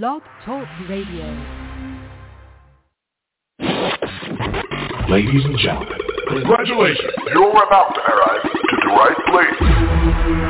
Blog 0.00 0.22
Talk 0.46 0.66
Radio. 0.88 1.26
Ladies 5.10 5.44
and 5.44 5.58
gentlemen, 5.58 5.98
congratulations. 6.28 7.12
You're 7.34 7.62
about 7.62 7.92
to 7.92 8.00
arrive 8.00 8.42
to 8.42 8.76
the 8.80 8.88
right 8.88 9.20
place. 9.28 9.58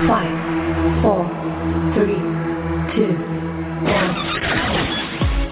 Five, 0.07 1.03
four, 1.03 1.27
three, 1.99 2.23
two, 2.95 3.19
one. 3.83 4.15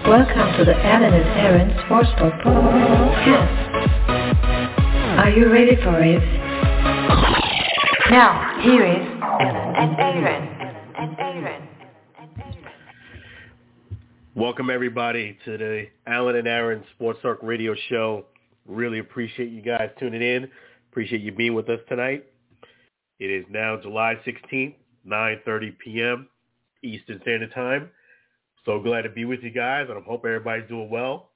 Welcome 0.07 0.57
to 0.57 0.63
the 0.63 0.75
Alan 0.85 1.13
and 1.13 1.27
Aaron 1.41 1.69
Sportsbook 1.79 2.41
Podcast. 2.43 3.55
Are 5.19 5.31
you 5.31 5.51
ready 5.51 5.75
for 5.75 5.99
it? 6.01 6.23
Now, 8.09 8.57
here 8.61 8.85
is 8.85 9.05
Alan 9.21 9.75
and 9.75 9.99
Aaron. 9.99 10.60
Welcome 14.41 14.71
everybody 14.71 15.37
to 15.45 15.55
the 15.55 15.85
Alan 16.07 16.35
and 16.35 16.47
Aaron 16.47 16.83
Sports 16.95 17.19
Talk 17.21 17.37
Radio 17.43 17.75
Show. 17.89 18.25
Really 18.65 18.97
appreciate 18.97 19.51
you 19.51 19.61
guys 19.61 19.91
tuning 19.99 20.23
in. 20.23 20.49
Appreciate 20.89 21.21
you 21.21 21.31
being 21.31 21.53
with 21.53 21.69
us 21.69 21.79
tonight. 21.87 22.25
It 23.19 23.29
is 23.29 23.45
now 23.51 23.77
July 23.79 24.15
16th, 24.25 24.73
9.30 25.07 25.77
p.m. 25.77 26.27
Eastern 26.81 27.21
Standard 27.21 27.53
Time. 27.53 27.91
So 28.65 28.79
glad 28.79 29.03
to 29.03 29.09
be 29.09 29.25
with 29.25 29.43
you 29.43 29.51
guys, 29.51 29.85
and 29.89 29.99
I 29.99 30.01
hope 30.01 30.25
everybody's 30.25 30.67
doing 30.67 30.89
well. 30.89 31.29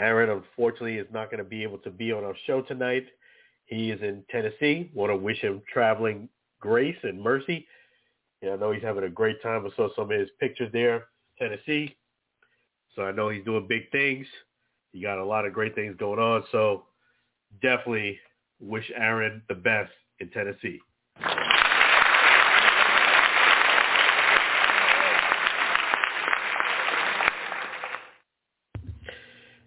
Aaron, 0.00 0.30
unfortunately, 0.30 0.96
is 0.96 1.06
not 1.12 1.30
going 1.30 1.38
to 1.38 1.48
be 1.48 1.62
able 1.62 1.78
to 1.78 1.90
be 1.90 2.10
on 2.10 2.24
our 2.24 2.34
show 2.48 2.62
tonight. 2.62 3.06
He 3.66 3.92
is 3.92 4.02
in 4.02 4.24
Tennessee. 4.32 4.90
Want 4.92 5.12
to 5.12 5.16
wish 5.16 5.38
him 5.38 5.62
traveling 5.72 6.28
grace 6.60 6.98
and 7.04 7.22
mercy. 7.22 7.68
I 8.42 8.56
know 8.56 8.72
he's 8.72 8.82
having 8.82 9.04
a 9.04 9.08
great 9.08 9.40
time. 9.44 9.64
I 9.64 9.76
saw 9.76 9.94
some 9.94 10.10
of 10.10 10.18
his 10.18 10.28
pictures 10.40 10.70
there, 10.72 11.04
Tennessee. 11.38 11.96
So 12.94 13.02
I 13.02 13.12
know 13.12 13.28
he's 13.28 13.44
doing 13.44 13.66
big 13.68 13.90
things. 13.90 14.26
He 14.92 15.02
got 15.02 15.18
a 15.18 15.24
lot 15.24 15.44
of 15.44 15.52
great 15.52 15.74
things 15.74 15.94
going 15.98 16.18
on. 16.18 16.44
So 16.50 16.84
definitely 17.62 18.18
wish 18.60 18.90
Aaron 18.96 19.42
the 19.48 19.54
best 19.54 19.92
in 20.20 20.30
Tennessee. 20.30 20.80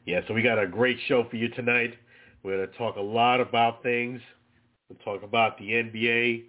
Yeah, 0.06 0.22
so 0.28 0.34
we 0.34 0.42
got 0.42 0.58
a 0.58 0.66
great 0.66 0.98
show 1.08 1.28
for 1.30 1.36
you 1.36 1.50
tonight. 1.50 1.94
We're 2.42 2.58
going 2.58 2.68
to 2.68 2.78
talk 2.80 2.96
a 2.96 3.02
lot 3.02 3.40
about 3.40 3.84
things. 3.84 4.20
We'll 4.90 4.98
talk 5.06 5.24
about 5.24 5.60
the 5.60 5.66
NBA, 5.66 6.46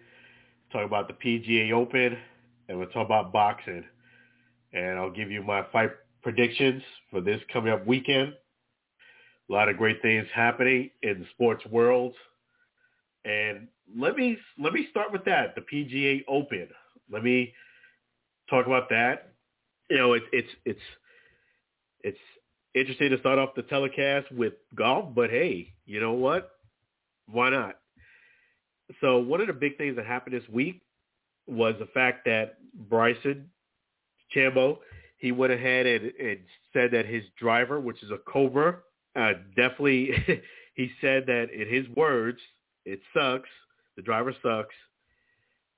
talk 0.73 0.87
about 0.87 1.09
the 1.09 1.13
PGA 1.13 1.73
Open, 1.73 2.17
and 2.69 2.79
we'll 2.79 2.89
talk 2.89 3.05
about 3.05 3.35
boxing. 3.35 3.85
And 4.73 4.99
I'll 4.99 5.11
give 5.11 5.31
you 5.31 5.43
my 5.43 5.65
fight 5.73 5.91
predictions 6.23 6.83
for 7.11 7.21
this 7.21 7.41
coming 7.53 7.73
up 7.73 7.87
weekend. 7.87 8.35
A 9.49 9.53
lot 9.53 9.69
of 9.69 9.77
great 9.77 10.01
things 10.01 10.27
happening 10.35 10.91
in 11.03 11.21
the 11.21 11.27
sports 11.35 11.65
world. 11.67 12.15
And 13.25 13.69
let 13.97 14.17
me 14.17 14.39
let 14.63 14.73
me 14.73 14.87
start 14.91 15.13
with 15.13 15.25
that, 15.25 15.55
the 15.55 15.63
PGA 15.63 16.23
Open. 16.29 16.69
Let 17.11 17.25
me 17.25 17.53
talk 18.49 18.67
about 18.67 18.89
that. 18.91 19.33
You 19.91 19.99
know, 19.99 20.13
it's 20.13 20.27
it's 20.33 20.49
it's 20.65 20.81
it's 22.03 22.19
interesting 22.75 23.11
to 23.11 23.19
start 23.19 23.39
off 23.39 23.51
the 23.57 23.63
telecast 23.63 24.31
with 24.33 24.55
golf, 24.75 25.15
but 25.15 25.31
hey, 25.31 25.73
you 25.85 26.01
know 26.01 26.13
what? 26.13 26.53
Why 27.27 27.51
not? 27.51 27.77
So 29.01 29.19
one 29.19 29.41
of 29.41 29.47
the 29.47 29.53
big 29.53 29.77
things 29.77 29.97
that 29.97 30.07
happened 30.07 30.35
this 30.35 30.49
week 30.49 30.83
was 31.47 31.75
the 31.79 31.87
fact 31.87 32.25
that 32.27 32.59
Bryson 32.89 33.51
DeChambeau, 34.35 34.79
he 35.19 35.33
went 35.33 35.53
ahead 35.53 35.87
and, 35.87 36.13
and 36.21 36.39
said 36.73 36.91
that 36.93 37.07
his 37.07 37.23
driver, 37.39 37.81
which 37.81 38.03
is 38.03 38.11
a 38.11 38.19
Cobra, 38.31 38.79
uh, 39.17 39.33
definitely, 39.57 40.11
he 40.75 40.91
said 41.01 41.27
that 41.27 41.49
in 41.53 41.69
his 41.69 41.89
words, 41.97 42.39
it 42.85 43.01
sucks. 43.15 43.49
The 43.97 44.03
driver 44.03 44.35
sucks. 44.43 44.75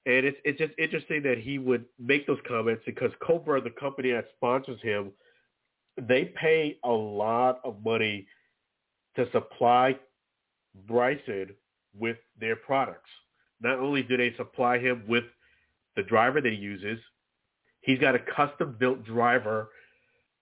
And 0.04 0.26
it's 0.26 0.38
it's 0.44 0.58
just 0.58 0.72
interesting 0.78 1.22
that 1.22 1.38
he 1.38 1.58
would 1.58 1.84
make 1.98 2.26
those 2.26 2.40
comments 2.46 2.82
because 2.84 3.12
Cobra, 3.24 3.60
the 3.60 3.70
company 3.70 4.10
that 4.10 4.26
sponsors 4.36 4.80
him, 4.82 5.12
they 5.96 6.32
pay 6.40 6.78
a 6.84 6.90
lot 6.90 7.60
of 7.64 7.84
money 7.84 8.26
to 9.16 9.30
supply 9.30 9.96
Bryson 10.88 11.50
with 11.96 12.16
their 12.40 12.56
products. 12.56 13.10
Not 13.60 13.78
only 13.78 14.02
do 14.02 14.16
they 14.16 14.34
supply 14.36 14.78
him 14.78 15.04
with 15.06 15.24
the 15.94 16.02
driver 16.02 16.40
that 16.40 16.52
he 16.52 16.58
uses, 16.58 16.98
he's 17.82 17.98
got 17.98 18.14
a 18.14 18.18
custom 18.18 18.76
built 18.78 19.04
driver 19.04 19.68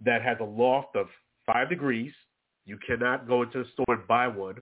that 0.05 0.23
has 0.23 0.39
a 0.41 0.45
loft 0.45 0.97
of 0.97 1.09
five 1.45 1.69
degrees. 1.69 2.13
You 2.65 2.79
cannot 2.87 3.27
go 3.27 3.43
into 3.43 3.59
the 3.59 3.69
store 3.73 3.97
and 3.97 4.07
buy 4.07 4.29
one 4.29 4.57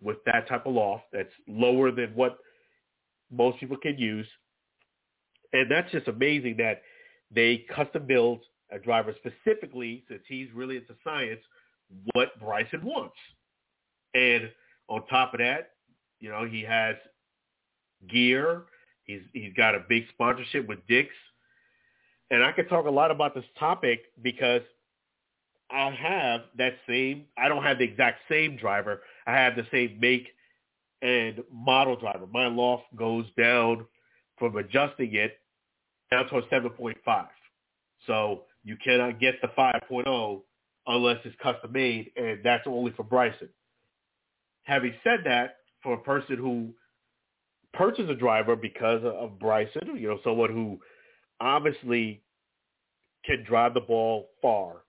with 0.00 0.18
that 0.26 0.48
type 0.48 0.66
of 0.66 0.74
loft 0.74 1.04
that's 1.12 1.32
lower 1.48 1.90
than 1.90 2.10
what 2.14 2.38
most 3.30 3.58
people 3.58 3.76
can 3.76 3.98
use. 3.98 4.26
And 5.52 5.70
that's 5.70 5.90
just 5.90 6.08
amazing 6.08 6.56
that 6.58 6.82
they 7.34 7.64
custom 7.74 8.06
build 8.06 8.40
a 8.70 8.78
driver 8.78 9.14
specifically, 9.18 10.04
since 10.08 10.22
he's 10.28 10.48
really 10.52 10.76
into 10.76 10.94
science, 11.02 11.40
what 12.12 12.38
Bryson 12.40 12.84
wants. 12.84 13.16
And 14.14 14.50
on 14.88 15.06
top 15.06 15.34
of 15.34 15.38
that, 15.38 15.70
you 16.20 16.30
know, 16.30 16.44
he 16.44 16.62
has 16.62 16.96
gear. 18.08 18.64
He's 19.04 19.22
he's 19.32 19.52
got 19.54 19.74
a 19.74 19.84
big 19.88 20.04
sponsorship 20.12 20.66
with 20.66 20.84
Dick's. 20.88 21.14
And 22.30 22.42
I 22.42 22.52
could 22.52 22.68
talk 22.68 22.86
a 22.86 22.90
lot 22.90 23.10
about 23.10 23.34
this 23.34 23.44
topic 23.58 24.00
because 24.22 24.62
I 25.70 25.90
have 25.90 26.42
that 26.58 26.74
same 26.88 27.26
I 27.36 27.48
don't 27.48 27.62
have 27.62 27.78
the 27.78 27.84
exact 27.84 28.20
same 28.28 28.56
driver. 28.56 29.02
I 29.26 29.32
have 29.32 29.56
the 29.56 29.66
same 29.70 29.98
make 30.00 30.28
and 31.02 31.42
model 31.52 31.96
driver. 31.96 32.26
My 32.32 32.46
loft 32.46 32.84
goes 32.96 33.26
down 33.36 33.86
from 34.38 34.56
adjusting 34.56 35.14
it 35.14 35.38
down 36.10 36.28
to 36.28 36.36
a 36.36 36.42
7.5. 36.42 37.26
So 38.06 38.42
you 38.64 38.76
cannot 38.82 39.20
get 39.20 39.40
the 39.42 39.48
5.0 39.48 40.42
unless 40.86 41.18
it's 41.24 41.36
custom 41.42 41.72
made, 41.72 42.12
and 42.16 42.40
that's 42.44 42.66
only 42.66 42.92
for 42.92 43.02
Bryson. 43.02 43.48
Having 44.64 44.94
said 45.02 45.20
that, 45.24 45.56
for 45.82 45.94
a 45.94 45.98
person 45.98 46.36
who 46.36 46.72
purchased 47.72 48.10
a 48.10 48.16
driver 48.16 48.56
because 48.56 49.02
of 49.04 49.38
Bryson, 49.38 49.96
you 49.96 50.08
know, 50.08 50.18
someone 50.24 50.50
who 50.50 50.80
obviously 51.40 52.22
can 53.24 53.44
drive 53.44 53.74
the 53.74 53.80
ball 53.80 54.28
far, 54.40 54.82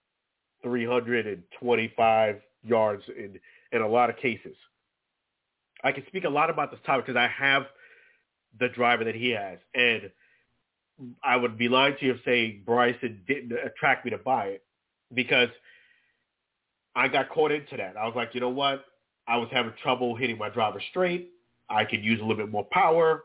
325 0.63 2.41
yards 2.63 3.03
in 3.17 3.39
in 3.71 3.81
a 3.81 3.87
lot 3.87 4.09
of 4.09 4.17
cases. 4.17 4.55
I 5.83 5.91
can 5.91 6.05
speak 6.07 6.23
a 6.23 6.29
lot 6.29 6.49
about 6.49 6.71
this 6.71 6.79
topic 6.85 7.05
because 7.05 7.19
I 7.19 7.27
have 7.27 7.63
the 8.59 8.69
driver 8.69 9.03
that 9.03 9.15
he 9.15 9.29
has, 9.31 9.59
and 9.75 10.09
I 11.23 11.35
would 11.35 11.57
be 11.57 11.69
lying 11.69 11.95
to 11.99 12.05
you 12.05 12.13
if 12.13 12.23
say 12.25 12.61
Bryson 12.65 13.21
didn't 13.27 13.51
attract 13.53 14.05
me 14.05 14.11
to 14.11 14.17
buy 14.17 14.47
it 14.47 14.63
because 15.13 15.49
I 16.95 17.07
got 17.07 17.29
caught 17.29 17.51
into 17.51 17.77
that. 17.77 17.95
I 17.97 18.05
was 18.05 18.15
like, 18.15 18.33
you 18.33 18.41
know 18.41 18.49
what? 18.49 18.85
I 19.27 19.37
was 19.37 19.49
having 19.51 19.73
trouble 19.83 20.15
hitting 20.15 20.37
my 20.37 20.49
driver 20.49 20.81
straight. 20.89 21.31
I 21.69 21.85
could 21.85 22.03
use 22.03 22.19
a 22.19 22.23
little 22.23 22.37
bit 22.37 22.49
more 22.51 22.65
power. 22.71 23.23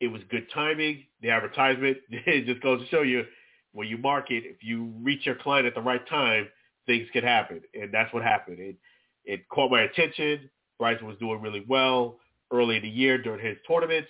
It 0.00 0.08
was 0.08 0.22
good 0.30 0.46
timing. 0.52 1.04
The 1.22 1.30
advertisement 1.30 1.98
it 2.10 2.46
just 2.46 2.62
goes 2.62 2.80
to 2.80 2.88
show 2.88 3.02
you 3.02 3.24
when 3.72 3.88
you 3.88 3.98
market, 3.98 4.44
if 4.46 4.62
you 4.62 4.92
reach 5.02 5.26
your 5.26 5.34
client 5.36 5.66
at 5.66 5.74
the 5.74 5.80
right 5.80 6.06
time, 6.08 6.48
things 6.86 7.06
can 7.12 7.22
happen, 7.22 7.60
and 7.74 7.92
that's 7.92 8.12
what 8.12 8.22
happened. 8.22 8.58
It 8.58 8.76
it 9.24 9.48
caught 9.50 9.70
my 9.70 9.82
attention. 9.82 10.48
Bryson 10.78 11.06
was 11.06 11.16
doing 11.18 11.42
really 11.42 11.64
well 11.68 12.18
early 12.50 12.76
in 12.76 12.82
the 12.82 12.88
year 12.88 13.20
during 13.20 13.44
his 13.44 13.58
tournaments. 13.68 14.08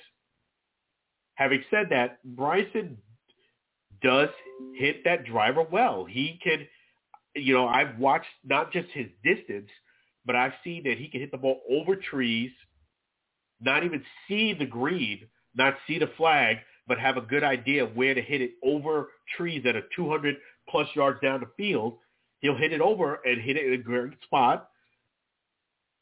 Having 1.35 1.65
said 1.71 1.87
that, 1.91 2.19
Bryson 2.25 2.99
does 4.03 4.29
hit 4.75 5.05
that 5.05 5.25
driver 5.25 5.63
well. 5.63 6.05
He 6.05 6.39
can, 6.43 6.67
you 7.35 7.55
know, 7.55 7.67
I've 7.67 7.99
watched 7.99 8.27
not 8.45 8.73
just 8.73 8.89
his 8.91 9.07
distance, 9.25 9.69
but 10.25 10.37
I've 10.37 10.53
seen 10.63 10.85
that 10.85 10.99
he 10.99 11.09
can 11.09 11.21
hit 11.21 11.33
the 11.33 11.39
ball 11.39 11.61
over 11.71 11.97
trees, 11.97 12.51
not 13.61 13.83
even 13.85 14.05
see 14.29 14.55
the 14.55 14.67
green, 14.67 15.27
not 15.55 15.75
see 15.87 15.99
the 15.99 16.11
flag, 16.17 16.59
but 16.87 16.99
have 16.99 17.17
a 17.17 17.23
good 17.23 17.45
idea 17.45 17.85
of 17.85 17.95
where 17.95 18.15
to 18.15 18.23
hit 18.23 18.41
it 18.41 18.53
over 18.65 19.09
trees 19.37 19.63
that 19.65 19.77
are 19.77 19.85
200 19.95 20.37
plus 20.69 20.89
yards 20.95 21.21
down 21.21 21.41
the 21.41 21.51
field. 21.57 21.99
He'll 22.41 22.57
hit 22.57 22.73
it 22.73 22.81
over 22.81 23.21
and 23.25 23.41
hit 23.41 23.57
it 23.57 23.67
in 23.67 23.75
a 23.75 23.83
great 23.83 24.15
spot, 24.25 24.71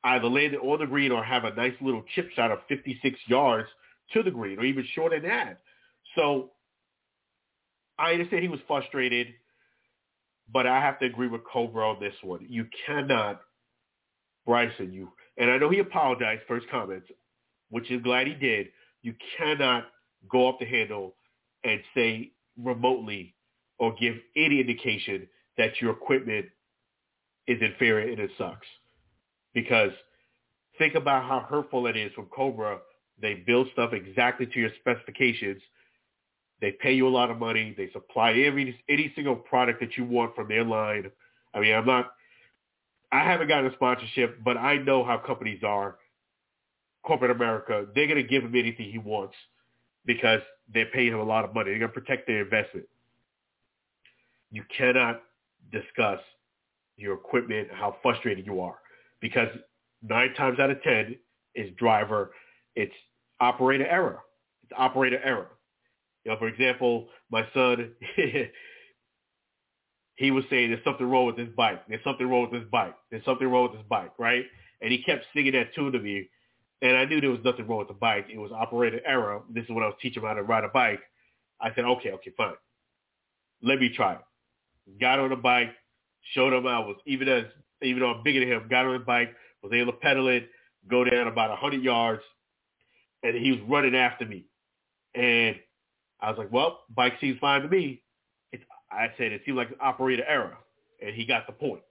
either 0.04 0.28
land 0.28 0.54
it 0.54 0.60
on 0.60 0.78
the 0.78 0.87
green 0.87 1.12
or 1.12 1.25
have 1.25 1.44
a 1.44 1.54
nice 1.54 1.75
little 1.81 2.04
chip 2.14 2.31
shot 2.34 2.50
of 2.50 2.58
56 2.69 3.19
yards 3.26 3.69
to 4.12 4.22
the 4.22 4.31
green 4.31 4.58
or 4.58 4.64
even 4.64 4.87
shorter 4.94 5.19
than 5.20 5.31
that. 5.31 5.60
So 6.14 6.50
I 7.99 8.12
understand 8.12 8.42
he 8.42 8.49
was 8.49 8.60
frustrated, 8.66 9.28
but 10.52 10.66
I 10.66 10.81
have 10.81 10.99
to 11.00 11.06
agree 11.06 11.28
with 11.28 11.42
Cobra 11.44 11.90
on 11.90 12.00
this 12.00 12.14
one. 12.22 12.46
You 12.49 12.66
cannot, 12.87 13.40
Bryson, 14.44 14.92
you, 14.92 15.12
and 15.38 15.50
I 15.50 15.58
know 15.58 15.70
he 15.70 15.78
apologized 15.78 16.42
for 16.46 16.56
his 16.56 16.64
comments, 16.70 17.08
which 17.70 17.90
is 17.90 18.02
glad 18.02 18.26
he 18.26 18.34
did. 18.34 18.69
You 19.06 19.14
cannot 19.38 19.85
go 20.29 20.49
off 20.49 20.56
the 20.58 20.67
handle 20.67 21.14
and 21.62 21.81
say 21.94 22.32
remotely 22.61 23.37
or 23.79 23.94
give 23.94 24.17
any 24.35 24.61
indication 24.61 25.29
that 25.56 25.81
your 25.81 25.93
equipment 25.93 26.47
is 27.47 27.62
inferior 27.62 28.11
and 28.11 28.19
it 28.19 28.32
sucks. 28.37 28.67
Because 29.55 29.93
think 30.76 30.97
about 30.97 31.23
how 31.23 31.38
hurtful 31.49 31.87
it 31.87 31.97
is 31.97 32.12
from 32.14 32.26
Cobra. 32.35 32.81
They 33.23 33.35
build 33.35 33.69
stuff 33.75 33.93
exactly 33.93 34.47
to 34.47 34.58
your 34.58 34.70
specifications. 34.81 35.62
They 36.61 36.73
pay 36.73 36.94
you 36.94 37.06
a 37.06 37.09
lot 37.09 37.31
of 37.31 37.38
money. 37.38 37.76
They 37.76 37.93
supply 37.93 38.32
every 38.32 38.76
any 38.88 39.12
single 39.14 39.37
product 39.37 39.79
that 39.82 39.97
you 39.97 40.05
want 40.05 40.35
from 40.35 40.49
their 40.49 40.64
line. 40.64 41.12
I 41.55 41.61
mean, 41.61 41.76
I'm 41.76 41.87
not. 41.87 42.11
I 43.12 43.20
haven't 43.20 43.47
gotten 43.47 43.70
a 43.70 43.75
sponsorship, 43.75 44.43
but 44.43 44.56
I 44.56 44.79
know 44.79 45.05
how 45.05 45.19
companies 45.19 45.62
are. 45.62 45.97
Corporate 47.06 47.31
America, 47.31 47.87
they're 47.94 48.06
going 48.06 48.23
to 48.23 48.29
give 48.29 48.43
him 48.43 48.55
anything 48.56 48.91
he 48.91 48.99
wants 48.99 49.35
because 50.05 50.41
they're 50.73 50.87
paying 50.87 51.12
him 51.12 51.20
a 51.20 51.25
lot 51.25 51.44
of 51.44 51.55
money. 51.55 51.70
They're 51.70 51.79
going 51.79 51.93
to 51.93 52.00
protect 52.00 52.26
their 52.26 52.43
investment. 52.43 52.87
You 54.50 54.62
cannot 54.76 55.23
discuss 55.73 56.20
your 56.97 57.14
equipment, 57.14 57.69
and 57.70 57.79
how 57.79 57.97
frustrated 58.03 58.47
you 58.47 58.61
are, 58.61 58.76
because 59.20 59.49
nine 60.03 60.32
times 60.35 60.58
out 60.58 60.70
of 60.70 60.82
ten 60.82 61.17
is 61.55 61.70
driver, 61.76 62.32
it's 62.75 62.94
operator 63.41 63.87
error. 63.87 64.20
It's 64.62 64.73
operator 64.76 65.20
error. 65.23 65.49
You 66.25 66.32
know, 66.32 66.38
for 66.38 66.49
example, 66.49 67.09
my 67.31 67.47
son, 67.52 67.93
he 70.17 70.31
was 70.31 70.44
saying 70.50 70.70
there's 70.70 70.85
something 70.85 71.09
wrong 71.09 71.26
with 71.26 71.37
this 71.37 71.49
bike. 71.56 71.82
There's 71.88 72.02
something 72.02 72.26
wrong 72.26 72.49
with 72.50 72.61
this 72.61 72.69
bike. 72.70 72.94
There's 73.11 73.25
something 73.25 73.47
wrong 73.47 73.64
with 73.64 73.73
this 73.73 73.87
bike, 73.88 74.12
right? 74.19 74.44
And 74.81 74.91
he 74.91 75.02
kept 75.02 75.26
singing 75.35 75.52
that 75.52 75.75
tune 75.75 75.93
to 75.93 75.99
me. 75.99 76.29
And 76.82 76.96
I 76.96 77.05
knew 77.05 77.20
there 77.20 77.31
was 77.31 77.40
nothing 77.44 77.67
wrong 77.67 77.78
with 77.78 77.88
the 77.88 77.94
bike. 77.94 78.26
It 78.32 78.38
was 78.38 78.52
operator 78.52 79.00
error. 79.06 79.43
This 79.50 79.64
is 79.64 79.70
when 79.70 79.82
I 79.82 79.87
was 79.87 79.96
teaching 80.00 80.23
him 80.23 80.28
how 80.28 80.34
to 80.34 80.43
ride 80.43 80.64
a 80.64 80.69
bike. 80.69 81.00
I 81.61 81.75
said, 81.75 81.84
okay, 81.84 82.11
okay, 82.12 82.32
fine. 82.37 82.55
Let 83.62 83.81
me 83.81 83.90
try 83.94 84.14
it. 84.14 85.00
Got 85.00 85.19
on 85.19 85.31
the 85.31 85.37
bike, 85.37 85.70
showed 86.34 86.52
him 86.52 86.67
I 86.67 86.78
was 86.78 86.96
even 87.06 87.28
as 87.28 87.44
even 87.82 88.00
though 88.00 88.12
I'm 88.12 88.23
bigger 88.23 88.40
than 88.40 88.49
him, 88.49 88.69
got 88.69 88.87
on 88.87 88.93
the 88.94 88.99
bike, 89.05 89.34
was 89.62 89.73
able 89.73 89.93
to 89.93 89.99
pedal 89.99 90.28
it, 90.28 90.49
go 90.88 91.05
down 91.05 91.26
about 91.28 91.50
a 91.50 91.56
hundred 91.56 91.82
yards, 91.82 92.23
and 93.23 93.34
he 93.34 93.52
was 93.52 93.61
running 93.69 93.96
after 93.96 94.25
me. 94.25 94.46
And 95.14 95.56
I 96.20 96.31
was 96.31 96.38
like, 96.38 96.52
well, 96.52 96.84
bike 96.94 97.14
seems 97.20 97.38
fine 97.38 97.62
to 97.62 97.69
me. 97.69 98.02
I 98.90 99.08
said 99.19 99.32
it 99.32 99.43
seemed 99.44 99.56
like 99.56 99.70
an 99.70 99.76
operator 99.81 100.25
error, 100.26 100.56
and 101.02 101.14
he 101.14 101.26
got 101.26 101.46
the 101.46 101.52
point. 101.52 101.82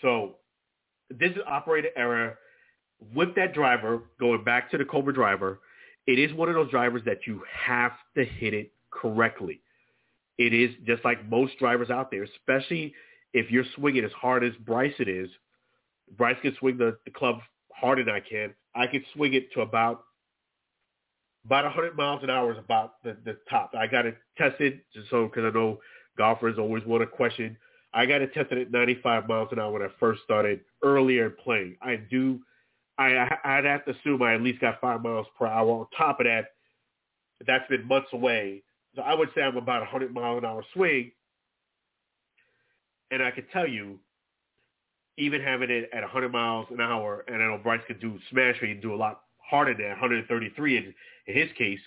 So 0.00 0.36
this 1.10 1.32
is 1.32 1.38
operator 1.46 1.90
error 1.96 2.38
with 3.14 3.34
that 3.36 3.54
driver, 3.54 4.02
going 4.18 4.44
back 4.44 4.70
to 4.70 4.78
the 4.78 4.84
Cobra 4.84 5.12
driver, 5.12 5.60
it 6.06 6.18
is 6.18 6.32
one 6.34 6.48
of 6.48 6.54
those 6.54 6.70
drivers 6.70 7.02
that 7.06 7.26
you 7.26 7.42
have 7.66 7.92
to 8.16 8.24
hit 8.24 8.54
it 8.54 8.72
correctly. 8.90 9.60
It 10.38 10.52
is 10.52 10.70
just 10.86 11.04
like 11.04 11.28
most 11.28 11.58
drivers 11.58 11.90
out 11.90 12.10
there, 12.10 12.24
especially 12.24 12.94
if 13.32 13.50
you're 13.50 13.64
swinging 13.76 14.04
as 14.04 14.12
hard 14.12 14.44
as 14.44 14.52
Bryson 14.64 15.06
is. 15.08 15.28
Bryce 16.16 16.36
can 16.42 16.54
swing 16.58 16.78
the, 16.78 16.98
the 17.04 17.10
club 17.10 17.38
harder 17.72 18.04
than 18.04 18.14
I 18.14 18.20
can. 18.20 18.54
I 18.74 18.86
can 18.86 19.04
swing 19.14 19.34
it 19.34 19.52
to 19.52 19.60
about 19.60 20.04
about 21.44 21.64
100 21.64 21.96
miles 21.96 22.22
an 22.22 22.30
hour 22.30 22.52
is 22.52 22.58
about 22.58 23.02
the, 23.02 23.16
the 23.24 23.36
top. 23.50 23.72
I 23.76 23.88
got 23.88 24.06
it 24.06 24.16
tested 24.38 24.80
just 24.94 25.10
so 25.10 25.26
because 25.26 25.44
I 25.44 25.50
know 25.50 25.80
golfers 26.16 26.56
always 26.58 26.84
want 26.84 27.02
to 27.02 27.06
question. 27.06 27.56
I 27.92 28.06
got 28.06 28.22
it 28.22 28.32
tested 28.32 28.58
at 28.58 28.70
95 28.70 29.28
miles 29.28 29.48
an 29.50 29.58
hour 29.58 29.72
when 29.72 29.82
I 29.82 29.88
first 29.98 30.22
started 30.22 30.60
earlier 30.84 31.30
playing. 31.30 31.76
I 31.82 31.96
do 31.96 32.40
I, 32.98 33.36
I'd 33.44 33.64
have 33.64 33.84
to 33.86 33.92
assume 33.92 34.22
I 34.22 34.34
at 34.34 34.42
least 34.42 34.60
got 34.60 34.80
five 34.80 35.02
miles 35.02 35.26
per 35.38 35.46
hour. 35.46 35.80
On 35.80 35.86
top 35.96 36.20
of 36.20 36.26
that, 36.26 36.46
that's 37.46 37.66
been 37.68 37.86
months 37.86 38.08
away. 38.12 38.62
So 38.94 39.02
I 39.02 39.14
would 39.14 39.30
say 39.34 39.42
I'm 39.42 39.56
about 39.56 39.78
a 39.78 39.90
100 39.90 40.12
mile 40.12 40.38
an 40.38 40.44
hour 40.44 40.64
swing. 40.74 41.12
And 43.10 43.22
I 43.22 43.30
can 43.30 43.46
tell 43.52 43.66
you, 43.66 43.98
even 45.18 45.42
having 45.42 45.70
it 45.70 45.90
at 45.92 46.02
100 46.02 46.30
miles 46.32 46.66
an 46.70 46.80
hour, 46.80 47.24
and 47.28 47.36
I 47.42 47.46
know 47.46 47.58
Bryce 47.62 47.82
could 47.86 48.00
do 48.00 48.18
smash 48.30 48.56
rate 48.62 48.72
and 48.72 48.82
do 48.82 48.94
a 48.94 48.96
lot 48.96 49.22
harder 49.38 49.74
than 49.74 49.88
133 49.88 50.76
in, 50.76 50.94
in 51.26 51.36
his 51.36 51.50
case. 51.56 51.80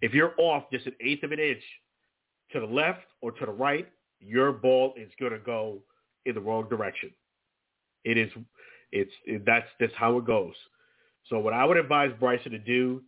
If 0.00 0.14
you're 0.14 0.34
off 0.38 0.64
just 0.72 0.86
an 0.86 0.94
eighth 1.00 1.24
of 1.24 1.32
an 1.32 1.40
inch 1.40 1.62
to 2.52 2.60
the 2.60 2.66
left 2.66 3.00
or 3.20 3.32
to 3.32 3.46
the 3.46 3.52
right, 3.52 3.88
your 4.20 4.52
ball 4.52 4.94
is 4.96 5.10
going 5.18 5.32
to 5.32 5.38
go 5.38 5.82
in 6.24 6.34
the 6.34 6.40
wrong 6.40 6.68
direction. 6.68 7.10
It 8.08 8.16
is, 8.16 8.30
it's 8.90 9.12
it, 9.26 9.44
that's 9.44 9.66
that's 9.78 9.92
how 9.94 10.16
it 10.16 10.24
goes. 10.24 10.54
So 11.28 11.38
what 11.38 11.52
I 11.52 11.62
would 11.66 11.76
advise 11.76 12.10
Bryson 12.18 12.52
to 12.52 12.58
do, 12.58 13.02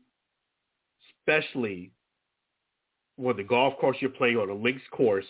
especially 1.09 1.91
when 3.17 3.39
the 3.39 3.43
golf 3.43 3.79
course 3.79 3.97
you're 4.01 4.11
playing 4.11 4.37
on 4.37 4.51
a 4.51 4.55
links 4.55 4.83
course, 4.91 5.25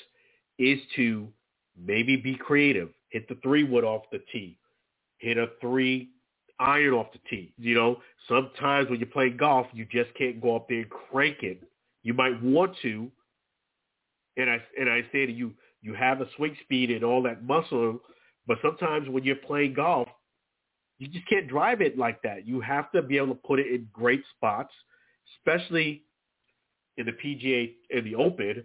is 0.59 0.81
to 0.97 1.29
maybe 1.81 2.17
be 2.17 2.35
creative. 2.35 2.89
Hit 3.11 3.29
the 3.29 3.37
three 3.45 3.63
wood 3.63 3.85
off 3.85 4.03
the 4.11 4.21
tee. 4.33 4.59
Hit 5.19 5.39
a 5.39 5.47
three 5.61 6.11
iron 6.59 6.95
off 6.95 7.13
the 7.13 7.21
tee. 7.31 7.53
You 7.57 7.77
know, 7.77 7.99
sometimes 8.29 8.91
when 8.91 8.99
you're 8.99 9.09
playing 9.09 9.37
golf, 9.37 9.69
you 9.73 9.85
just 9.85 10.13
can't 10.15 10.41
go 10.41 10.57
up 10.57 10.69
there 10.69 10.81
and 10.81 10.91
crank 10.91 11.45
it. 11.45 11.63
You 12.03 12.13
might 12.15 12.43
want 12.43 12.75
to, 12.83 13.09
and 14.37 14.51
I 14.51 14.59
and 14.77 14.91
I 14.91 15.03
say 15.13 15.27
to 15.27 15.33
you, 15.33 15.53
you 15.81 15.95
have 15.95 16.21
a 16.21 16.27
swing 16.35 16.57
speed 16.65 16.91
and 16.91 17.05
all 17.05 17.23
that 17.23 17.45
muscle 17.45 18.01
but 18.51 18.59
sometimes 18.63 19.09
when 19.09 19.23
you're 19.23 19.37
playing 19.37 19.75
golf, 19.75 20.09
you 20.99 21.07
just 21.07 21.25
can't 21.29 21.47
drive 21.47 21.81
it 21.81 21.97
like 21.97 22.21
that. 22.23 22.49
You 22.49 22.61
have 22.61 22.91
to 22.91 23.01
be 23.01 23.17
able 23.17 23.29
to 23.29 23.35
put 23.47 23.61
it 23.61 23.69
in 23.69 23.87
great 23.93 24.25
spots, 24.37 24.75
especially 25.37 26.03
in 26.97 27.07
the 27.07 27.13
PGA 27.13 27.75
in 27.91 28.05
the 28.05 28.17
Open. 28.17 28.65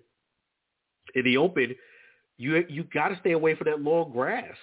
In 1.13 1.23
the 1.23 1.37
Open, 1.37 1.75
you 2.35 2.65
you 2.67 2.85
got 2.95 3.09
to 3.09 3.19
stay 3.19 3.33
away 3.33 3.53
from 3.53 3.65
that 3.65 3.79
long 3.79 4.11
grass. 4.11 4.57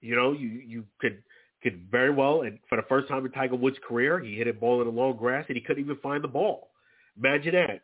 You 0.00 0.16
know, 0.16 0.32
you 0.32 0.48
you 0.48 0.84
could 1.00 1.22
could 1.62 1.86
very 1.88 2.10
well, 2.10 2.42
and 2.42 2.58
for 2.68 2.74
the 2.74 2.86
first 2.88 3.06
time 3.06 3.24
in 3.24 3.30
Tiger 3.30 3.54
Woods' 3.54 3.78
career, 3.86 4.18
he 4.18 4.34
hit 4.34 4.48
a 4.48 4.52
ball 4.52 4.80
in 4.80 4.88
the 4.88 4.92
long 4.92 5.16
grass 5.16 5.44
and 5.46 5.56
he 5.56 5.62
couldn't 5.62 5.84
even 5.84 5.98
find 5.98 6.24
the 6.24 6.28
ball. 6.28 6.70
Imagine 7.16 7.54
that. 7.54 7.82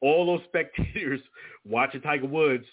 All 0.00 0.26
those 0.26 0.44
spectators 0.48 1.20
watching 1.64 2.00
Tiger 2.00 2.26
Woods 2.26 2.64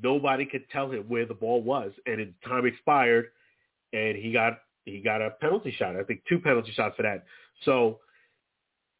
nobody 0.00 0.46
could 0.46 0.68
tell 0.70 0.90
him 0.90 1.04
where 1.08 1.26
the 1.26 1.34
ball 1.34 1.62
was, 1.62 1.92
and 2.06 2.20
his 2.20 2.28
time 2.46 2.66
expired, 2.66 3.26
and 3.92 4.16
he 4.16 4.32
got 4.32 4.60
he 4.84 5.00
got 5.00 5.22
a 5.22 5.30
penalty 5.30 5.74
shot. 5.78 5.96
I 5.96 6.02
think 6.02 6.22
two 6.28 6.38
penalty 6.38 6.72
shots 6.72 6.96
for 6.96 7.02
that. 7.02 7.24
So, 7.64 8.00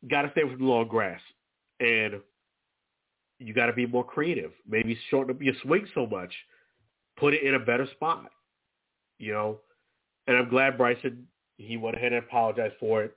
got 0.08 0.22
to 0.22 0.30
stay 0.32 0.44
with 0.44 0.58
the 0.58 0.64
long 0.64 0.88
grass, 0.88 1.20
and 1.80 2.20
you 3.38 3.54
got 3.54 3.66
to 3.66 3.72
be 3.72 3.86
more 3.86 4.04
creative. 4.04 4.52
Maybe 4.68 4.98
shorten 5.10 5.34
up 5.34 5.42
your 5.42 5.54
swing 5.62 5.86
so 5.94 6.06
much, 6.06 6.32
put 7.16 7.34
it 7.34 7.42
in 7.42 7.54
a 7.54 7.58
better 7.58 7.88
spot. 7.92 8.30
You 9.18 9.32
know, 9.32 9.58
and 10.26 10.36
I'm 10.36 10.48
glad 10.48 10.76
Bryson 10.76 11.26
he 11.56 11.76
went 11.76 11.96
ahead 11.96 12.12
and 12.12 12.24
apologized 12.24 12.74
for 12.80 13.04
it. 13.04 13.14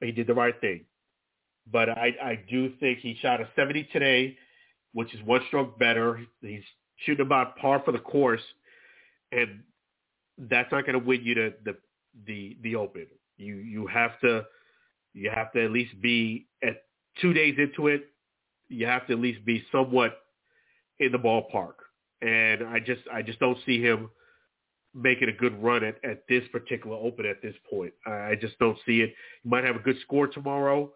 He 0.00 0.12
did 0.12 0.26
the 0.26 0.34
right 0.34 0.58
thing. 0.60 0.84
But 1.70 1.88
I, 1.88 2.14
I 2.22 2.40
do 2.48 2.72
think 2.78 3.00
he 3.00 3.18
shot 3.20 3.40
a 3.40 3.48
70 3.56 3.88
today, 3.92 4.36
which 4.92 5.12
is 5.14 5.22
one 5.22 5.40
stroke 5.48 5.78
better. 5.78 6.20
He's 6.40 6.62
shooting 7.04 7.24
about 7.24 7.56
par 7.56 7.82
for 7.84 7.92
the 7.92 7.98
course, 7.98 8.42
and 9.32 9.62
that's 10.38 10.70
not 10.72 10.86
going 10.86 10.98
to 10.98 11.04
win 11.04 11.22
you 11.22 11.34
the, 11.34 11.54
the 11.64 11.76
the 12.26 12.56
the 12.62 12.76
Open. 12.76 13.06
You 13.36 13.56
you 13.56 13.86
have 13.86 14.18
to 14.20 14.44
you 15.14 15.30
have 15.30 15.52
to 15.52 15.64
at 15.64 15.70
least 15.70 16.00
be 16.00 16.46
at 16.62 16.82
two 17.20 17.32
days 17.32 17.56
into 17.58 17.88
it. 17.88 18.06
You 18.68 18.86
have 18.86 19.06
to 19.06 19.12
at 19.14 19.20
least 19.20 19.44
be 19.44 19.64
somewhat 19.70 20.18
in 20.98 21.12
the 21.12 21.18
ballpark, 21.18 21.74
and 22.22 22.64
I 22.66 22.80
just 22.80 23.02
I 23.12 23.22
just 23.22 23.38
don't 23.38 23.58
see 23.66 23.80
him 23.80 24.10
making 24.94 25.28
a 25.28 25.32
good 25.32 25.62
run 25.62 25.84
at, 25.84 26.02
at 26.04 26.22
this 26.26 26.42
particular 26.50 26.96
Open 26.96 27.26
at 27.26 27.42
this 27.42 27.54
point. 27.70 27.92
I 28.06 28.34
just 28.40 28.58
don't 28.58 28.78
see 28.86 29.02
it. 29.02 29.14
He 29.42 29.48
might 29.48 29.64
have 29.64 29.76
a 29.76 29.80
good 29.80 29.96
score 30.00 30.26
tomorrow, 30.26 30.90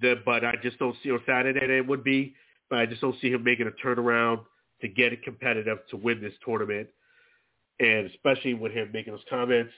the, 0.00 0.20
but 0.24 0.44
I 0.44 0.54
just 0.62 0.78
don't 0.78 0.94
see 1.02 1.10
on 1.10 1.20
Saturday 1.26 1.78
it 1.78 1.86
would 1.86 2.04
be. 2.04 2.34
But 2.70 2.80
I 2.80 2.86
just 2.86 3.00
don't 3.00 3.16
see 3.20 3.30
him 3.30 3.44
making 3.44 3.68
a 3.68 3.86
turnaround 3.86 4.40
to 4.80 4.88
get 4.88 5.12
it 5.12 5.22
competitive 5.22 5.78
to 5.90 5.96
win 5.96 6.20
this 6.20 6.34
tournament. 6.44 6.88
And 7.80 8.06
especially 8.10 8.54
with 8.54 8.72
him 8.72 8.90
making 8.92 9.12
those 9.12 9.24
comments, 9.28 9.72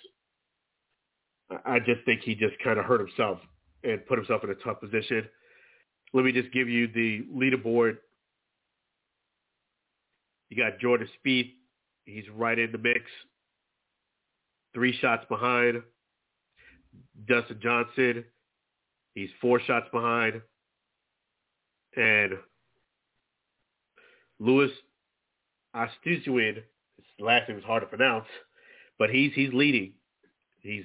I 1.64 1.78
just 1.78 2.04
think 2.04 2.22
he 2.22 2.34
just 2.34 2.54
kind 2.62 2.78
of 2.78 2.84
hurt 2.84 3.00
himself 3.00 3.38
and 3.84 4.04
put 4.06 4.18
himself 4.18 4.44
in 4.44 4.50
a 4.50 4.54
tough 4.56 4.80
position. 4.80 5.26
Let 6.12 6.24
me 6.24 6.32
just 6.32 6.52
give 6.52 6.68
you 6.68 6.88
the 6.88 7.22
leaderboard. 7.34 7.98
You 10.48 10.56
got 10.56 10.78
Jordan 10.78 11.08
Spieth. 11.24 11.52
He's 12.04 12.24
right 12.34 12.58
in 12.58 12.72
the 12.72 12.78
mix. 12.78 13.00
Three 14.74 14.96
shots 14.98 15.24
behind. 15.28 15.82
Dustin 17.26 17.60
Johnson. 17.62 18.24
He's 19.14 19.30
four 19.40 19.60
shots 19.60 19.86
behind. 19.92 20.40
And 21.96 22.34
Louis 24.38 24.70
Oosthuizen, 25.75 26.56
his 26.56 26.64
last 27.18 27.48
name 27.48 27.58
is 27.58 27.64
hard 27.64 27.82
to 27.82 27.87
pronounce, 27.87 28.26
but 28.98 29.10
he's 29.10 29.32
he's 29.34 29.52
leading. 29.52 29.92
He's 30.60 30.84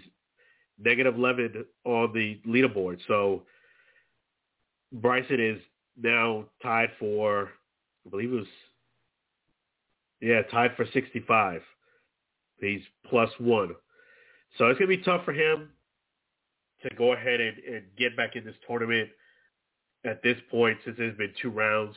negative 0.80 1.16
11 1.16 1.66
on 1.86 2.14
the 2.14 2.40
leaderboard. 2.48 3.00
So 3.08 3.44
Bryson 4.92 5.40
is 5.40 5.62
now 5.98 6.46
tied 6.62 6.92
for, 7.00 7.50
I 8.06 8.10
believe 8.10 8.32
it 8.32 8.36
was, 8.36 8.48
yeah, 10.22 10.42
tied 10.44 10.76
for 10.76 10.86
65. 10.94 11.62
He's 12.60 12.82
plus 13.10 13.30
one. 13.40 13.72
So 14.58 14.68
it's 14.68 14.80
going 14.80 14.90
to 14.92 14.98
be 14.98 15.04
tough 15.04 15.26
for 15.26 15.34
him 15.34 15.70
to 16.84 16.96
go 16.96 17.14
ahead 17.14 17.42
and, 17.42 17.58
and 17.58 17.84
get 17.98 18.16
back 18.16 18.36
in 18.36 18.46
this 18.46 18.56
tournament 18.68 19.10
at 20.06 20.22
this 20.22 20.38
point 20.52 20.78
since 20.86 20.98
there's 20.98 21.18
been 21.18 21.34
two 21.42 21.50
rounds. 21.50 21.96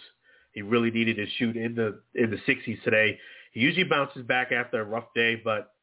He 0.57 0.63
really 0.63 0.91
needed 0.91 1.17
to 1.17 1.27
shoot 1.39 1.55
in 1.55 1.75
the 1.75 2.01
in 2.15 2.31
the 2.31 2.39
60s 2.51 2.83
today. 2.83 3.19
He 3.53 3.61
usually 3.61 3.85
bounces 3.85 4.23
back 4.23 4.53
after 4.53 4.81
a 4.81 4.85
rough 4.85 5.13
day, 5.15 5.37
but 5.37 5.75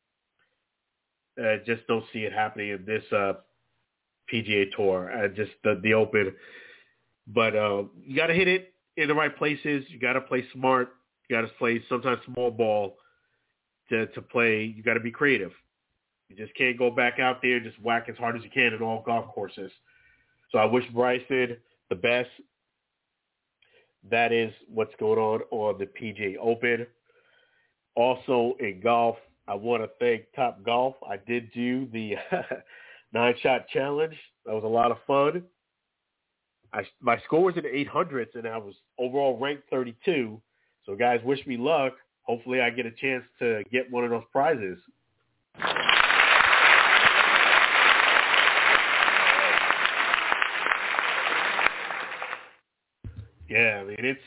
uh, 1.40 1.58
just 1.64 1.86
don't 1.88 2.04
see 2.12 2.22
it 2.22 2.34
happening 2.34 2.70
in 2.70 2.84
this 2.84 3.04
uh, 3.12 3.34
PGA 4.34 4.66
Tour. 4.76 5.12
Uh, 5.16 5.28
just 5.28 5.52
the, 5.64 5.80
the 5.84 5.94
Open. 5.94 6.34
But 7.28 7.56
uh, 7.56 7.84
you 8.04 8.16
got 8.16 8.28
to 8.28 8.34
hit 8.34 8.48
it 8.48 8.74
in 8.98 9.08
the 9.08 9.14
right 9.14 9.36
places. 9.38 9.86
You 9.90 10.00
got 10.00 10.14
to 10.14 10.22
play 10.22 10.44
smart. 10.54 10.96
You 11.30 11.36
got 11.36 11.44
to 11.44 11.54
play 11.60 11.80
sometimes 11.88 12.18
small 12.26 12.50
ball 12.50 12.98
to 13.90 14.08
to 14.08 14.22
play. 14.24 14.74
You 14.76 14.82
got 14.82 14.96
to 14.96 15.00
be 15.02 15.12
creative. 15.12 15.52
You 16.30 16.36
just 16.36 16.58
can't 16.58 16.80
go 16.80 16.90
back 16.90 17.20
out 17.20 17.44
there 17.44 17.58
and 17.58 17.64
just 17.64 17.80
whack 17.80 18.08
as 18.10 18.18
hard 18.18 18.36
as 18.36 18.44
you 18.44 18.50
can 18.50 18.74
in 18.74 18.82
all 18.82 19.04
golf 19.06 19.28
courses. 19.36 19.72
So 20.52 20.58
I 20.58 20.66
wish 20.66 20.84
Bryson 20.92 21.58
the 21.90 21.96
best. 21.96 22.30
That 24.10 24.32
is 24.32 24.54
what's 24.68 24.94
going 25.00 25.20
on 25.20 25.42
on 25.52 25.80
the 25.80 25.86
PGA 25.86 26.36
Open. 26.42 26.86
Also 27.96 28.56
in 28.60 28.82
golf, 28.82 29.18
I 29.48 29.56
want 29.56 29.84
to 29.84 29.90
thank 30.00 30.26
Top 30.36 30.64
Golf. 30.64 30.96
I 31.08 31.18
did 31.18 31.52
do 31.54 31.88
the 31.92 32.16
nine 33.14 33.36
shot 33.42 33.68
challenge. 33.70 34.16
That 34.46 34.54
was 34.54 34.64
a 34.64 34.68
lot 34.68 34.92
of 34.92 34.98
fun. 35.06 35.44
I, 36.74 36.82
my 37.02 37.20
score 37.26 37.44
was 37.44 37.56
in 37.56 37.64
the 37.64 37.70
800s 37.70 38.36
and 38.36 38.48
I 38.48 38.58
was 38.58 38.74
overall 38.98 39.38
ranked 39.38 39.70
32. 39.70 40.42
So 40.86 40.96
guys, 40.96 41.20
wish 41.24 41.46
me 41.46 41.56
luck. 41.56 41.94
Hopefully 42.24 42.62
I 42.62 42.70
get 42.70 42.86
a 42.86 42.92
chance 42.92 43.24
to 43.40 43.64
get 43.72 43.92
one 43.92 44.04
of 44.04 44.10
those 44.10 44.24
prizes. 44.32 44.80
Yeah, 53.54 53.82
I 53.82 53.84
mean 53.84 53.98
it's 54.00 54.22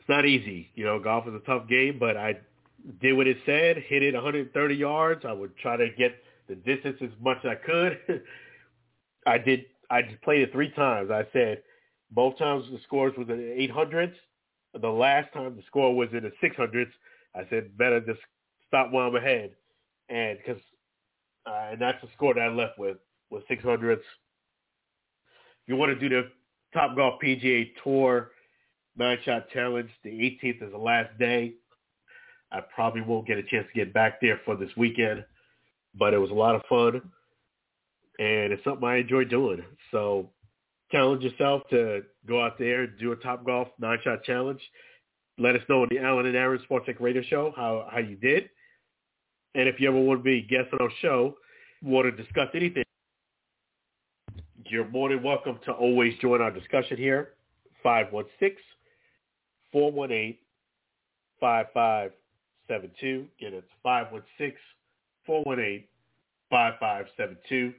it's 0.00 0.08
not 0.08 0.26
easy. 0.26 0.68
You 0.74 0.84
know, 0.84 0.98
golf 0.98 1.28
is 1.28 1.34
a 1.34 1.38
tough 1.46 1.68
game, 1.68 1.96
but 2.00 2.16
I 2.16 2.34
did 3.00 3.12
what 3.12 3.28
it 3.28 3.36
said, 3.46 3.76
hit 3.78 4.02
it 4.02 4.14
130 4.14 4.74
yards. 4.74 5.24
I 5.24 5.32
would 5.32 5.56
try 5.58 5.76
to 5.76 5.88
get 5.96 6.16
the 6.48 6.56
distance 6.56 6.96
as 7.00 7.10
much 7.20 7.38
as 7.44 7.50
I 7.50 7.54
could. 7.54 7.98
I 9.26 9.38
did. 9.38 9.66
I 9.90 10.02
played 10.24 10.42
it 10.42 10.52
three 10.52 10.70
times. 10.72 11.12
I 11.12 11.24
said 11.32 11.62
both 12.10 12.36
times 12.36 12.64
the 12.72 12.80
scores 12.84 13.12
was 13.16 13.28
in 13.28 13.36
the 13.36 13.68
800s. 13.72 14.14
The 14.80 14.88
last 14.88 15.32
time 15.32 15.54
the 15.56 15.62
score 15.68 15.94
was 15.94 16.08
in 16.12 16.24
the 16.24 16.32
600s. 16.42 16.90
I 17.36 17.46
said 17.48 17.78
better 17.78 18.00
just 18.00 18.20
stop 18.66 18.90
while 18.90 19.06
I'm 19.06 19.14
ahead, 19.14 19.52
and 20.08 20.36
because 20.38 20.60
uh, 21.46 21.68
and 21.72 21.80
that's 21.80 22.02
the 22.02 22.08
score 22.16 22.34
that 22.34 22.40
I 22.40 22.48
left 22.48 22.76
with 22.76 22.96
was 23.30 23.44
600s. 23.48 23.92
If 23.92 24.00
you 25.68 25.76
want 25.76 25.98
to 25.98 26.08
do 26.08 26.08
the 26.08 26.28
Top 26.72 26.96
Golf 26.96 27.20
PGA 27.22 27.70
Tour 27.82 28.30
nine 28.98 29.18
shot 29.24 29.48
challenge, 29.50 29.90
the 30.02 30.10
18th 30.10 30.62
is 30.62 30.72
the 30.72 30.78
last 30.78 31.16
day. 31.18 31.54
I 32.50 32.60
probably 32.74 33.02
won't 33.02 33.26
get 33.26 33.38
a 33.38 33.42
chance 33.42 33.66
to 33.72 33.78
get 33.78 33.94
back 33.94 34.20
there 34.20 34.40
for 34.44 34.56
this 34.56 34.70
weekend, 34.76 35.24
but 35.94 36.14
it 36.14 36.18
was 36.18 36.30
a 36.30 36.34
lot 36.34 36.54
of 36.54 36.62
fun, 36.68 37.02
and 38.18 38.52
it's 38.52 38.64
something 38.64 38.86
I 38.86 38.96
enjoy 38.96 39.24
doing. 39.24 39.62
So 39.92 40.30
challenge 40.90 41.22
yourself 41.22 41.62
to 41.70 42.02
go 42.26 42.42
out 42.42 42.58
there 42.58 42.82
and 42.84 42.98
do 42.98 43.12
a 43.12 43.16
Top 43.16 43.44
Golf 43.44 43.68
nine 43.78 43.98
shot 44.02 44.24
challenge. 44.24 44.60
Let 45.38 45.54
us 45.54 45.62
know 45.68 45.82
on 45.82 45.88
the 45.90 45.98
Alan 46.00 46.26
and 46.26 46.36
Aaron 46.36 46.60
Sports 46.64 46.86
Talk 46.86 46.96
Radio 47.00 47.22
Show 47.22 47.52
how 47.54 47.86
how 47.90 47.98
you 47.98 48.16
did, 48.16 48.48
and 49.54 49.68
if 49.68 49.78
you 49.78 49.88
ever 49.88 50.00
want 50.00 50.20
to 50.20 50.24
be 50.24 50.38
a 50.38 50.42
guest 50.42 50.72
on 50.72 50.80
our 50.80 50.92
show, 51.00 51.36
want 51.82 52.04
to 52.06 52.22
discuss 52.22 52.48
anything, 52.54 52.84
you're 54.70 54.88
more 54.88 55.08
than 55.08 55.22
welcome 55.22 55.58
to 55.64 55.72
always 55.72 56.14
join 56.20 56.40
our 56.40 56.50
discussion 56.50 56.96
here. 56.96 57.30
516-418-5572. 57.84 60.38
Again, 62.70 63.28
it's 63.40 63.66
516-418-5572. 65.28 67.74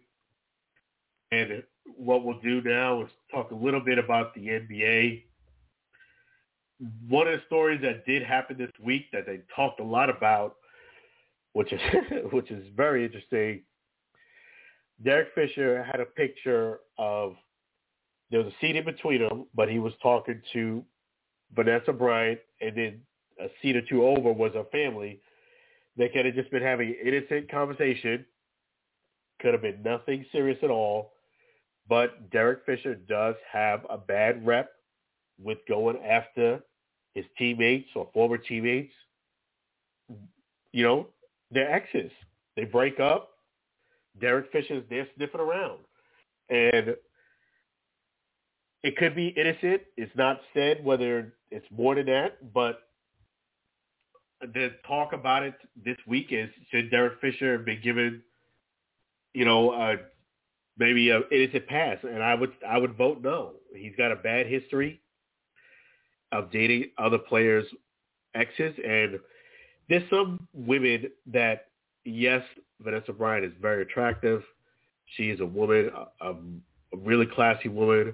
And 1.31 1.63
what 1.97 2.25
we'll 2.25 2.39
do 2.39 2.61
now 2.61 3.03
is 3.03 3.09
talk 3.31 3.51
a 3.51 3.55
little 3.55 3.81
bit 3.81 3.99
about 3.99 4.33
the 4.33 4.41
NBA. 4.41 5.23
One 7.07 7.27
of 7.27 7.39
the 7.39 7.45
stories 7.45 7.81
that 7.81 8.05
did 8.05 8.23
happen 8.23 8.57
this 8.57 8.71
week 8.81 9.05
that 9.11 9.25
they 9.25 9.41
talked 9.55 9.79
a 9.79 9.83
lot 9.83 10.09
about, 10.09 10.55
which 11.53 11.73
is 11.73 11.81
which 12.31 12.51
is 12.51 12.65
very 12.75 13.05
interesting. 13.05 13.61
Derek 15.03 15.29
Fisher 15.33 15.83
had 15.83 15.99
a 15.99 16.05
picture 16.05 16.79
of 16.97 17.35
there 18.31 18.43
was 18.43 18.53
a 18.53 18.55
seat 18.61 18.75
in 18.75 18.85
between 18.85 19.27
them, 19.27 19.45
but 19.55 19.69
he 19.69 19.79
was 19.79 19.93
talking 20.03 20.41
to 20.53 20.83
Vanessa 21.55 21.91
Bryant, 21.91 22.39
and 22.61 22.77
then 22.77 23.01
a 23.39 23.47
seat 23.61 23.75
or 23.75 23.81
two 23.81 24.05
over 24.05 24.31
was 24.31 24.53
a 24.55 24.65
family. 24.65 25.19
They 25.97 26.09
could 26.09 26.25
have 26.25 26.35
just 26.35 26.51
been 26.51 26.61
having 26.61 26.89
an 26.89 26.95
innocent 27.07 27.49
conversation. 27.49 28.25
Could 29.41 29.53
have 29.53 29.61
been 29.61 29.81
nothing 29.83 30.25
serious 30.31 30.59
at 30.61 30.69
all. 30.69 31.13
But 31.87 32.29
Derek 32.29 32.65
Fisher 32.65 32.93
does 32.93 33.35
have 33.51 33.85
a 33.89 33.97
bad 33.97 34.45
rep 34.45 34.69
with 35.41 35.57
going 35.67 35.97
after 35.97 36.61
his 37.15 37.25
teammates 37.37 37.89
or 37.95 38.09
former 38.13 38.37
teammates. 38.37 38.93
You 40.71 40.83
know, 40.83 41.07
they're 41.49 41.71
exes. 41.71 42.11
They 42.55 42.65
break 42.65 42.99
up. 42.99 43.31
Derek 44.19 44.51
Fisher's 44.51 44.83
there 44.89 45.07
sniffing 45.15 45.39
around. 45.39 45.79
And 46.49 46.95
it 48.83 48.97
could 48.97 49.15
be 49.15 49.27
innocent. 49.27 49.81
It's 49.97 50.15
not 50.15 50.41
said 50.53 50.83
whether 50.83 51.33
it's 51.51 51.65
more 51.71 51.95
than 51.95 52.05
that, 52.07 52.53
but 52.53 52.81
the 54.41 54.71
talk 54.87 55.13
about 55.13 55.43
it 55.43 55.55
this 55.83 55.97
week 56.07 56.27
is 56.31 56.49
should 56.71 56.89
Derek 56.89 57.19
Fisher 57.19 57.57
be 57.57 57.75
given, 57.75 58.21
you 59.33 59.45
know, 59.45 59.71
uh, 59.71 59.97
maybe 60.77 61.09
a 61.09 61.21
innocent 61.31 61.67
pass? 61.67 61.97
And 62.03 62.23
I 62.23 62.35
would 62.35 62.53
I 62.67 62.77
would 62.77 62.95
vote 62.95 63.21
no. 63.21 63.53
He's 63.75 63.95
got 63.97 64.11
a 64.11 64.15
bad 64.15 64.47
history 64.47 65.01
of 66.31 66.51
dating 66.51 66.91
other 66.97 67.17
players' 67.17 67.65
exes, 68.33 68.75
and 68.85 69.19
there's 69.89 70.09
some 70.09 70.47
women 70.53 71.11
that 71.27 71.68
yes, 72.05 72.43
Vanessa 72.81 73.13
Bryant 73.13 73.45
is 73.45 73.53
very 73.61 73.81
attractive. 73.83 74.43
She 75.17 75.29
is 75.29 75.39
a 75.39 75.45
woman, 75.45 75.91
a, 76.21 76.31
a 76.31 76.35
really 76.97 77.25
classy 77.25 77.69
woman 77.69 78.13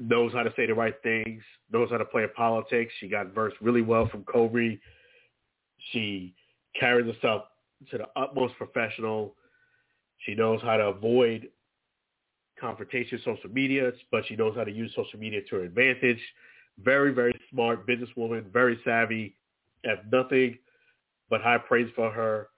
knows 0.00 0.32
how 0.32 0.42
to 0.42 0.52
say 0.56 0.66
the 0.66 0.74
right 0.74 0.94
things, 1.02 1.42
knows 1.72 1.90
how 1.90 1.98
to 1.98 2.04
play 2.04 2.26
politics. 2.36 2.92
She 3.00 3.08
got 3.08 3.34
versed 3.34 3.56
really 3.60 3.82
well 3.82 4.08
from 4.08 4.24
Kobe. 4.24 4.78
She 5.92 6.34
carries 6.78 7.12
herself 7.12 7.44
to 7.90 7.98
the 7.98 8.06
utmost 8.16 8.54
professional. 8.56 9.34
She 10.18 10.34
knows 10.34 10.60
how 10.62 10.76
to 10.76 10.84
avoid 10.84 11.48
confrontation 12.60 13.20
social 13.24 13.50
media, 13.50 13.92
but 14.10 14.24
she 14.26 14.36
knows 14.36 14.54
how 14.56 14.64
to 14.64 14.72
use 14.72 14.92
social 14.94 15.18
media 15.18 15.40
to 15.50 15.56
her 15.56 15.64
advantage. 15.64 16.20
Very, 16.78 17.12
very 17.12 17.34
smart 17.50 17.86
businesswoman, 17.86 18.50
very 18.52 18.78
savvy. 18.84 19.36
Have 19.84 19.98
nothing 20.10 20.58
but 21.30 21.40
high 21.40 21.58
praise 21.58 21.90
for 21.94 22.10
her. 22.10 22.48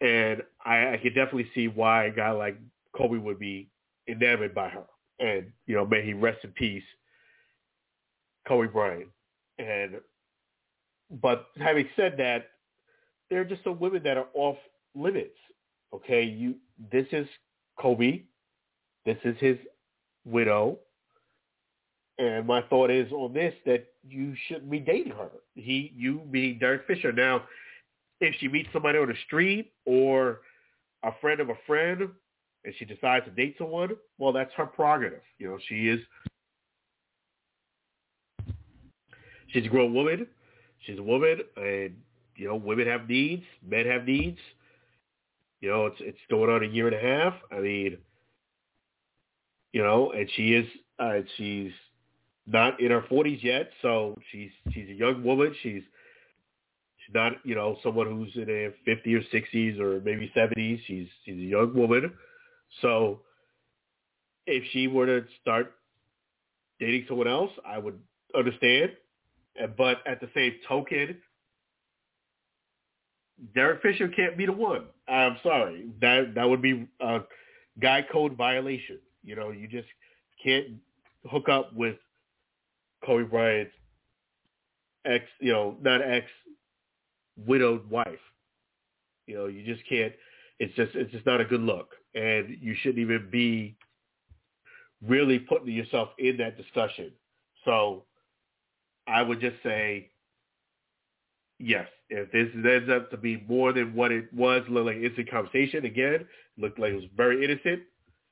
And 0.00 0.42
I, 0.64 0.94
I 0.94 1.00
could 1.02 1.14
definitely 1.14 1.50
see 1.54 1.68
why 1.68 2.06
a 2.06 2.10
guy 2.10 2.30
like 2.30 2.58
Kobe 2.96 3.16
would 3.16 3.38
be 3.38 3.70
enamored 4.08 4.54
by 4.54 4.68
her 4.68 4.84
and 5.20 5.46
you 5.66 5.74
know, 5.74 5.86
may 5.86 6.04
he 6.04 6.12
rest 6.12 6.38
in 6.44 6.50
peace, 6.50 6.82
Kobe 8.46 8.68
Bryant. 8.68 9.08
And 9.58 10.00
but 11.22 11.46
having 11.56 11.88
said 11.96 12.16
that, 12.18 12.46
there 13.30 13.40
are 13.40 13.44
just 13.44 13.64
some 13.64 13.78
women 13.78 14.02
that 14.04 14.16
are 14.16 14.28
off 14.34 14.56
limits. 14.94 15.36
Okay, 15.94 16.24
you 16.24 16.56
this 16.90 17.06
is 17.12 17.26
Kobe, 17.78 18.22
this 19.06 19.18
is 19.24 19.36
his 19.38 19.56
widow, 20.24 20.78
and 22.18 22.46
my 22.46 22.62
thought 22.62 22.90
is 22.90 23.10
on 23.12 23.32
this 23.32 23.54
that 23.66 23.86
you 24.06 24.34
shouldn't 24.48 24.70
be 24.70 24.80
dating 24.80 25.12
her. 25.12 25.30
He, 25.54 25.92
you 25.96 26.22
being 26.30 26.58
Derek 26.58 26.86
Fisher. 26.86 27.12
Now, 27.12 27.44
if 28.20 28.34
she 28.38 28.48
meets 28.48 28.68
somebody 28.72 28.98
on 28.98 29.08
the 29.08 29.14
street 29.26 29.72
or 29.86 30.40
a 31.02 31.10
friend 31.20 31.40
of 31.40 31.50
a 31.50 31.54
friend 31.66 32.08
and 32.64 32.74
she 32.78 32.84
decides 32.84 33.24
to 33.26 33.30
date 33.30 33.56
someone, 33.58 33.90
well, 34.18 34.32
that's 34.32 34.52
her 34.54 34.66
prerogative. 34.66 35.22
You 35.38 35.48
know, 35.48 35.58
she 35.68 35.88
is 35.88 36.00
she's 39.48 39.66
a 39.66 39.68
grown 39.68 39.94
woman. 39.94 40.26
She's 40.80 40.98
a 40.98 41.02
woman, 41.02 41.40
and 41.56 41.96
you 42.36 42.46
know, 42.48 42.56
women 42.56 42.86
have 42.86 43.08
needs, 43.08 43.44
men 43.66 43.86
have 43.86 44.04
needs. 44.06 44.38
You 45.60 45.70
know, 45.70 45.86
it's 45.86 45.96
it's 46.00 46.18
going 46.30 46.50
on 46.50 46.62
a 46.62 46.66
year 46.66 46.88
and 46.88 46.96
a 46.96 47.00
half. 47.00 47.34
I 47.50 47.60
mean, 47.60 47.98
you 49.72 49.82
know, 49.82 50.12
and 50.12 50.28
she 50.36 50.54
is 50.54 50.66
Uh, 50.98 51.20
she's 51.36 51.72
not 52.46 52.78
in 52.80 52.90
her 52.90 53.02
40s 53.02 53.42
yet, 53.42 53.70
so 53.82 54.16
she's 54.30 54.50
she's 54.72 54.88
a 54.88 54.92
young 54.92 55.24
woman. 55.24 55.54
She's 55.62 55.82
she's 57.04 57.14
not 57.14 57.32
you 57.44 57.54
know 57.54 57.76
someone 57.82 58.06
who's 58.06 58.34
in 58.34 58.46
their 58.46 58.74
50s 58.86 59.14
or 59.14 59.36
60s 59.36 59.80
or 59.80 60.00
maybe 60.00 60.30
70s. 60.36 60.80
She's 60.86 61.08
she's 61.24 61.34
a 61.34 61.36
young 61.36 61.74
woman, 61.74 62.12
so 62.82 63.20
if 64.46 64.64
she 64.72 64.88
were 64.88 65.06
to 65.06 65.24
start 65.40 65.72
dating 66.80 67.06
someone 67.08 67.28
else, 67.28 67.50
I 67.66 67.78
would 67.78 67.98
understand. 68.36 68.92
But 69.76 69.98
at 70.06 70.20
the 70.20 70.28
same 70.34 70.54
token, 70.68 71.16
Derek 73.54 73.82
Fisher 73.82 74.08
can't 74.08 74.36
be 74.36 74.46
the 74.46 74.52
one. 74.52 74.86
I'm 75.08 75.36
sorry. 75.42 75.86
That 76.00 76.34
that 76.34 76.48
would 76.48 76.62
be 76.62 76.88
a 77.00 77.20
guy 77.80 78.04
code 78.10 78.36
violation. 78.36 78.98
You 79.22 79.36
know, 79.36 79.50
you 79.50 79.68
just 79.68 79.88
can't 80.42 80.66
hook 81.30 81.48
up 81.48 81.72
with 81.74 81.96
Kobe 83.04 83.24
Bryant's 83.24 83.72
ex, 85.04 85.24
you 85.40 85.52
know, 85.52 85.76
not 85.80 86.02
ex 86.02 86.26
widowed 87.36 87.88
wife. 87.90 88.18
You 89.26 89.36
know, 89.36 89.46
you 89.46 89.64
just 89.64 89.86
can't. 89.88 90.12
It's 90.58 90.74
just 90.74 90.94
it's 90.94 91.10
just 91.12 91.26
not 91.26 91.40
a 91.40 91.44
good 91.44 91.60
look, 91.60 91.90
and 92.14 92.56
you 92.60 92.74
shouldn't 92.80 92.98
even 92.98 93.28
be 93.30 93.76
really 95.06 95.38
putting 95.38 95.68
yourself 95.74 96.10
in 96.18 96.36
that 96.38 96.56
discussion. 96.56 97.12
So 97.64 98.04
I 99.06 99.22
would 99.22 99.40
just 99.40 99.56
say 99.62 100.10
yes. 101.58 101.88
If 102.10 102.30
this 102.32 102.48
ends 102.54 102.90
up 102.90 103.10
to 103.10 103.16
be 103.16 103.42
more 103.48 103.72
than 103.72 103.94
what 103.94 104.12
it 104.12 104.32
was, 104.32 104.62
look 104.68 104.86
like 104.86 104.96
instant 104.96 105.30
conversation 105.30 105.84
again, 105.84 106.26
looked 106.58 106.78
like 106.78 106.92
it 106.92 106.96
was 106.96 107.04
very 107.16 107.44
innocent. 107.44 107.82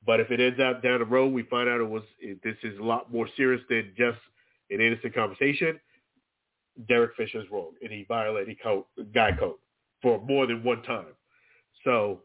But 0.05 0.19
if 0.19 0.31
it 0.31 0.39
ends 0.39 0.59
up 0.59 0.83
down 0.83 0.99
the 0.99 1.05
road, 1.05 1.33
we 1.33 1.43
find 1.43 1.67
out 1.69 1.79
it 1.79 1.89
was 1.89 2.03
this 2.43 2.55
is 2.63 2.77
a 2.79 2.83
lot 2.83 3.11
more 3.11 3.27
serious 3.35 3.61
than 3.69 3.93
just 3.97 4.19
an 4.69 4.81
innocent 4.81 5.13
conversation. 5.15 5.79
Derek 6.87 7.15
Fisher's 7.15 7.49
wrong, 7.51 7.71
and 7.81 7.91
he 7.91 8.05
violated 8.07 8.57
code, 8.61 8.85
guy 9.13 9.31
code 9.37 9.55
for 10.01 10.19
more 10.21 10.47
than 10.47 10.63
one 10.63 10.81
time. 10.83 11.13
So 11.83 12.21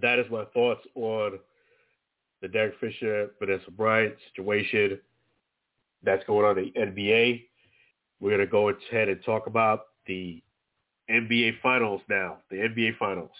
that 0.00 0.18
is 0.18 0.26
my 0.30 0.44
thoughts 0.46 0.86
on 0.94 1.38
the 2.42 2.48
Derek 2.48 2.74
Fisher, 2.80 3.30
Vanessa 3.38 3.70
Bryant 3.70 4.14
situation 4.34 4.98
that's 6.02 6.24
going 6.24 6.46
on 6.46 6.58
in 6.58 6.72
the 6.74 6.80
NBA. 6.80 7.44
We're 8.20 8.30
going 8.30 8.40
to 8.40 8.46
go 8.46 8.70
ahead 8.70 9.08
and 9.08 9.22
talk 9.24 9.46
about 9.46 9.88
the 10.06 10.42
NBA 11.10 11.60
Finals 11.60 12.00
now, 12.08 12.38
the 12.50 12.56
NBA 12.56 12.96
Finals. 12.98 13.30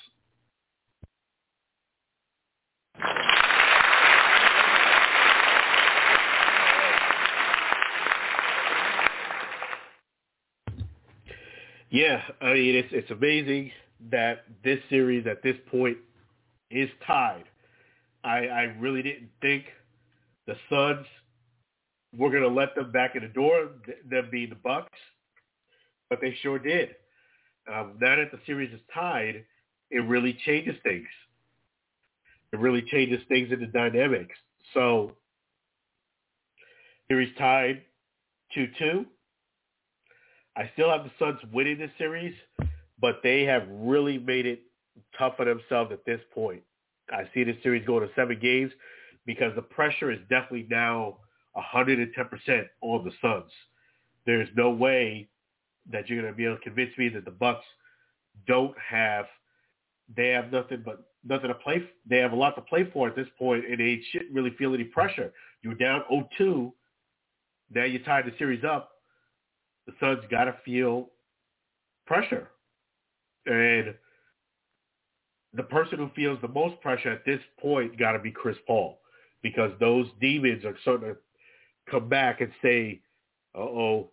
Yeah, 11.90 12.22
I 12.40 12.54
mean 12.54 12.76
it's 12.76 12.88
it's 12.92 13.10
amazing 13.10 13.72
that 14.10 14.44
this 14.62 14.78
series 14.88 15.26
at 15.26 15.42
this 15.42 15.56
point 15.70 15.98
is 16.70 16.88
tied. 17.06 17.44
I 18.22 18.46
I 18.46 18.62
really 18.78 19.02
didn't 19.02 19.30
think 19.42 19.64
the 20.46 20.54
Suns 20.68 21.06
were 22.16 22.30
to 22.30 22.48
let 22.48 22.74
them 22.74 22.92
back 22.92 23.16
in 23.16 23.22
the 23.22 23.28
door, 23.28 23.70
them 24.08 24.28
being 24.30 24.50
the 24.50 24.56
Bucks, 24.56 24.98
but 26.08 26.20
they 26.20 26.36
sure 26.42 26.58
did. 26.58 26.90
Um, 27.72 27.96
now 28.00 28.16
that 28.16 28.30
the 28.32 28.38
series 28.46 28.72
is 28.72 28.80
tied, 28.92 29.44
it 29.90 30.00
really 30.00 30.38
changes 30.44 30.76
things. 30.82 31.06
It 32.52 32.58
really 32.58 32.82
changes 32.82 33.20
things 33.28 33.52
in 33.52 33.60
the 33.60 33.66
dynamics. 33.66 34.34
So, 34.74 35.12
series 37.08 37.34
tied 37.38 37.82
2-2. 38.56 39.04
I 40.60 40.70
still 40.74 40.90
have 40.90 41.04
the 41.04 41.10
Suns 41.18 41.38
winning 41.54 41.78
this 41.78 41.90
series, 41.96 42.34
but 43.00 43.20
they 43.22 43.44
have 43.44 43.62
really 43.70 44.18
made 44.18 44.44
it 44.44 44.60
tough 45.18 45.38
for 45.38 45.46
themselves 45.46 45.90
at 45.90 46.04
this 46.04 46.20
point. 46.34 46.60
I 47.10 47.22
see 47.32 47.44
this 47.44 47.56
series 47.62 47.86
going 47.86 48.06
to 48.06 48.14
seven 48.14 48.38
games 48.38 48.70
because 49.24 49.54
the 49.56 49.62
pressure 49.62 50.10
is 50.10 50.18
definitely 50.28 50.66
now 50.68 51.16
110% 51.56 52.66
on 52.82 53.04
the 53.04 53.10
Suns. 53.22 53.50
There's 54.26 54.50
no 54.54 54.68
way 54.68 55.30
that 55.90 56.10
you're 56.10 56.20
going 56.20 56.30
to 56.30 56.36
be 56.36 56.44
able 56.44 56.56
to 56.56 56.62
convince 56.62 56.96
me 56.98 57.08
that 57.08 57.24
the 57.24 57.30
Bucks 57.30 57.64
don't 58.46 58.74
have 58.78 59.24
they 60.14 60.28
have 60.28 60.52
nothing 60.52 60.82
but 60.84 61.04
nothing 61.24 61.48
to 61.48 61.54
play. 61.54 61.84
They 62.08 62.18
have 62.18 62.32
a 62.32 62.36
lot 62.36 62.54
to 62.56 62.60
play 62.60 62.90
for 62.92 63.08
at 63.08 63.16
this 63.16 63.28
point, 63.38 63.64
and 63.64 63.78
they 63.78 64.02
shouldn't 64.10 64.32
really 64.32 64.50
feel 64.58 64.74
any 64.74 64.84
pressure. 64.84 65.32
You're 65.62 65.74
down 65.74 66.02
0-2. 66.10 66.72
Now 67.72 67.84
you 67.84 68.00
tied 68.00 68.26
the 68.26 68.32
series 68.36 68.64
up. 68.64 68.89
The 69.86 69.92
Suns 69.98 70.24
got 70.30 70.44
to 70.44 70.54
feel 70.64 71.10
pressure, 72.06 72.48
and 73.46 73.94
the 75.52 75.62
person 75.64 75.98
who 75.98 76.10
feels 76.14 76.40
the 76.40 76.48
most 76.48 76.80
pressure 76.80 77.10
at 77.10 77.24
this 77.24 77.40
point 77.60 77.98
got 77.98 78.12
to 78.12 78.18
be 78.18 78.30
Chris 78.30 78.56
Paul, 78.66 79.00
because 79.42 79.72
those 79.80 80.06
demons 80.20 80.64
are 80.64 80.76
starting 80.82 81.14
to 81.14 81.16
come 81.90 82.08
back 82.08 82.40
and 82.40 82.52
say, 82.62 83.00
"Uh-oh, 83.54 84.10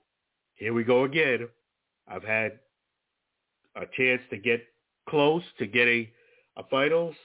here 0.55 0.73
we 0.73 0.83
go 0.83 1.03
again." 1.03 1.47
I've 2.07 2.23
had 2.23 2.59
a 3.75 3.85
chance 3.85 4.21
to 4.29 4.37
get 4.37 4.65
close 5.07 5.43
to 5.59 5.67
getting 5.67 6.07
a 6.55 6.63
finals. 6.63 7.15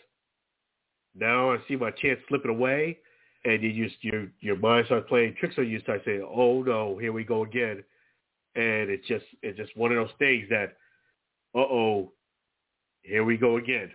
Now 1.14 1.52
I 1.52 1.59
see 1.68 1.76
my 1.76 1.90
chance 1.90 2.20
slipping 2.28 2.50
away, 2.50 2.98
and 3.44 3.62
you 3.62 3.88
just 3.88 4.02
your 4.02 4.26
your 4.40 4.57
mind 4.57 4.87
starts 4.87 5.09
playing 5.09 5.37
tricks 5.37 5.55
on 5.59 5.68
you. 5.68 5.81
Start 5.81 6.02
saying, 6.05 6.26
"Oh 6.28 6.62
no, 6.62 6.98
here 6.98 7.12
we 7.12 7.24
go 7.24 7.44
again," 7.44 7.85
and 8.55 8.91
it's 8.91 9.07
just 9.07 9.25
it's 9.43 9.57
just 9.57 9.77
one 9.77 9.93
of 9.93 9.97
those 9.97 10.15
things 10.19 10.49
that, 10.51 10.77
"Uh 11.55 11.61
oh, 11.61 12.12
here 13.03 13.25
we 13.25 13.37
go 13.37 13.57
again." 13.57 13.91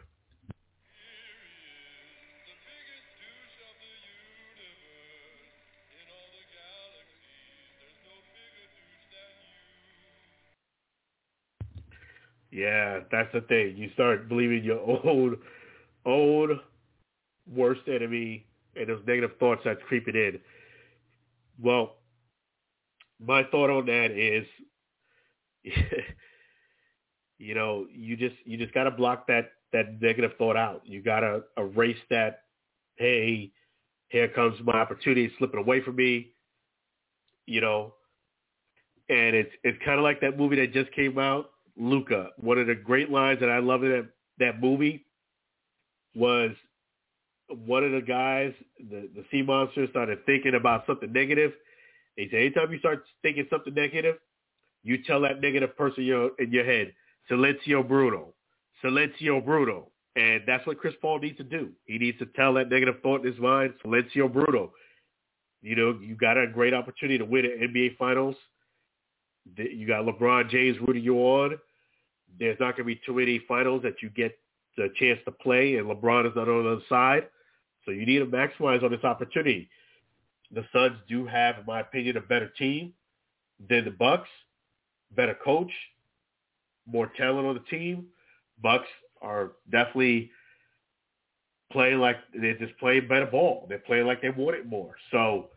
Yeah, 12.52 13.02
that's 13.12 13.32
the 13.34 13.42
thing. 13.42 13.76
You 13.78 13.90
start 13.94 14.30
believing 14.30 14.64
your 14.64 14.80
own, 15.06 15.38
own 16.06 16.60
worst 17.54 17.82
enemy 17.88 18.46
and 18.76 18.90
those 18.90 19.02
negative 19.06 19.32
thoughts 19.40 19.62
that's 19.66 19.82
creeping 19.88 20.16
in. 20.16 20.40
Well, 21.62 21.97
my 23.20 23.44
thought 23.46 23.70
on 23.70 23.86
that 23.88 24.12
is, 24.12 24.46
you 27.38 27.56
know, 27.56 27.88
you 27.92 28.16
just 28.18 28.36
you 28.46 28.58
just 28.58 28.74
got 28.74 28.84
to 28.84 28.92
block 28.92 29.28
that 29.28 29.52
that 29.74 30.02
negative 30.02 30.32
thought 30.38 30.58
out. 30.58 30.82
You 30.86 31.02
got 31.02 31.22
to 31.22 31.44
erase 31.58 31.98
that. 32.10 32.42
Hey, 32.96 33.52
here 34.10 34.28
comes 34.30 34.60
my 34.64 34.74
opportunity 34.74 35.32
slipping 35.38 35.60
away 35.60 35.82
from 35.82 35.96
me. 35.96 36.34
You 37.46 37.62
know, 37.62 37.94
and 39.10 39.36
it's 39.36 39.52
it's 39.64 39.78
kind 39.86 40.00
of 40.00 40.04
like 40.04 40.22
that 40.22 40.38
movie 40.38 40.58
that 40.58 40.74
just 40.74 40.92
came 40.94 41.18
out 41.18 41.52
Luca. 41.78 42.30
One 42.38 42.58
of 42.58 42.68
the 42.68 42.76
great 42.76 43.10
lines 43.10 43.40
that 43.40 43.50
I 43.50 43.60
love 43.60 43.84
in 43.84 43.92
that, 43.92 44.08
that 44.40 44.62
movie 44.62 45.06
was 46.16 46.52
one 47.50 47.84
of 47.84 47.92
the 47.92 48.02
guys, 48.02 48.54
the, 48.80 49.10
the 49.16 49.24
sea 49.32 49.42
monster, 49.42 49.88
started 49.90 50.26
thinking 50.26 50.56
about 50.56 50.86
something 50.86 51.12
negative. 51.12 51.54
He 52.18 52.28
said, 52.30 52.42
anytime 52.42 52.72
you 52.74 52.80
start 52.80 53.04
thinking 53.22 53.48
something 53.50 53.74
negative, 53.74 54.18
you 54.84 55.02
tell 55.04 55.22
that 55.22 55.40
negative 55.42 55.78
person 55.78 56.04
in 56.04 56.08
your, 56.08 56.32
in 56.40 56.52
your 56.52 56.66
head, 56.66 56.94
silenzio 57.32 57.88
Bruno, 57.88 58.34
silenzio 58.84 59.44
Bruno. 59.44 59.88
And 60.18 60.42
that's 60.46 60.66
what 60.68 60.80
Chris 60.80 60.96
Paul 61.02 61.20
needs 61.20 61.38
to 61.38 61.44
do. 61.44 61.70
He 61.86 61.98
needs 61.98 62.18
to 62.20 62.26
tell 62.26 62.54
that 62.56 62.70
negative 62.70 62.96
thought 63.02 63.24
in 63.24 63.32
his 63.32 63.40
mind, 63.40 63.76
silenzio 63.86 64.32
Bruno. 64.32 64.74
You 65.62 65.76
know, 65.76 66.00
you 66.02 66.16
got 66.16 66.38
a 66.38 66.48
great 66.48 66.74
opportunity 66.74 67.18
to 67.20 67.26
win 67.26 67.46
an 67.46 67.74
NBA 67.74 67.98
Finals. 67.98 68.36
You 69.56 69.88
got 69.88 70.06
LeBron 70.06 70.50
James 70.50 70.78
rooting 70.82 71.04
you 71.04 71.18
on 71.20 71.58
there's 72.40 72.60
not 72.60 72.78
going 72.78 72.88
to 72.88 72.96
be 72.96 73.02
too 73.06 73.14
many 73.14 73.42
finals 73.48 73.82
that 73.84 74.02
you 74.02 74.10
get 74.10 74.38
the 74.76 74.90
chance 74.96 75.20
to 75.26 75.32
play, 75.32 75.78
and 75.78 75.88
LeBron 75.88 76.28
is 76.28 76.36
not 76.36 76.48
on 76.48 76.64
the 76.64 76.72
other 76.72 76.82
side. 76.88 77.28
So 77.86 77.92
you 77.92 78.06
need 78.06 78.20
to 78.20 78.26
maximize 78.26 78.84
on 78.84 78.92
this 78.92 79.04
opportunity. 79.04 79.70
The 80.52 80.66
Suns 80.72 80.98
do 81.08 81.26
have, 81.26 81.60
in 81.60 81.66
my 81.66 81.82
opinion, 81.82 82.18
a 82.18 82.22
better 82.22 82.48
team 82.48 82.94
than 83.70 83.86
the 83.86 83.92
Bucks, 83.92 84.30
better 85.16 85.36
coach, 85.44 85.72
more 86.86 87.12
talent 87.18 87.48
on 87.48 87.56
the 87.56 87.78
team. 87.78 88.08
Bucks 88.62 88.88
are 89.22 89.54
definitely 89.70 90.32
playing 91.72 92.00
like 92.00 92.18
they're 92.34 92.58
just 92.58 92.78
playing 92.80 93.08
better 93.08 93.26
ball. 93.26 93.66
They're 93.68 93.80
playing 93.80 94.08
like 94.08 94.22
they 94.22 94.30
want 94.30 94.56
it 94.56 94.66
more. 94.66 94.96
So 95.12 95.48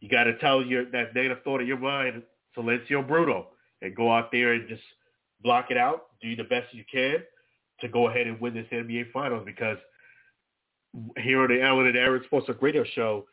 you 0.00 0.08
got 0.08 0.24
to 0.24 0.38
tell 0.38 0.62
your 0.62 0.86
that 0.90 1.14
negative 1.14 1.38
thought 1.44 1.60
in 1.60 1.66
your 1.66 1.78
mind, 1.78 2.22
Silenzio 2.56 3.06
Bruno, 3.06 3.48
and 3.82 3.94
go 3.94 4.10
out 4.12 4.32
there 4.32 4.54
and 4.54 4.68
just 4.68 4.82
block 5.42 5.70
it 5.70 5.76
out, 5.76 6.06
do 6.22 6.34
the 6.34 6.44
best 6.44 6.72
you 6.72 6.84
can 6.90 7.18
to 7.80 7.88
go 7.88 8.08
ahead 8.08 8.26
and 8.26 8.40
win 8.40 8.54
this 8.54 8.66
NBA 8.72 9.12
Finals 9.12 9.42
because 9.44 9.78
here 11.18 11.42
on 11.42 11.48
the 11.48 11.62
Alan 11.62 11.86
and 11.86 11.96
Aaron 11.96 12.22
Sports 12.24 12.46
Talk 12.46 12.60
Radio 12.60 12.84
Show, 12.94 13.26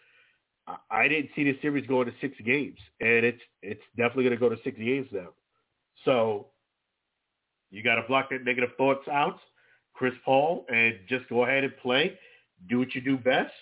I 0.90 1.08
didn't 1.08 1.30
see 1.36 1.44
the 1.44 1.58
series 1.62 1.88
going 1.88 2.08
to 2.08 2.14
six 2.20 2.36
games, 2.46 2.78
and 3.00 3.26
it's 3.26 3.42
it's 3.62 3.82
definitely 3.96 4.26
going 4.26 4.36
to 4.36 4.40
go 4.40 4.50
to 4.50 4.62
six 4.64 4.78
games 4.78 5.08
now. 5.12 5.30
So 6.04 6.48
you 7.70 7.84
got 7.84 7.96
to 7.96 8.04
block 8.08 8.30
that 8.32 8.44
negative 8.44 8.72
thoughts 8.78 9.08
out, 9.12 9.40
Chris 9.94 10.14
Paul, 10.26 10.66
and 10.70 10.96
just 11.08 11.28
go 11.30 11.44
ahead 11.44 11.64
and 11.64 11.76
play, 11.78 12.18
do 12.70 12.80
what 12.80 12.94
you 12.96 13.02
do 13.02 13.18
best, 13.18 13.54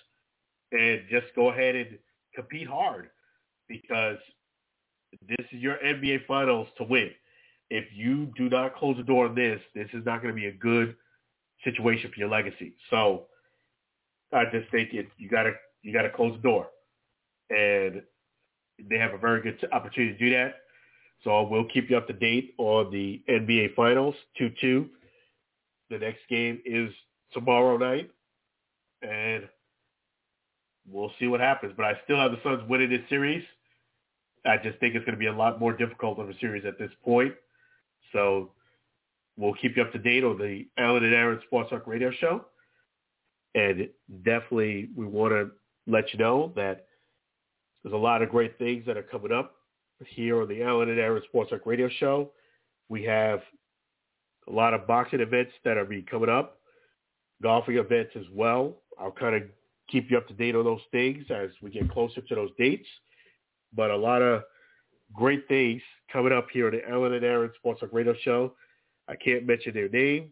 and 0.72 1.02
just 1.10 1.28
go 1.36 1.50
ahead 1.50 1.76
and 1.76 1.98
compete 2.36 2.68
hard 2.68 3.10
because 3.68 4.18
this 5.28 5.46
is 5.52 5.62
your 5.62 5.78
NBA 5.84 6.26
Finals 6.28 6.68
to 6.78 6.84
win. 6.84 7.10
If 7.70 7.86
you 7.94 8.32
do 8.36 8.50
not 8.50 8.76
close 8.76 8.98
the 8.98 9.04
door 9.04 9.28
on 9.28 9.36
this, 9.36 9.60
this 9.74 9.88
is 9.94 10.06
not 10.06 10.22
going 10.22 10.34
to 10.34 10.39
be 10.39 10.48
a 10.48 10.52
good 10.52 10.96
situation 11.63 12.12
for 12.13 12.20
your 12.20 12.30
legacy. 12.30 12.76
So 12.89 13.26
I 14.34 14.44
just 14.52 14.70
think 14.72 14.94
it, 14.94 15.08
you 15.18 15.30
got 15.30 15.44
to 15.44 15.54
you 15.82 15.94
got 15.94 16.02
to 16.02 16.10
close 16.10 16.34
the 16.34 16.41
door, 16.41 16.68
and 17.50 18.02
they 18.90 18.98
have 18.98 19.14
a 19.14 19.18
very 19.18 19.42
good 19.42 19.58
opportunity 19.72 20.14
to 20.14 20.20
do 20.20 20.30
that. 20.32 20.56
So 21.24 21.44
we'll 21.44 21.66
keep 21.66 21.90
you 21.90 21.98
up 21.98 22.08
to 22.08 22.14
date 22.14 22.54
on 22.58 22.92
the 22.92 23.22
NBA 23.30 23.76
Finals, 23.76 24.16
2-2. 24.40 24.88
The 25.90 25.98
next 25.98 26.22
game 26.30 26.62
is 26.66 26.92
tomorrow 27.32 27.78
night, 27.78 28.10
and 29.02 29.48
we'll 30.88 31.12
see 31.20 31.28
what 31.28 31.40
happens. 31.40 31.74
But 31.76 31.86
I 31.86 31.94
still 32.04 32.18
have 32.18 32.32
the 32.32 32.40
Suns 32.44 32.68
winning 32.70 32.90
this 32.90 33.02
series. 33.10 33.44
I 34.46 34.58
just 34.58 34.80
think 34.80 34.96
it's 34.96 35.06
going 35.06 35.16
to 35.16 35.20
be 35.20 35.28
a 35.28 35.34
lot 35.34 35.60
more 35.60 35.74
difficult 35.74 36.20
of 36.20 36.30
a 36.30 36.38
series 36.40 36.66
at 36.66 36.78
this 36.78 36.92
point. 37.04 37.34
So 38.14 38.52
we'll 39.38 39.56
keep 39.56 39.76
you 39.76 39.84
up 39.84 39.92
to 39.94 40.00
date 40.00 40.24
on 40.24 40.38
the 40.38 40.68
Alan 40.78 41.04
and 41.04 41.14
Aaron 41.14 41.40
Sports 41.48 41.72
Talk 41.72 41.88
Radio 41.88 42.12
Show. 42.12 42.46
And 43.56 43.90
definitely 44.24 44.90
we 44.96 45.06
want 45.06 45.32
to 45.34 45.52
let 45.88 46.14
you 46.14 46.20
know 46.20 46.52
that 46.56 46.85
there's 47.86 47.93
a 47.93 47.98
lot 47.98 48.24
of 48.24 48.30
great 48.30 48.58
things 48.58 48.84
that 48.88 48.98
are 48.98 49.04
coming 49.04 49.32
up 49.32 49.58
here 50.08 50.41
on 50.41 50.48
the 50.48 50.63
Alan 50.63 50.89
and 50.89 51.00
Aaron 51.00 51.21
Sports 51.30 51.52
Talk 51.52 51.67
Radio 51.67 51.88
Show. 52.00 52.32
We 52.89 53.04
have 53.04 53.41
a 54.48 54.52
lot 54.52 54.74
of 54.74 54.88
boxing 54.88 55.19
events 55.19 55.52
that 55.63 55.78
are 55.78 55.86
be 55.86 56.02
coming 56.02 56.28
up, 56.28 56.58
golfing 57.43 57.78
events 57.78 58.13
as 58.15 58.26
well. 58.34 58.74
I'll 59.00 59.12
kind 59.12 59.36
of 59.36 59.43
keep 59.88 60.10
you 60.10 60.17
up 60.17 60.28
to 60.30 60.34
date 60.34 60.56
on 60.56 60.63
those 60.63 60.82
things 60.91 61.26
as 61.30 61.52
we 61.62 61.69
get 61.69 61.91
closer 61.91 62.21
to 62.21 62.36
those 62.36 62.50
dates. 62.58 62.88
But 63.71 63.91
a 63.91 63.95
lot 63.95 64.24
of 64.24 64.41
great 65.13 65.48
things 65.48 65.84
coming 66.12 66.34
up 66.34 66.48
here 66.52 66.65
on 66.65 66.71
the 66.71 66.89
Alan 66.89 67.13
and 67.13 67.24
Aaron 67.24 67.52
Sports 67.60 67.82
Talk 67.82 67.93
Radio 67.93 68.15
Show. 68.24 68.54
I 69.08 69.15
can't 69.15 69.45
mention 69.45 69.76
their 69.76 69.89
name, 69.89 70.32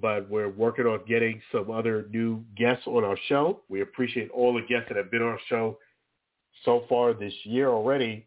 but 0.00 0.28
we're 0.28 0.48
working 0.48 0.86
on 0.86 0.98
getting 1.06 1.40
some 1.52 1.70
other 1.70 2.06
new 2.10 2.44
guests 2.56 2.88
on 2.88 3.04
our 3.04 3.16
show. 3.28 3.60
We 3.68 3.82
appreciate 3.82 4.32
all 4.32 4.52
the 4.52 4.62
guests 4.62 4.88
that 4.88 4.96
have 4.96 5.12
been 5.12 5.22
on 5.22 5.28
our 5.28 5.40
show 5.48 5.78
so 6.64 6.84
far 6.88 7.14
this 7.14 7.34
year 7.44 7.68
already. 7.68 8.26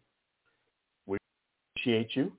We 1.06 1.18
appreciate 1.76 2.16
you. 2.16 2.32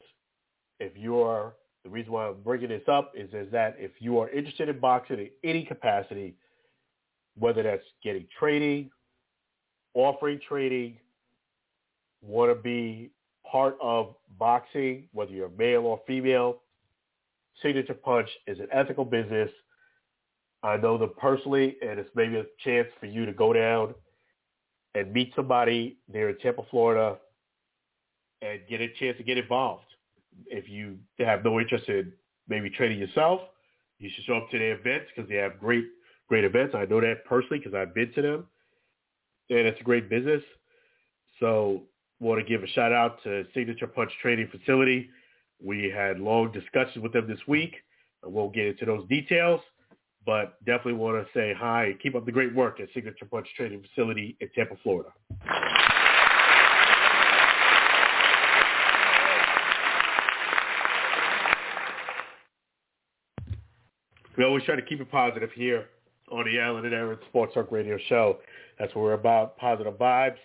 If 0.79 0.92
you 0.96 1.20
are 1.20 1.55
the 1.85 1.90
reason 1.90 2.12
why 2.12 2.27
I'm 2.29 2.42
bringing 2.42 2.68
this 2.68 2.87
up 2.88 3.12
is 3.14 3.33
is 3.33 3.51
that 3.53 3.77
if 3.79 3.92
you 4.01 4.18
are 4.18 4.29
interested 4.31 4.68
in 4.68 4.79
boxing 4.79 5.18
in 5.18 5.31
any 5.42 5.64
capacity, 5.64 6.35
whether 7.38 7.62
that's 7.62 7.85
getting 8.05 8.27
training, 8.38 8.90
offering 9.94 10.40
training, 10.46 10.99
want 12.23 12.51
to 12.51 12.61
be 12.61 13.11
part 13.51 13.79
of 13.81 14.14
boxing, 14.38 15.09
whether 15.12 15.33
you're 15.33 15.51
male 15.51 15.83
or 15.83 16.01
female, 16.07 16.61
Signature 17.62 17.94
Punch 17.94 18.29
is 18.46 18.59
an 18.59 18.68
ethical 18.73 19.05
business. 19.05 19.51
I 20.62 20.77
know 20.77 20.99
them 20.99 21.12
personally, 21.18 21.77
and 21.83 21.99
it's 21.99 22.11
maybe 22.14 22.37
a 22.37 22.44
chance 22.64 22.88
for 22.99 23.07
you 23.07 23.25
to 23.25 23.33
go 23.33 23.53
down 23.53 23.94
and 24.94 25.12
meet 25.12 25.33
somebody 25.35 25.99
there 26.12 26.29
in 26.29 26.38
Tampa, 26.38 26.62
Florida, 26.70 27.16
and 28.42 28.61
get 28.68 28.81
a 28.81 28.88
chance 28.99 29.16
to 29.16 29.23
get 29.23 29.38
involved. 29.38 29.85
If 30.46 30.68
you 30.68 30.99
have 31.18 31.44
no 31.44 31.61
interest 31.61 31.88
in 31.88 32.12
maybe 32.49 32.70
training 32.70 32.99
yourself, 32.99 33.40
you 33.99 34.11
should 34.14 34.25
show 34.25 34.37
up 34.37 34.51
to 34.51 34.59
their 34.59 34.79
events 34.79 35.07
because 35.14 35.29
they 35.29 35.37
have 35.37 35.59
great, 35.59 35.85
great 36.29 36.44
events. 36.44 36.75
I 36.75 36.85
know 36.87 37.01
that 37.01 37.25
personally 37.25 37.59
because 37.59 37.75
I've 37.75 37.94
been 37.94 38.12
to 38.14 38.23
them, 38.23 38.46
and 39.51 39.61
it's 39.61 39.81
a 39.81 39.85
great 39.85 40.09
business. 40.11 40.42
So 41.38 41.83
want 42.20 42.38
to 42.38 42.46
give 42.46 42.62
a 42.62 42.66
shout 42.68 42.92
out 42.92 43.23
to 43.25 43.44
Signature 43.55 43.87
Punch 43.87 44.12
Training 44.20 44.49
Facility. 44.51 45.09
We 45.62 45.90
had 45.90 46.18
long 46.18 46.53
discussions 46.53 47.03
with 47.03 47.12
them 47.12 47.27
this 47.27 47.40
week. 47.46 47.77
I 48.25 48.29
won't 48.29 48.55
get 48.55 48.66
into 48.66 48.85
those 48.85 49.09
details, 49.09 49.61
but 50.26 50.62
definitely 50.64 50.94
want 50.94 51.24
to 51.24 51.33
say 51.38 51.54
hi 51.56 51.94
keep 52.02 52.14
up 52.14 52.26
the 52.26 52.33
great 52.33 52.54
work 52.54 52.80
at 52.80 52.88
Signature 52.94 53.26
Punch 53.30 53.46
Training 53.56 53.83
Facility 53.83 54.37
in 54.40 54.48
Tampa, 54.54 54.76
Florida. 54.83 55.11
We 64.37 64.44
always 64.44 64.64
try 64.64 64.74
to 64.74 64.83
keep 64.83 65.00
it 65.02 65.11
positive 65.11 65.50
here 65.52 65.87
on 66.33 66.46
the 66.46 66.59
Alan 66.59 66.87
and 66.87 66.94
Aaron 66.94 67.18
Sports 67.28 67.52
Talk 67.52 67.70
Radio 67.70 67.98
Show. 68.09 68.38
That's 68.78 68.94
what 68.94 69.02
we're 69.02 69.12
about, 69.12 69.59
positive 69.59 69.92
vibes. 69.94 70.38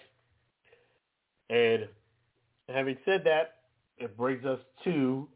And 1.49 1.87
having 2.67 2.97
said 3.05 3.23
that, 3.23 3.55
it 3.97 4.17
brings 4.17 4.43
us 4.43 4.59
to 4.83 5.29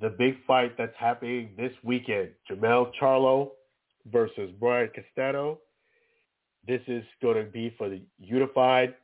the 0.00 0.10
big 0.10 0.36
fight 0.46 0.76
that's 0.78 0.96
happening 0.98 1.50
this 1.56 1.72
weekend. 1.82 2.30
Jermell 2.48 2.92
Charlo 3.00 3.50
versus 4.10 4.50
Brian 4.58 4.90
Castano. 4.94 5.58
This 6.66 6.80
is 6.86 7.04
going 7.22 7.44
to 7.44 7.50
be 7.50 7.74
for 7.76 7.88
the 7.88 8.00
unified 8.18 8.94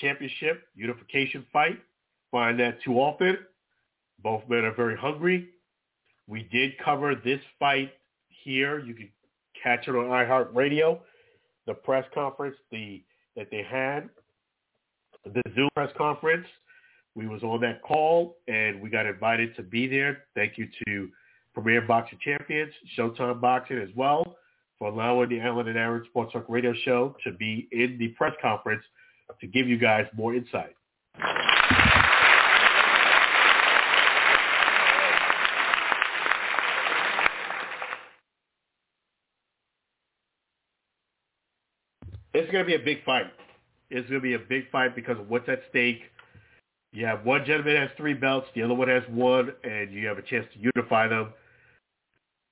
championship, 0.00 0.64
unification 0.74 1.44
fight. 1.52 1.78
Find 2.30 2.58
that 2.60 2.82
too 2.82 2.94
often. 2.94 3.38
Both 4.22 4.42
men 4.48 4.64
are 4.64 4.74
very 4.74 4.96
hungry. 4.96 5.48
We 6.26 6.44
did 6.52 6.78
cover 6.84 7.14
this 7.14 7.40
fight 7.58 7.92
here. 8.28 8.78
You 8.78 8.94
can 8.94 9.10
catch 9.62 9.88
it 9.88 9.94
on 9.96 10.04
iHeartRadio. 10.06 11.00
The 11.66 11.74
press 11.74 12.04
conference 12.14 12.56
the 12.70 13.02
that 13.36 13.48
they 13.50 13.62
had 13.62 14.08
the 15.24 15.42
Zoom 15.54 15.68
press 15.74 15.90
conference. 15.96 16.46
We 17.18 17.26
was 17.26 17.42
on 17.42 17.60
that 17.62 17.82
call 17.82 18.36
and 18.46 18.80
we 18.80 18.90
got 18.90 19.04
invited 19.04 19.56
to 19.56 19.64
be 19.64 19.88
there. 19.88 20.22
Thank 20.36 20.56
you 20.56 20.68
to 20.86 21.08
Premier 21.52 21.80
Boxing 21.82 22.20
Champions, 22.24 22.72
Showtime 22.96 23.40
Boxing 23.40 23.78
as 23.78 23.88
well 23.96 24.36
for 24.78 24.88
allowing 24.88 25.28
the 25.28 25.40
Alan 25.40 25.66
and 25.66 25.76
Aaron 25.76 26.04
Sports 26.08 26.32
Talk 26.32 26.44
Radio 26.48 26.72
Show 26.84 27.16
to 27.24 27.32
be 27.32 27.68
in 27.72 27.96
the 27.98 28.08
press 28.16 28.34
conference 28.40 28.84
to 29.40 29.48
give 29.48 29.66
you 29.66 29.78
guys 29.78 30.06
more 30.16 30.32
insight. 30.32 30.76
It's 42.32 42.52
going 42.52 42.64
to 42.64 42.68
be 42.68 42.76
a 42.76 42.84
big 42.84 43.04
fight. 43.04 43.26
It's 43.90 44.08
going 44.08 44.20
to 44.20 44.22
be 44.22 44.34
a 44.34 44.38
big 44.38 44.70
fight 44.70 44.94
because 44.94 45.18
of 45.18 45.28
what's 45.28 45.48
at 45.48 45.62
stake. 45.70 46.02
You 46.92 47.04
have 47.06 47.24
one 47.24 47.44
gentleman 47.44 47.76
has 47.76 47.90
three 47.96 48.14
belts, 48.14 48.48
the 48.54 48.62
other 48.62 48.74
one 48.74 48.88
has 48.88 49.02
one, 49.08 49.52
and 49.62 49.92
you 49.92 50.06
have 50.06 50.18
a 50.18 50.22
chance 50.22 50.46
to 50.54 50.70
unify 50.74 51.08
them. 51.08 51.32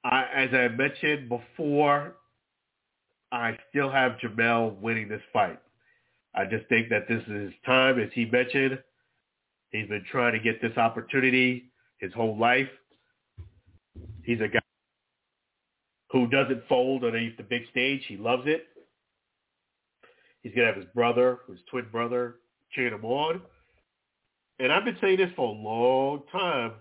I, 0.05 0.25
as 0.35 0.51
I 0.53 0.69
mentioned 0.69 1.29
before, 1.29 2.15
I 3.33 3.59
still 3.71 3.91
have 3.91 4.19
Jermell 4.23 4.79
winning 4.81 5.09
this 5.09 5.23
fight. 5.33 5.59
I 6.35 6.45
just 6.45 6.69
think 6.69 6.91
that 6.91 7.09
this 7.09 7.23
is 7.23 7.45
his 7.47 7.53
time, 7.65 7.99
as 7.99 8.11
he 8.13 8.27
mentioned. 8.27 8.79
He's 9.71 9.89
been 9.89 10.05
trying 10.11 10.35
to 10.35 10.39
get 10.39 10.61
this 10.61 10.77
opportunity 10.77 11.71
his 11.99 12.13
whole 12.13 12.37
life. 12.37 12.69
He's 14.23 14.41
a 14.41 14.49
guy 14.49 14.61
who 16.11 16.27
doesn't 16.29 16.63
fold 16.69 17.05
underneath 17.05 17.37
the 17.37 17.43
big 17.43 17.63
stage. 17.71 18.03
He 18.07 18.17
loves 18.17 18.45
it. 18.47 18.67
He's 20.43 20.55
going 20.55 20.69
to 20.69 20.73
have 20.73 20.81
his 20.81 20.93
brother, 20.95 21.41
his 21.49 21.59
twin 21.71 21.87
brother, 21.91 22.37
cheering 22.73 22.95
him 22.95 23.05
on. 23.05 23.41
And 24.59 24.73
I've 24.73 24.85
been 24.85 24.97
saying 25.01 25.19
this 25.19 25.31
for 25.37 25.49
a 25.49 25.59
long 25.59 26.23
time 26.33 26.73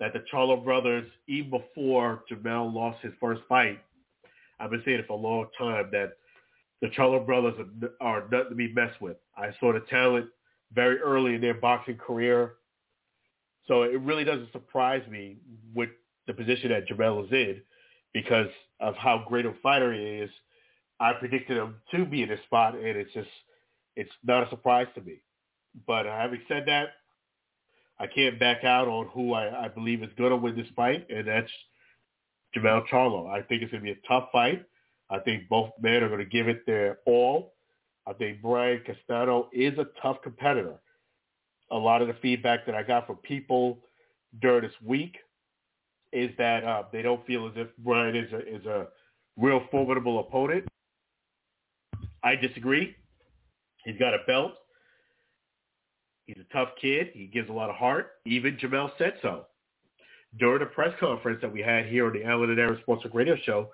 that 0.00 0.12
the 0.12 0.24
Charlo 0.32 0.62
brothers, 0.62 1.08
even 1.28 1.50
before 1.50 2.24
Jermell 2.30 2.72
lost 2.72 3.02
his 3.02 3.12
first 3.20 3.42
fight, 3.48 3.78
I've 4.58 4.70
been 4.70 4.82
saying 4.84 5.00
it 5.00 5.06
for 5.06 5.18
a 5.18 5.20
long 5.20 5.46
time 5.58 5.88
that 5.92 6.16
the 6.80 6.88
Charlo 6.88 7.24
brothers 7.24 7.54
are, 8.00 8.06
are 8.06 8.28
nothing 8.30 8.50
to 8.50 8.54
be 8.54 8.72
messed 8.72 9.00
with. 9.00 9.16
I 9.36 9.50
saw 9.60 9.72
the 9.72 9.80
talent 9.80 10.26
very 10.72 10.98
early 10.98 11.34
in 11.34 11.40
their 11.40 11.54
boxing 11.54 11.96
career. 11.96 12.54
So 13.66 13.82
it 13.82 14.00
really 14.00 14.24
doesn't 14.24 14.52
surprise 14.52 15.02
me 15.08 15.38
with 15.74 15.90
the 16.26 16.34
position 16.34 16.70
that 16.70 16.88
Jermell 16.88 17.24
is 17.26 17.32
in 17.32 17.60
because 18.12 18.48
of 18.80 18.94
how 18.96 19.24
great 19.28 19.46
a 19.46 19.52
fighter 19.62 19.92
he 19.92 20.00
is 20.00 20.30
I 21.00 21.12
predicted 21.12 21.56
him 21.56 21.76
to 21.90 22.04
be 22.04 22.22
in 22.22 22.28
this 22.28 22.40
spot, 22.46 22.74
and 22.74 22.84
it's 22.84 23.12
just 23.12 23.28
it's 23.96 24.10
not 24.24 24.46
a 24.46 24.50
surprise 24.50 24.86
to 24.94 25.00
me. 25.00 25.22
But 25.86 26.06
having 26.06 26.40
said 26.48 26.64
that, 26.66 26.88
I 27.98 28.06
can't 28.06 28.38
back 28.38 28.64
out 28.64 28.88
on 28.88 29.08
who 29.08 29.34
I, 29.34 29.66
I 29.66 29.68
believe 29.68 30.02
is 30.02 30.10
going 30.16 30.30
to 30.30 30.36
win 30.36 30.56
this 30.56 30.66
fight, 30.74 31.06
and 31.10 31.28
that's 31.28 31.50
Jermell 32.56 32.86
Charlo. 32.88 33.28
I 33.28 33.42
think 33.42 33.62
it's 33.62 33.70
going 33.70 33.84
to 33.84 33.92
be 33.92 33.98
a 33.98 34.08
tough 34.08 34.28
fight. 34.32 34.64
I 35.10 35.18
think 35.18 35.48
both 35.48 35.70
men 35.80 36.02
are 36.02 36.08
going 36.08 36.20
to 36.20 36.26
give 36.26 36.48
it 36.48 36.66
their 36.66 36.98
all. 37.06 37.54
I 38.06 38.12
think 38.12 38.42
Brian 38.42 38.82
Castano 38.84 39.48
is 39.52 39.78
a 39.78 39.86
tough 40.02 40.18
competitor. 40.22 40.74
A 41.70 41.76
lot 41.76 42.02
of 42.02 42.08
the 42.08 42.14
feedback 42.20 42.66
that 42.66 42.74
I 42.74 42.82
got 42.82 43.06
from 43.06 43.16
people 43.16 43.78
during 44.40 44.62
this 44.62 44.72
week 44.84 45.16
is 46.12 46.30
that 46.38 46.64
uh, 46.64 46.84
they 46.92 47.02
don't 47.02 47.24
feel 47.26 47.46
as 47.46 47.52
if 47.56 47.68
Brian 47.78 48.14
is 48.14 48.32
a, 48.32 48.38
is 48.38 48.64
a 48.66 48.86
real 49.36 49.62
formidable 49.70 50.20
opponent. 50.20 50.66
I 52.22 52.36
disagree. 52.36 52.94
He's 53.84 53.98
got 53.98 54.14
a 54.14 54.18
belt. 54.26 54.52
He's 56.26 56.36
a 56.38 56.52
tough 56.52 56.70
kid. 56.80 57.08
He 57.12 57.26
gives 57.26 57.48
a 57.48 57.52
lot 57.52 57.70
of 57.70 57.76
heart. 57.76 58.12
Even 58.26 58.56
Jermell 58.56 58.90
said 58.98 59.14
so. 59.22 59.46
During 60.38 60.60
the 60.60 60.66
press 60.66 60.92
conference 60.98 61.40
that 61.42 61.52
we 61.52 61.60
had 61.60 61.86
here 61.86 62.06
on 62.06 62.12
the 62.12 62.24
Alan 62.24 62.50
and 62.50 62.58
Aaron 62.58 62.78
Sports 62.82 63.04
Radio 63.12 63.36
Show, 63.44 63.70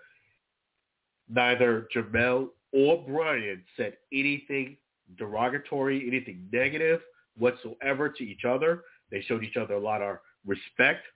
neither 1.29 1.89
Jermell 1.95 2.49
or 2.73 3.05
Brian 3.07 3.63
said 3.77 3.97
anything 4.13 4.77
derogatory, 5.17 6.07
anything 6.07 6.49
negative 6.53 7.01
whatsoever 7.39 8.09
to 8.09 8.25
each 8.25 8.45
other. 8.45 8.83
They 9.11 9.23
showed 9.23 9.43
each 9.43 9.57
other 9.57 9.75
a 9.75 9.81
lot 9.81 10.03
of 10.03 10.19
respect. 10.47 11.07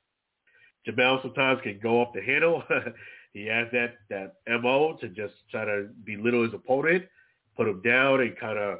Jermell 0.88 1.20
sometimes 1.22 1.60
can 1.62 1.78
go 1.82 2.00
off 2.00 2.14
the 2.14 2.22
handle. 2.22 2.62
he 3.32 3.46
has 3.46 3.66
that, 3.72 3.96
that 4.08 4.36
MO 4.62 4.96
to 5.00 5.08
just 5.08 5.34
try 5.50 5.64
to 5.64 5.88
belittle 6.04 6.44
his 6.44 6.54
opponent 6.54 7.04
put 7.56 7.68
him 7.68 7.80
down 7.82 8.20
and 8.20 8.38
kind 8.38 8.58
of, 8.58 8.78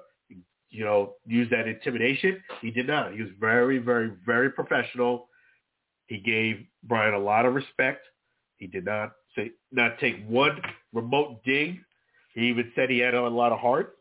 you 0.74 0.84
know, 0.84 1.14
use 1.24 1.48
that 1.50 1.68
intimidation. 1.68 2.42
He 2.60 2.72
did 2.72 2.88
not. 2.88 3.14
He 3.14 3.22
was 3.22 3.30
very, 3.38 3.78
very, 3.78 4.10
very 4.26 4.50
professional. 4.50 5.28
He 6.08 6.18
gave 6.18 6.66
Brian 6.82 7.14
a 7.14 7.18
lot 7.18 7.46
of 7.46 7.54
respect. 7.54 8.04
He 8.56 8.66
did 8.66 8.84
not 8.84 9.12
say 9.37 9.52
not 9.70 10.00
take 10.00 10.26
one 10.26 10.60
remote 10.92 11.44
dig. 11.44 11.78
He 12.34 12.48
even 12.48 12.72
said 12.74 12.90
he 12.90 12.98
had 12.98 13.14
a 13.14 13.28
lot 13.28 13.52
of 13.52 13.60
heart. 13.60 13.94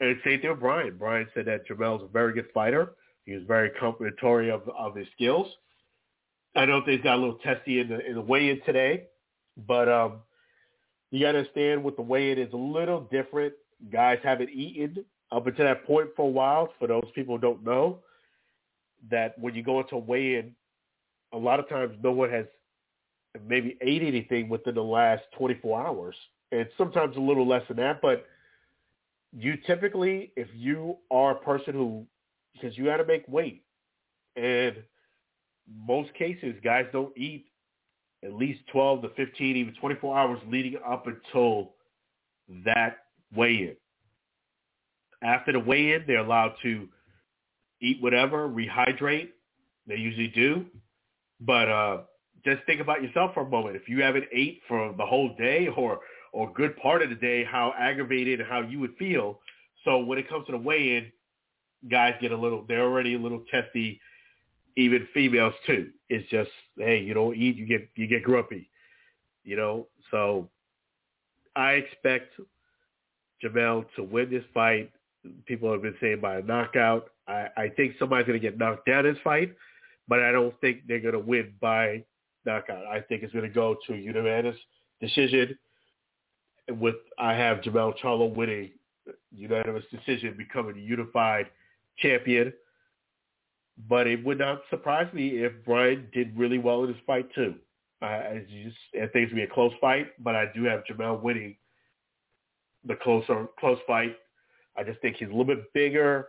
And 0.00 0.16
same 0.24 0.40
thing 0.40 0.48
with 0.50 0.60
Brian. 0.60 0.96
Brian 0.98 1.26
said 1.34 1.44
that 1.46 1.66
Jermell's 1.66 2.02
a 2.02 2.06
very 2.06 2.32
good 2.32 2.48
fighter. 2.54 2.92
He 3.26 3.34
was 3.34 3.42
very 3.46 3.68
complimentary 3.78 4.50
of 4.50 4.62
of 4.70 4.96
his 4.96 5.06
skills. 5.14 5.48
I 6.56 6.64
know 6.64 6.82
things 6.82 7.02
got 7.02 7.16
a 7.16 7.20
little 7.20 7.40
testy 7.44 7.80
in 7.80 7.90
the 7.90 8.04
in 8.06 8.14
the 8.14 8.22
weigh-in 8.22 8.62
today, 8.64 9.04
but 9.66 9.86
um, 9.86 10.20
you 11.10 11.20
got 11.20 11.32
to 11.32 11.38
understand 11.38 11.84
with 11.84 11.96
the 11.96 12.02
weigh-in 12.02 12.38
is 12.38 12.54
a 12.54 12.56
little 12.56 13.02
different. 13.12 13.52
Guys 13.92 14.18
haven't 14.24 14.48
eaten 14.48 15.04
up 15.30 15.46
until 15.46 15.64
that 15.64 15.86
point 15.86 16.08
for 16.16 16.26
a 16.26 16.30
while. 16.30 16.72
For 16.78 16.88
those 16.88 17.08
people 17.14 17.36
who 17.36 17.40
don't 17.40 17.64
know, 17.64 18.00
that 19.10 19.38
when 19.38 19.54
you 19.54 19.62
go 19.62 19.80
into 19.80 19.96
weigh-in, 19.96 20.54
a 21.32 21.38
lot 21.38 21.60
of 21.60 21.68
times 21.68 21.96
no 22.02 22.12
one 22.12 22.30
has 22.30 22.46
maybe 23.46 23.76
ate 23.82 24.02
anything 24.02 24.48
within 24.48 24.74
the 24.74 24.82
last 24.82 25.22
24 25.36 25.86
hours. 25.86 26.16
And 26.50 26.66
sometimes 26.78 27.16
a 27.16 27.20
little 27.20 27.46
less 27.46 27.62
than 27.68 27.76
that. 27.76 28.00
But 28.00 28.26
you 29.36 29.56
typically, 29.66 30.32
if 30.36 30.48
you 30.54 30.96
are 31.10 31.32
a 31.32 31.38
person 31.38 31.74
who, 31.74 32.06
because 32.54 32.76
you 32.76 32.86
got 32.86 32.96
to 32.96 33.04
make 33.04 33.28
weight, 33.28 33.62
and 34.36 34.76
most 35.86 36.12
cases 36.14 36.54
guys 36.64 36.86
don't 36.92 37.16
eat 37.16 37.46
at 38.24 38.32
least 38.32 38.60
12 38.72 39.02
to 39.02 39.08
15, 39.10 39.56
even 39.56 39.74
24 39.74 40.18
hours 40.18 40.38
leading 40.48 40.76
up 40.86 41.06
until 41.06 41.72
that 42.64 42.98
weigh-in. 43.34 43.76
After 45.22 45.52
the 45.52 45.60
weigh-in, 45.60 46.04
they're 46.06 46.18
allowed 46.18 46.54
to 46.62 46.88
eat 47.80 48.00
whatever, 48.00 48.48
rehydrate. 48.48 49.30
They 49.86 49.96
usually 49.96 50.28
do. 50.28 50.66
But 51.40 51.68
uh, 51.68 51.98
just 52.44 52.64
think 52.66 52.80
about 52.80 53.02
yourself 53.02 53.34
for 53.34 53.42
a 53.42 53.48
moment. 53.48 53.76
If 53.76 53.88
you 53.88 54.02
haven't 54.02 54.26
ate 54.32 54.60
for 54.68 54.94
the 54.96 55.06
whole 55.06 55.34
day 55.36 55.68
or 55.76 56.00
or 56.32 56.52
good 56.52 56.76
part 56.76 57.02
of 57.02 57.08
the 57.08 57.16
day, 57.16 57.42
how 57.42 57.72
aggravated 57.78 58.40
and 58.40 58.48
how 58.48 58.60
you 58.60 58.78
would 58.80 58.94
feel. 58.98 59.40
So 59.84 59.98
when 59.98 60.18
it 60.18 60.28
comes 60.28 60.44
to 60.46 60.52
the 60.52 60.58
weigh-in, 60.58 61.10
guys 61.90 62.14
get 62.20 62.32
a 62.32 62.36
little, 62.36 62.64
they're 62.68 62.82
already 62.82 63.14
a 63.14 63.18
little 63.18 63.44
testy 63.50 64.00
even 64.76 65.08
females 65.14 65.54
too. 65.66 65.90
It's 66.08 66.28
just, 66.30 66.50
hey, 66.76 67.00
you 67.00 67.14
don't 67.14 67.36
eat, 67.36 67.56
you 67.56 67.66
get 67.66 67.88
you 67.96 68.06
get 68.06 68.22
grumpy, 68.22 68.70
you 69.44 69.56
know. 69.56 69.88
So 70.10 70.48
I 71.56 71.72
expect 71.72 72.34
Jermell 73.42 73.86
to 73.96 74.02
win 74.02 74.30
this 74.30 74.44
fight. 74.54 74.90
People 75.46 75.72
have 75.72 75.82
been 75.82 75.96
saying 76.00 76.20
by 76.20 76.38
a 76.38 76.42
knockout. 76.42 77.10
I, 77.26 77.48
I 77.56 77.68
think 77.68 77.94
somebody's 77.98 78.26
going 78.26 78.40
to 78.40 78.46
get 78.46 78.58
knocked 78.58 78.86
down 78.86 79.06
in 79.06 79.14
this 79.14 79.22
fight, 79.22 79.54
but 80.08 80.20
I 80.20 80.32
don't 80.32 80.58
think 80.60 80.86
they're 80.86 81.00
going 81.00 81.14
to 81.14 81.20
win 81.20 81.54
by 81.60 82.04
knockout. 82.44 82.86
I 82.86 83.00
think 83.00 83.22
it's 83.22 83.32
going 83.32 83.48
to 83.48 83.54
go 83.54 83.76
to 83.86 83.94
unanimous 83.94 84.56
decision. 85.00 85.58
With 86.70 86.96
I 87.18 87.32
have 87.32 87.58
Jermell 87.58 87.94
Charlo 87.98 88.34
winning 88.34 88.72
unanimous 89.34 89.84
decision, 89.90 90.34
becoming 90.36 90.76
a 90.76 90.80
unified 90.80 91.46
champion. 91.98 92.52
But 93.88 94.06
it 94.06 94.24
would 94.24 94.38
not 94.38 94.62
surprise 94.70 95.12
me 95.12 95.44
if 95.44 95.52
Brian 95.64 96.08
did 96.12 96.36
really 96.36 96.58
well 96.58 96.84
in 96.84 96.92
this 96.92 97.00
fight 97.06 97.32
too. 97.34 97.54
I, 98.00 98.44
just, 98.48 98.76
I 98.94 99.06
think 99.06 99.24
it's 99.24 99.32
gonna 99.32 99.42
be 99.46 99.50
a 99.50 99.54
close 99.54 99.72
fight, 99.80 100.08
but 100.22 100.34
I 100.34 100.46
do 100.54 100.64
have 100.64 100.84
Jermell 100.84 101.20
winning 101.20 101.56
the 102.84 102.96
closer 102.96 103.46
close 103.58 103.78
fight. 103.86 104.16
I 104.78 104.84
just 104.84 105.00
think 105.00 105.16
he's 105.16 105.28
a 105.28 105.30
little 105.30 105.44
bit 105.44 105.72
bigger, 105.72 106.28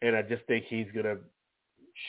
and 0.00 0.16
I 0.16 0.22
just 0.22 0.44
think 0.46 0.64
he's 0.64 0.86
gonna 0.94 1.18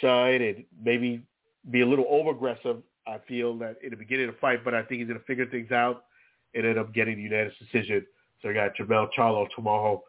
shine 0.02 0.42
and 0.42 0.64
maybe 0.82 1.22
be 1.70 1.82
a 1.82 1.86
little 1.86 2.06
over 2.10 2.32
aggressive. 2.32 2.78
I 3.06 3.18
feel 3.28 3.58
that 3.58 3.78
in 3.84 3.90
the 3.90 3.98
beginning 3.98 4.30
of 4.30 4.36
the 4.36 4.40
fight, 4.40 4.64
but 4.64 4.74
I 4.74 4.84
think 4.84 5.00
he's 5.00 5.08
gonna 5.08 5.20
figure 5.28 5.46
things 5.46 5.72
out 5.72 6.06
and 6.54 6.66
end 6.66 6.80
up 6.80 6.94
getting 6.94 7.18
the 7.18 7.24
unanimous 7.24 7.58
decision. 7.60 8.06
So 8.42 8.50
I 8.50 8.54
got 8.54 8.76
Jermell 8.76 9.10
Charlo 9.18 9.48
tomorrow 9.56 10.04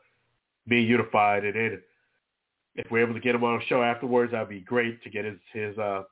being 0.68 0.86
unified, 0.86 1.44
and 1.44 1.54
then 1.56 1.82
if 2.76 2.90
we're 2.90 3.02
able 3.02 3.14
to 3.14 3.20
get 3.20 3.34
him 3.34 3.42
on 3.42 3.60
a 3.60 3.64
show 3.66 3.82
afterwards, 3.82 4.32
that'd 4.32 4.48
be 4.48 4.60
great 4.60 5.02
to 5.02 5.10
get 5.10 5.24
his 5.24 5.38
his 5.52 5.76
uh, 5.78 6.04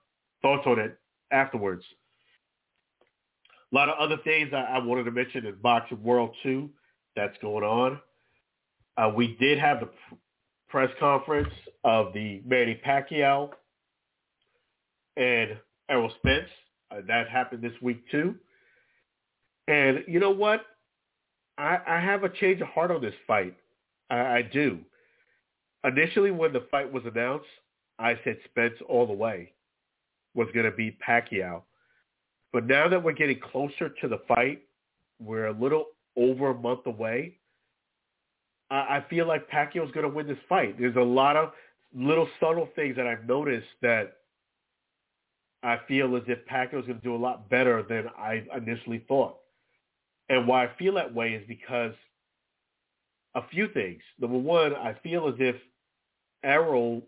thoughts 0.43 0.67
on 0.67 0.81
it 0.81 0.99
afterwards. 1.31 1.85
A 3.71 3.75
lot 3.75 3.89
of 3.89 3.99
other 3.99 4.17
things 4.25 4.51
I, 4.53 4.63
I 4.63 4.79
wanted 4.79 5.05
to 5.05 5.11
mention 5.11 5.47
in 5.47 5.55
Boxing 5.57 6.03
World 6.03 6.35
2 6.43 6.71
that's 7.15 7.37
going 7.43 7.65
on. 7.65 8.01
Uh, 8.99 9.09
we 9.15 9.37
did 9.37 9.59
have 9.59 9.81
the 9.81 9.89
press 10.69 10.91
conference 10.99 11.53
of 11.85 12.13
the 12.13 12.43
Manny 12.45 12.81
Pacquiao 12.85 13.51
and 15.17 15.57
Errol 15.89 16.13
Spence. 16.19 16.49
Uh, 16.91 16.97
that 17.07 17.29
happened 17.29 17.63
this 17.63 17.73
week 17.81 18.03
too. 18.11 18.35
And 19.69 20.03
you 20.09 20.19
know 20.19 20.31
what? 20.31 20.65
I, 21.59 21.79
I 21.87 22.01
have 22.01 22.25
a 22.25 22.29
change 22.29 22.61
of 22.61 22.69
heart 22.69 22.91
on 22.91 23.01
this 23.01 23.15
fight. 23.27 23.55
I, 24.11 24.19
I 24.19 24.43
do. 24.43 24.79
Initially, 25.85 26.33
when 26.33 26.53
the 26.53 26.67
fight 26.71 26.93
was 26.93 27.05
announced, 27.05 27.47
I 27.99 28.19
said 28.25 28.39
Spence 28.47 28.75
all 28.89 29.07
the 29.07 29.13
way 29.13 29.53
was 30.35 30.49
going 30.53 30.67
to 30.67 30.73
beat 30.73 30.99
Pacquiao. 31.01 31.63
But 32.53 32.67
now 32.67 32.89
that 32.89 33.03
we're 33.03 33.13
getting 33.13 33.41
closer 33.41 33.91
to 34.01 34.09
the 34.09 34.21
fight, 34.27 34.63
we're 35.21 35.47
a 35.47 35.53
little 35.53 35.87
over 36.17 36.51
a 36.51 36.55
month 36.55 36.87
away. 36.87 37.38
I, 38.71 39.05
feel 39.09 39.27
like 39.27 39.49
Pacquiao's 39.49 39.91
going 39.93 40.09
to 40.09 40.15
win 40.15 40.27
this 40.27 40.39
fight. 40.49 40.79
There's 40.79 40.97
a 40.97 41.01
lot 41.01 41.37
of 41.37 41.53
little 41.95 42.29
subtle 42.39 42.69
things 42.77 42.97
that 42.97 43.07
I've 43.07 43.27
noticed 43.27 43.67
that 43.83 44.19
I 45.63 45.79
feel 45.89 46.15
as 46.17 46.23
if 46.27 46.45
Pacquiao's 46.47 46.87
going 46.87 46.99
to 46.99 47.05
do 47.05 47.15
a 47.15 47.17
lot 47.17 47.49
better 47.49 47.83
than 47.83 48.09
I 48.19 48.45
initially 48.57 49.05
thought. 49.09 49.37
And 50.29 50.47
why 50.47 50.67
I 50.67 50.71
feel 50.79 50.95
that 50.95 51.15
way 51.15 51.33
is 51.33 51.45
because 51.49 51.95
a 53.35 53.43
few 53.49 53.69
things. 53.69 54.03
Number 54.21 54.39
one, 54.39 54.75
I 54.75 54.95
feel 55.03 55.29
as 55.29 55.35
if 55.39 55.57
Errol 56.45 57.03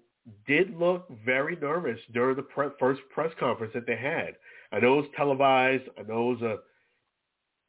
did 0.46 0.76
look 0.76 1.06
very 1.24 1.56
nervous 1.56 1.98
during 2.12 2.36
the 2.36 2.42
pre- 2.42 2.68
first 2.78 3.00
press 3.12 3.32
conference 3.38 3.72
that 3.74 3.86
they 3.86 3.96
had. 3.96 4.36
I 4.72 4.80
know 4.80 4.98
it 4.98 5.02
was 5.02 5.10
televised. 5.16 5.84
I 5.98 6.02
know 6.02 6.30
it 6.30 6.40
was 6.40 6.42
a, 6.42 6.56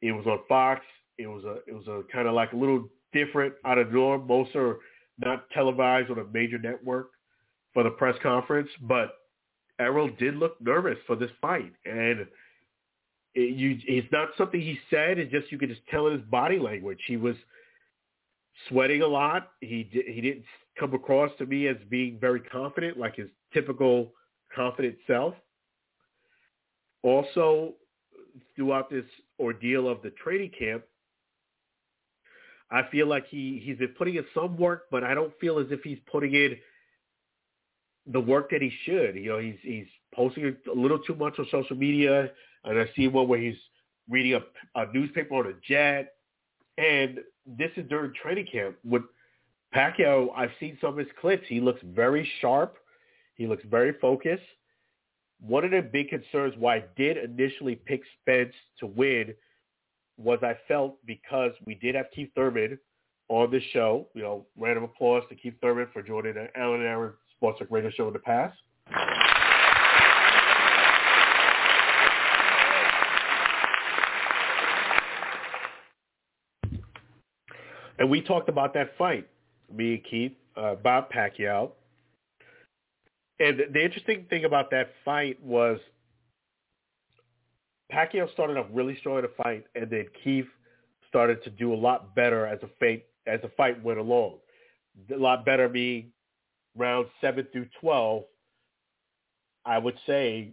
it 0.06 0.12
was 0.12 0.26
on 0.26 0.40
Fox. 0.48 0.80
It 1.18 1.26
was 1.26 1.44
a, 1.44 1.58
it 1.66 1.74
was 1.74 1.86
a 1.86 2.02
kind 2.12 2.26
of 2.26 2.34
like 2.34 2.52
a 2.52 2.56
little 2.56 2.88
different 3.12 3.54
out 3.64 3.78
of 3.78 3.92
norm. 3.92 4.26
Most 4.26 4.54
are 4.54 4.78
not 5.18 5.48
televised 5.50 6.10
on 6.10 6.18
a 6.18 6.24
major 6.32 6.58
network 6.58 7.10
for 7.72 7.82
the 7.82 7.90
press 7.90 8.16
conference, 8.22 8.68
but 8.82 9.14
Errol 9.78 10.10
did 10.18 10.36
look 10.36 10.60
nervous 10.60 10.98
for 11.06 11.16
this 11.16 11.30
fight, 11.40 11.72
and 11.84 12.26
it, 13.34 13.56
you, 13.56 13.78
it's 13.86 14.10
not 14.12 14.28
something 14.36 14.60
he 14.60 14.78
said. 14.90 15.18
It's 15.18 15.32
just 15.32 15.50
you 15.50 15.58
could 15.58 15.70
just 15.70 15.86
tell 15.88 16.06
in 16.08 16.14
his 16.14 16.28
body 16.28 16.58
language. 16.58 17.00
He 17.06 17.16
was 17.16 17.36
sweating 18.68 19.02
a 19.02 19.06
lot. 19.06 19.52
He 19.60 19.88
he 19.90 20.20
didn't 20.20 20.44
come 20.78 20.94
across 20.94 21.30
to 21.38 21.46
me 21.46 21.68
as 21.68 21.76
being 21.88 22.18
very 22.20 22.40
confident, 22.40 22.98
like 22.98 23.16
his 23.16 23.28
typical 23.52 24.12
confident 24.54 24.96
self. 25.06 25.34
Also, 27.02 27.74
throughout 28.54 28.90
this 28.90 29.04
ordeal 29.40 29.88
of 29.88 30.02
the 30.02 30.10
training 30.10 30.50
camp, 30.56 30.82
I 32.72 32.88
feel 32.90 33.06
like 33.06 33.26
he 33.28 33.60
he's 33.62 33.76
been 33.76 33.94
putting 33.98 34.16
in 34.16 34.24
some 34.34 34.56
work, 34.56 34.84
but 34.90 35.04
I 35.04 35.14
don't 35.14 35.32
feel 35.38 35.58
as 35.58 35.66
if 35.70 35.82
he's 35.82 35.98
putting 36.10 36.34
in 36.34 36.56
the 38.06 38.20
work 38.20 38.50
that 38.50 38.62
he 38.62 38.72
should. 38.84 39.14
You 39.14 39.28
know, 39.28 39.38
he's 39.38 39.58
he's 39.62 39.86
posting 40.14 40.56
a 40.70 40.74
little 40.74 40.98
too 40.98 41.14
much 41.14 41.38
on 41.38 41.46
social 41.50 41.76
media, 41.76 42.30
and 42.64 42.78
I 42.78 42.86
see 42.96 43.08
one 43.08 43.28
where 43.28 43.38
he's 43.38 43.58
reading 44.08 44.34
a, 44.34 44.80
a 44.80 44.90
newspaper 44.92 45.34
on 45.34 45.46
a 45.46 45.52
jet, 45.68 46.14
and 46.78 47.20
this 47.46 47.70
is 47.76 47.86
during 47.90 48.12
training 48.14 48.46
camp. 48.50 48.76
With 48.84 49.02
Pacquiao, 49.74 50.28
I've 50.34 50.50
seen 50.58 50.78
some 50.80 50.90
of 50.90 50.96
his 50.96 51.08
clips. 51.20 51.44
He 51.48 51.60
looks 51.60 51.80
very 51.84 52.28
sharp. 52.40 52.78
He 53.34 53.46
looks 53.46 53.64
very 53.70 53.92
focused. 54.00 54.42
One 55.40 55.64
of 55.64 55.72
the 55.72 55.82
big 55.82 56.08
concerns 56.08 56.54
why 56.56 56.76
I 56.76 56.84
did 56.96 57.16
initially 57.18 57.74
pick 57.74 58.02
Spence 58.20 58.54
to 58.80 58.86
win 58.86 59.34
was 60.22 60.38
I 60.42 60.56
felt 60.68 60.96
because 61.06 61.52
we 61.66 61.74
did 61.74 61.94
have 61.94 62.06
Keith 62.14 62.30
Thurman 62.34 62.78
on 63.28 63.50
the 63.50 63.60
show, 63.72 64.08
you 64.14 64.22
know, 64.22 64.46
random 64.56 64.84
applause 64.84 65.22
to 65.28 65.34
Keith 65.34 65.54
Thurman 65.60 65.88
for 65.92 66.02
joining 66.02 66.34
the 66.34 66.48
Alan 66.56 66.82
Aaron 66.82 67.12
Sports 67.36 67.58
Talk 67.58 67.68
Radio 67.70 67.90
show 67.90 68.06
in 68.06 68.12
the 68.12 68.18
past. 68.18 68.56
And 77.98 78.10
we 78.10 78.20
talked 78.20 78.48
about 78.48 78.74
that 78.74 78.96
fight, 78.98 79.28
me 79.72 79.94
and 79.94 80.04
Keith, 80.04 80.32
uh, 80.56 80.74
Bob 80.74 81.10
Pacquiao. 81.12 81.70
And 83.38 83.60
the 83.72 83.84
interesting 83.84 84.26
thing 84.28 84.44
about 84.44 84.70
that 84.72 84.90
fight 85.04 85.42
was 85.42 85.78
Pacquiao 87.92 88.32
started 88.32 88.56
off 88.56 88.66
really 88.72 88.96
strong 88.98 89.18
in 89.18 89.22
the 89.22 89.30
fight, 89.42 89.66
and 89.74 89.90
then 89.90 90.06
Keith 90.24 90.46
started 91.08 91.42
to 91.44 91.50
do 91.50 91.74
a 91.74 91.76
lot 91.76 92.14
better 92.14 92.46
as 92.46 92.58
a 92.62 92.68
fight 92.80 93.04
as 93.26 93.40
the 93.42 93.50
fight 93.56 93.82
went 93.84 93.98
along. 93.98 94.38
A 95.14 95.16
lot 95.16 95.44
better 95.44 95.68
being 95.68 96.12
rounds 96.76 97.08
seven 97.20 97.46
through 97.52 97.66
twelve. 97.80 98.24
I 99.64 99.78
would 99.78 99.96
say 100.06 100.52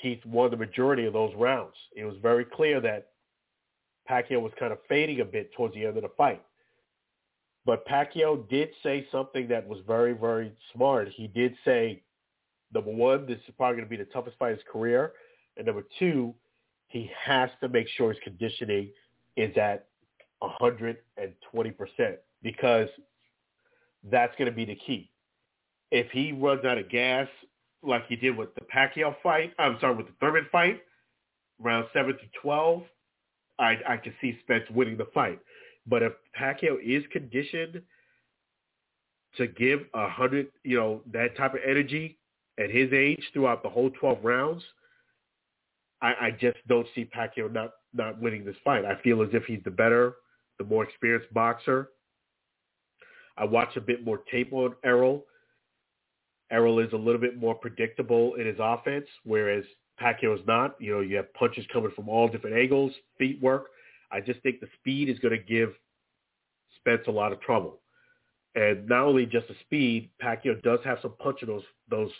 Keith 0.00 0.24
won 0.24 0.50
the 0.50 0.56
majority 0.56 1.06
of 1.06 1.12
those 1.12 1.34
rounds. 1.36 1.74
It 1.94 2.04
was 2.04 2.16
very 2.22 2.44
clear 2.44 2.80
that 2.80 3.08
Pacquiao 4.08 4.40
was 4.40 4.52
kind 4.58 4.72
of 4.72 4.78
fading 4.88 5.20
a 5.20 5.24
bit 5.24 5.52
towards 5.54 5.74
the 5.74 5.84
end 5.84 5.96
of 5.96 6.02
the 6.04 6.10
fight. 6.16 6.42
But 7.66 7.86
Pacquiao 7.86 8.48
did 8.48 8.70
say 8.82 9.06
something 9.10 9.48
that 9.48 9.66
was 9.66 9.80
very, 9.86 10.12
very 10.12 10.52
smart. 10.72 11.08
He 11.08 11.26
did 11.26 11.54
say, 11.64 12.02
number 12.72 12.92
one, 12.92 13.26
this 13.26 13.38
is 13.48 13.54
probably 13.56 13.76
going 13.76 13.88
to 13.88 13.90
be 13.90 13.96
the 13.96 14.10
toughest 14.10 14.38
fight 14.38 14.52
of 14.52 14.58
his 14.58 14.66
career. 14.72 15.12
And 15.56 15.66
number 15.66 15.84
two, 15.98 16.32
he 16.88 17.10
has 17.24 17.50
to 17.60 17.68
make 17.68 17.88
sure 17.96 18.12
his 18.12 18.20
conditioning 18.22 18.90
is 19.36 19.56
at 19.56 19.86
120% 20.42 20.96
because 22.42 22.88
that's 24.10 24.34
going 24.36 24.50
to 24.50 24.56
be 24.56 24.64
the 24.64 24.76
key. 24.76 25.10
If 25.90 26.10
he 26.10 26.32
runs 26.32 26.64
out 26.64 26.78
of 26.78 26.88
gas 26.88 27.28
like 27.82 28.06
he 28.06 28.16
did 28.16 28.36
with 28.36 28.54
the 28.54 28.62
Pacquiao 28.62 29.14
fight, 29.22 29.52
I'm 29.58 29.78
sorry, 29.80 29.96
with 29.96 30.06
the 30.06 30.12
Thurman 30.20 30.46
fight, 30.50 30.82
round 31.58 31.86
7 31.92 32.12
to 32.12 32.40
12, 32.40 32.82
I, 33.58 33.76
I 33.88 33.96
can 33.96 34.12
see 34.20 34.38
Spence 34.42 34.64
winning 34.70 34.96
the 34.96 35.06
fight. 35.14 35.40
But 35.86 36.02
if 36.02 36.12
Pacquiao 36.38 36.76
is 36.82 37.04
conditioned 37.12 37.82
to 39.36 39.46
give 39.46 39.80
a 39.94 40.08
hundred, 40.08 40.48
you 40.64 40.76
know, 40.76 41.02
that 41.12 41.36
type 41.36 41.54
of 41.54 41.60
energy 41.66 42.18
at 42.58 42.70
his 42.70 42.92
age 42.92 43.22
throughout 43.32 43.62
the 43.62 43.68
whole 43.68 43.90
12 43.90 44.24
rounds– 44.24 44.62
I, 46.02 46.14
I 46.20 46.30
just 46.30 46.58
don't 46.68 46.86
see 46.94 47.04
Pacquiao 47.04 47.52
not 47.52 47.72
not 47.94 48.20
winning 48.20 48.44
this 48.44 48.56
fight. 48.64 48.84
I 48.84 49.00
feel 49.02 49.22
as 49.22 49.30
if 49.32 49.44
he's 49.44 49.62
the 49.64 49.70
better, 49.70 50.16
the 50.58 50.64
more 50.64 50.84
experienced 50.84 51.32
boxer. 51.32 51.90
I 53.38 53.44
watch 53.44 53.76
a 53.76 53.80
bit 53.80 54.04
more 54.04 54.18
tape 54.30 54.52
on 54.52 54.74
Errol. 54.84 55.24
Errol 56.50 56.78
is 56.78 56.92
a 56.92 56.96
little 56.96 57.20
bit 57.20 57.36
more 57.36 57.54
predictable 57.54 58.34
in 58.34 58.46
his 58.46 58.56
offense, 58.58 59.06
whereas 59.24 59.64
Pacquiao 60.00 60.38
is 60.38 60.46
not. 60.46 60.80
You 60.80 60.94
know, 60.94 61.00
you 61.00 61.16
have 61.16 61.32
punches 61.34 61.64
coming 61.72 61.90
from 61.94 62.08
all 62.08 62.28
different 62.28 62.56
angles, 62.56 62.92
feet 63.18 63.40
work. 63.42 63.66
I 64.12 64.20
just 64.20 64.40
think 64.42 64.60
the 64.60 64.68
speed 64.78 65.08
is 65.08 65.18
going 65.18 65.36
to 65.36 65.42
give 65.42 65.74
Spence 66.76 67.02
a 67.08 67.10
lot 67.10 67.32
of 67.32 67.40
trouble. 67.40 67.80
And 68.54 68.88
not 68.88 69.04
only 69.04 69.26
just 69.26 69.48
the 69.48 69.56
speed, 69.62 70.10
Pacquiao 70.22 70.62
does 70.62 70.78
have 70.84 70.98
some 71.02 71.14
punch 71.18 71.42
in 71.42 71.48
those 71.48 71.64
those 71.90 72.12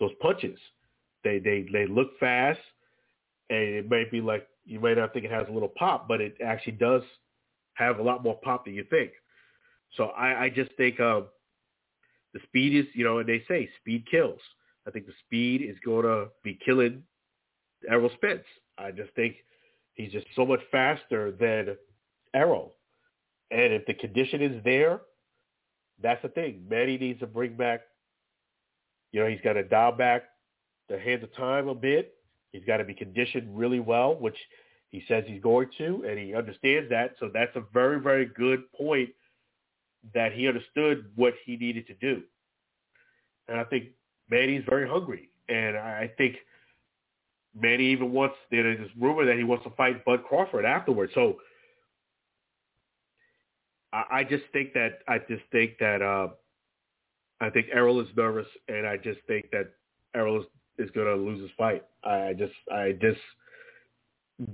those 0.00 0.12
punches. 0.20 0.58
They 1.24 1.38
they 1.38 1.66
they 1.72 1.86
look 1.86 2.18
fast 2.18 2.60
and 3.50 3.60
it 3.60 3.90
may 3.90 4.04
be 4.10 4.20
like 4.20 4.46
you 4.64 4.80
may 4.80 4.94
not 4.94 5.12
think 5.12 5.24
it 5.24 5.30
has 5.30 5.46
a 5.48 5.52
little 5.52 5.72
pop, 5.76 6.06
but 6.08 6.20
it 6.20 6.36
actually 6.44 6.74
does 6.74 7.02
have 7.74 7.98
a 7.98 8.02
lot 8.02 8.22
more 8.22 8.38
pop 8.42 8.64
than 8.64 8.74
you 8.74 8.84
think. 8.90 9.12
So 9.96 10.06
I, 10.06 10.44
I 10.44 10.50
just 10.50 10.70
think 10.76 11.00
um, 11.00 11.26
the 12.32 12.40
speed 12.44 12.76
is, 12.76 12.86
you 12.94 13.04
know, 13.04 13.18
and 13.18 13.28
they 13.28 13.42
say 13.48 13.68
speed 13.80 14.06
kills. 14.10 14.40
I 14.86 14.90
think 14.90 15.06
the 15.06 15.12
speed 15.26 15.62
is 15.62 15.76
going 15.84 16.04
to 16.04 16.28
be 16.42 16.58
killing 16.64 17.02
Errol 17.88 18.10
Spence. 18.14 18.44
I 18.78 18.90
just 18.90 19.12
think 19.14 19.36
he's 19.94 20.12
just 20.12 20.26
so 20.34 20.46
much 20.46 20.60
faster 20.70 21.32
than 21.32 21.76
Errol. 22.34 22.74
And 23.50 23.72
if 23.72 23.84
the 23.86 23.94
condition 23.94 24.40
is 24.40 24.62
there, 24.64 25.02
that's 26.02 26.22
the 26.22 26.28
thing. 26.28 26.64
Manny 26.68 26.96
needs 26.96 27.20
to 27.20 27.26
bring 27.26 27.54
back, 27.54 27.82
you 29.12 29.20
know, 29.20 29.28
he's 29.28 29.40
got 29.42 29.54
to 29.54 29.62
dial 29.62 29.92
back 29.92 30.22
the 30.88 30.98
hands 30.98 31.22
of 31.22 31.34
time 31.36 31.68
a 31.68 31.74
bit 31.74 32.14
He's 32.52 32.64
got 32.64 32.76
to 32.76 32.84
be 32.84 32.94
conditioned 32.94 33.56
really 33.56 33.80
well, 33.80 34.14
which 34.14 34.36
he 34.90 35.02
says 35.08 35.24
he's 35.26 35.42
going 35.42 35.68
to, 35.78 36.04
and 36.06 36.18
he 36.18 36.34
understands 36.34 36.90
that. 36.90 37.14
So 37.18 37.30
that's 37.32 37.54
a 37.56 37.62
very, 37.72 37.98
very 37.98 38.26
good 38.26 38.70
point 38.72 39.10
that 40.14 40.32
he 40.32 40.46
understood 40.46 41.10
what 41.14 41.34
he 41.44 41.56
needed 41.56 41.86
to 41.86 41.94
do. 41.94 42.22
And 43.48 43.58
I 43.58 43.64
think 43.64 43.86
Manny's 44.30 44.64
very 44.68 44.88
hungry. 44.88 45.30
And 45.48 45.76
I 45.76 46.10
think 46.18 46.36
Manny 47.58 47.86
even 47.86 48.12
wants, 48.12 48.36
there's 48.50 48.78
this 48.78 48.90
rumor 48.98 49.24
that 49.24 49.36
he 49.36 49.44
wants 49.44 49.64
to 49.64 49.70
fight 49.70 50.04
Bud 50.04 50.24
Crawford 50.24 50.64
afterwards. 50.64 51.12
So 51.14 51.38
I, 53.92 54.04
I 54.10 54.24
just 54.24 54.44
think 54.52 54.74
that, 54.74 54.98
I 55.08 55.18
just 55.18 55.42
think 55.50 55.78
that, 55.80 56.02
uh, 56.02 56.28
I 57.40 57.50
think 57.50 57.66
Errol 57.72 58.00
is 58.00 58.06
nervous, 58.16 58.46
and 58.68 58.86
I 58.86 58.96
just 58.96 59.18
think 59.26 59.50
that 59.50 59.72
Errol 60.14 60.40
is 60.40 60.46
is 60.78 60.90
going 60.90 61.06
to 61.06 61.14
lose 61.14 61.40
his 61.40 61.50
fight. 61.56 61.84
I 62.04 62.34
just, 62.36 62.52
I 62.72 62.92
just, 63.00 63.20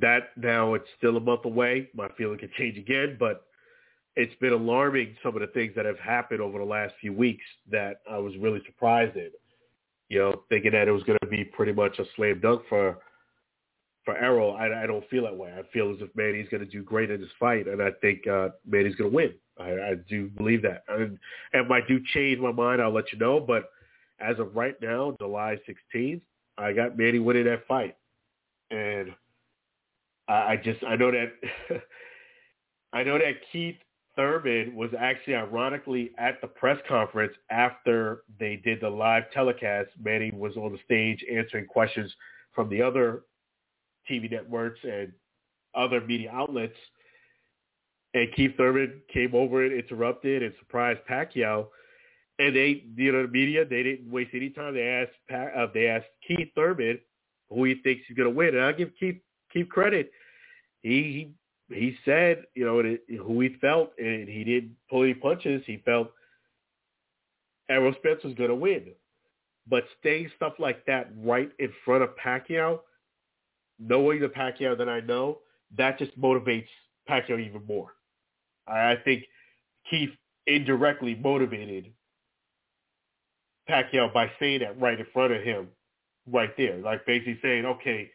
that 0.01 0.31
now 0.37 0.75
it's 0.75 0.89
still 0.99 1.17
a 1.17 1.21
month 1.21 1.45
away. 1.45 1.89
My 1.95 2.09
feeling 2.17 2.39
could 2.39 2.53
change 2.55 2.77
again, 2.77 3.17
but 3.19 3.45
it's 4.17 4.35
been 4.41 4.53
alarming 4.53 5.17
some 5.23 5.35
of 5.35 5.41
the 5.41 5.47
things 5.49 5.73
that 5.77 5.87
have 5.87 5.99
happened 5.99 6.41
over 6.41 6.59
the 6.59 6.65
last 6.65 6.95
few 7.01 7.13
weeks 7.13 7.45
that 7.71 8.01
I 8.11 8.19
was 8.19 8.37
really 8.39 8.61
surprised 8.67 9.17
in. 9.17 9.31
You 10.09 10.19
know, 10.19 10.43
thinking 10.49 10.73
that 10.73 10.89
it 10.89 10.93
was 10.93 11.03
going 11.05 11.19
to 11.23 11.29
be 11.29 11.45
pretty 11.45 11.73
much 11.73 11.99
a 11.99 12.05
slam 12.17 12.41
dunk 12.41 12.63
for 12.69 12.99
for 14.09 14.17
Errol, 14.17 14.57
I, 14.57 14.85
I 14.85 14.87
don't 14.87 15.07
feel 15.11 15.25
that 15.25 15.37
way. 15.37 15.53
I 15.53 15.71
feel 15.71 15.91
as 15.91 15.99
if 16.01 16.09
Manny's 16.17 16.49
going 16.49 16.65
to 16.65 16.71
do 16.71 16.83
great 16.83 17.11
in 17.11 17.21
this 17.21 17.29
fight, 17.39 17.69
and 17.69 17.83
I 17.83 17.91
think 18.01 18.27
uh, 18.27 18.49
Manny's 18.67 18.95
going 18.95 19.11
to 19.11 19.15
win. 19.15 19.35
I, 19.61 19.71
I 19.73 19.95
do 20.09 20.29
believe 20.29 20.63
that. 20.63 20.85
And 20.89 21.19
if 21.53 21.71
I 21.71 21.81
do 21.87 22.01
change 22.15 22.41
my 22.41 22.51
mind, 22.51 22.81
I'll 22.81 22.91
let 22.91 23.13
you 23.13 23.19
know. 23.19 23.39
But 23.39 23.69
as 24.21 24.39
of 24.39 24.55
right 24.55 24.75
now, 24.81 25.17
July 25.21 25.59
16th, 25.69 26.21
I 26.57 26.73
got 26.73 26.99
Manny 26.99 27.19
winning 27.19 27.45
that 27.45 27.67
fight, 27.67 27.97
and 28.71 29.15
I, 30.29 30.33
I 30.33 30.57
just 30.63 30.83
I 30.85 30.97
know 30.97 31.11
that 31.13 31.33
I 32.93 33.03
know 33.05 33.19
that 33.19 33.35
Keith 33.53 33.77
Thurman 34.17 34.75
was 34.75 34.91
actually 34.99 35.37
ironically 35.37 36.11
at 36.19 36.41
the 36.41 36.49
press 36.49 36.79
conference 36.89 37.33
after 37.51 38.25
they 38.41 38.61
did 38.65 38.81
the 38.81 38.89
live 38.91 39.31
telecast. 39.33 39.91
Manny 40.03 40.33
was 40.33 40.57
on 40.57 40.73
the 40.73 40.79
stage 40.85 41.25
answering 41.33 41.67
questions 41.67 42.13
from 42.53 42.69
the 42.69 42.83
other 42.83 43.23
TV 44.11 44.29
networks 44.29 44.81
and 44.83 45.13
other 45.77 46.01
media 46.01 46.33
outlets. 46.33 46.75
And 48.15 48.33
Keith 48.35 48.57
Thurman 48.57 49.01
came 49.13 49.35
over 49.35 49.65
and 49.65 49.73
interrupted 49.73 50.43
and 50.43 50.53
surprised 50.59 51.01
Pacquiao. 51.09 51.69
And 52.39 52.55
they, 52.55 52.85
you 52.97 53.13
know, 53.13 53.23
the 53.23 53.29
media, 53.29 53.65
they 53.65 53.83
didn't 53.83 54.11
waste 54.11 54.31
any 54.33 54.51
time. 54.51 54.75
They 54.75 54.87
asked, 54.87 55.57
uh, 55.57 55.67
they 55.75 55.89
asked 55.89 56.07
Keith 56.27 56.51
Thurman 56.55 57.01
who 57.51 57.65
he 57.65 57.75
thinks 57.83 58.03
he's 58.07 58.17
going 58.17 58.29
to 58.29 58.35
win. 58.35 58.55
And 58.55 58.65
I'll 58.65 58.75
give 58.77 58.91
Keith, 58.99 59.21
Keith 59.53 59.69
credit. 59.69 60.13
He, 60.83 61.33
he, 61.69 61.75
he 61.75 61.97
said, 62.05 62.45
you 62.55 62.65
know, 62.65 62.83
who 63.25 63.41
he 63.41 63.57
felt, 63.61 63.93
and 63.99 64.29
he 64.29 64.45
didn't 64.45 64.77
pull 64.89 65.03
any 65.03 65.15
punches. 65.15 65.63
He 65.67 65.79
felt 65.85 66.13
Errol 67.69 67.95
Spence 67.99 68.23
was 68.25 68.35
going 68.35 68.51
to 68.51 68.55
win. 68.55 68.89
But 69.69 69.85
saying 70.03 70.31
stuff 70.37 70.55
like 70.59 70.87
that 70.87 71.11
right 71.17 71.51
in 71.59 71.73
front 71.85 72.03
of 72.03 72.11
Pacquiao, 72.25 72.81
knowing 73.79 74.21
the 74.21 74.29
Pacquiao 74.29 74.79
that 74.79 74.89
I 74.89 75.01
know, 75.01 75.39
that 75.77 75.99
just 75.99 76.19
motivates 76.19 76.69
Pacquiao 77.09 77.39
even 77.39 77.67
more. 77.67 77.93
I 78.67 78.97
think 79.05 79.25
Keith 79.91 80.11
indirectly 80.47 81.15
motivated 81.15 81.93
Pacquiao 83.69 84.13
by 84.13 84.31
saying 84.41 84.61
that 84.61 84.81
right 84.81 84.99
in 84.99 85.07
front 85.13 85.33
of 85.33 85.43
him, 85.43 85.69
right 86.27 86.57
there, 86.57 86.79
like 86.79 87.05
basically 87.07 87.39
saying, 87.43 87.67
"Okay, 87.67 88.11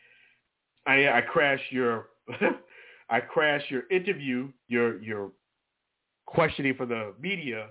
I 0.85 1.07
I 1.09 1.21
crashed 1.21 1.71
your 1.71 2.09
I 3.09 3.19
crash 3.19 3.63
your 3.69 3.83
interview, 3.89 4.51
your 4.67 5.01
your 5.01 5.31
questioning 6.25 6.75
for 6.75 6.85
the 6.85 7.13
media, 7.19 7.67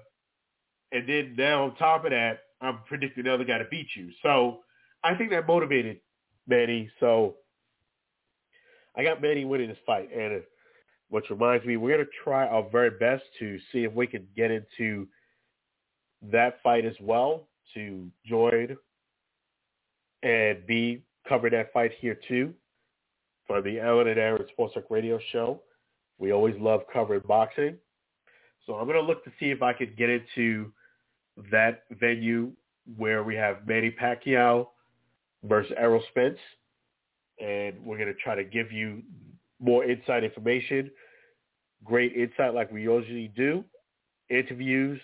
and 0.93 1.09
then 1.09 1.35
now 1.37 1.64
on 1.64 1.76
top 1.76 2.05
of 2.05 2.11
that, 2.11 2.41
I'm 2.61 2.80
predicting 2.87 3.24
the 3.24 3.35
other 3.35 3.45
guy 3.45 3.59
to 3.59 3.66
beat 3.70 3.89
you." 3.97 4.11
So 4.22 4.61
I 5.03 5.14
think 5.14 5.30
that 5.30 5.47
motivated 5.47 6.01
Manny. 6.47 6.91
So 7.01 7.37
I 8.97 9.03
got 9.03 9.20
Manny 9.20 9.45
winning 9.45 9.68
this 9.68 9.78
fight, 9.85 10.11
and 10.14 10.43
which 11.09 11.28
reminds 11.30 11.66
me, 11.66 11.76
we're 11.76 11.99
to 11.99 12.11
try 12.24 12.47
our 12.47 12.68
very 12.70 12.91
best 12.91 13.24
to 13.39 13.59
see 13.70 13.85
if 13.85 13.93
we 13.93 14.07
can 14.07 14.26
get 14.37 14.51
into 14.51 15.07
that 16.22 16.62
fight 16.62 16.85
as 16.85 16.95
well 17.01 17.49
to 17.75 18.11
join 18.27 18.77
and 20.23 20.67
be 20.67 21.03
cover 21.29 21.51
that 21.51 21.73
fight 21.73 21.93
here 21.99 22.19
too 22.29 22.55
for 23.47 23.61
the 23.63 23.81
Alan 23.81 24.09
and 24.09 24.19
Aaron 24.19 24.45
Sports 24.53 24.75
Talk 24.75 24.85
Radio 24.91 25.19
Show. 25.31 25.61
We 26.19 26.33
always 26.33 26.55
love 26.59 26.83
covering 26.93 27.23
boxing. 27.27 27.77
So 28.67 28.75
I'm 28.75 28.87
going 28.87 29.01
to 29.01 29.07
look 29.07 29.25
to 29.25 29.33
see 29.41 29.51
if 29.51 29.63
I 29.63 29.73
can 29.73 29.93
get 29.97 30.09
into 30.09 30.73
that 31.51 31.85
venue 31.91 32.53
where 32.97 33.23
we 33.25 33.35
have 33.35 33.67
Manny 33.67 33.91
Pacquiao 33.91 34.69
versus 35.45 35.73
Errol 35.77 36.03
Spence 36.11 36.39
and 37.41 37.75
we're 37.85 37.97
going 37.97 38.09
to 38.09 38.15
try 38.15 38.35
to 38.35 38.45
give 38.45 38.71
you 38.71 39.03
more 39.61 39.85
inside 39.85 40.25
information, 40.25 40.91
great 41.85 42.13
insight 42.15 42.55
like 42.55 42.71
we 42.71 42.83
usually 42.83 43.33
do, 43.35 43.65
interviews, 44.29 45.01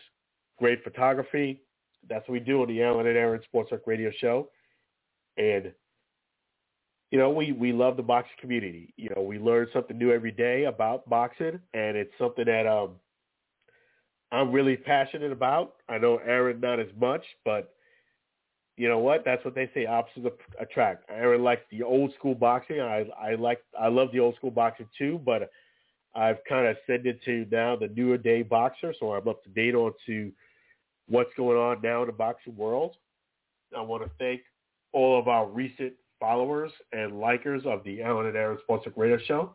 great 0.58 0.82
photography. 0.84 1.62
That's 2.08 2.26
what 2.28 2.34
we 2.34 2.40
do 2.40 2.62
on 2.62 2.68
the 2.68 2.82
Alan 2.82 3.06
and 3.06 3.16
Aaron 3.16 3.40
Sports 3.44 3.70
Talk 3.70 3.86
Radio 3.86 4.10
Show. 4.20 4.50
And, 5.36 5.72
you 7.10 7.18
know, 7.18 7.30
we, 7.30 7.52
we 7.52 7.72
love 7.72 7.96
the 7.96 8.02
boxing 8.02 8.36
community. 8.40 8.92
You 8.96 9.10
know, 9.14 9.22
we 9.22 9.38
learn 9.38 9.68
something 9.72 9.96
new 9.96 10.12
every 10.12 10.32
day 10.32 10.64
about 10.64 11.08
boxing, 11.08 11.58
and 11.72 11.96
it's 11.96 12.12
something 12.18 12.44
that 12.44 12.66
um, 12.66 12.96
I'm 14.30 14.52
really 14.52 14.76
passionate 14.76 15.32
about. 15.32 15.76
I 15.88 15.98
know 15.98 16.18
Aaron 16.18 16.60
not 16.60 16.80
as 16.80 16.88
much, 16.98 17.22
but 17.44 17.74
you 18.76 18.88
know 18.88 18.98
what? 18.98 19.24
That's 19.24 19.44
what 19.44 19.54
they 19.54 19.70
say. 19.74 19.86
Opposites 19.86 20.40
attract. 20.60 21.10
I 21.10 21.14
really 21.18 21.42
like 21.42 21.68
the 21.70 21.82
old 21.82 22.12
school 22.14 22.34
boxing. 22.34 22.80
I 22.80 23.06
I 23.20 23.34
like 23.34 23.60
I 23.78 23.88
love 23.88 24.12
the 24.12 24.20
old 24.20 24.36
school 24.36 24.52
boxing 24.52 24.88
too, 24.96 25.20
but 25.24 25.50
I've 26.14 26.38
kind 26.48 26.66
of 26.66 26.76
ascended 26.76 27.20
to 27.24 27.46
now 27.50 27.74
the 27.74 27.88
newer 27.88 28.18
day 28.18 28.42
boxer, 28.42 28.94
so 28.98 29.12
I'm 29.12 29.26
up 29.26 29.42
to 29.44 29.50
date 29.50 29.74
on 29.74 29.92
to 30.06 30.30
what's 31.08 31.30
going 31.36 31.56
on 31.56 31.80
now 31.82 32.02
in 32.02 32.06
the 32.06 32.12
boxing 32.12 32.56
world. 32.56 32.96
I 33.76 33.80
want 33.80 34.02
to 34.02 34.10
thank 34.18 34.42
all 34.92 35.18
of 35.18 35.28
our 35.28 35.46
recent 35.46 35.92
followers 36.20 36.72
and 36.92 37.12
likers 37.12 37.66
of 37.66 37.84
the 37.84 38.02
Alan 38.02 38.26
and 38.26 38.36
Aaron 38.36 38.58
Sports 38.62 38.86
Radio 38.96 39.18
Show. 39.26 39.54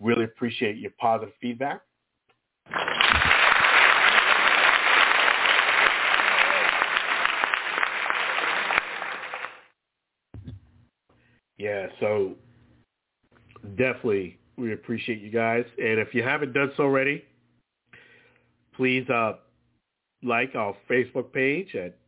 Really 0.00 0.24
appreciate 0.24 0.78
your 0.78 0.92
positive 0.98 1.34
feedback. 1.40 1.82
Yeah, 11.58 11.86
so 12.00 12.34
definitely 13.76 14.40
we 14.56 14.72
appreciate 14.72 15.20
you 15.20 15.30
guys. 15.30 15.64
And 15.78 16.00
if 16.00 16.12
you 16.12 16.24
haven't 16.24 16.52
done 16.52 16.72
so 16.76 16.82
already, 16.82 17.24
please 18.74 19.08
uh, 19.08 19.34
like 20.22 20.54
our 20.54 20.76
Facebook 20.88 21.32
page 21.32 21.74
at 21.74 21.98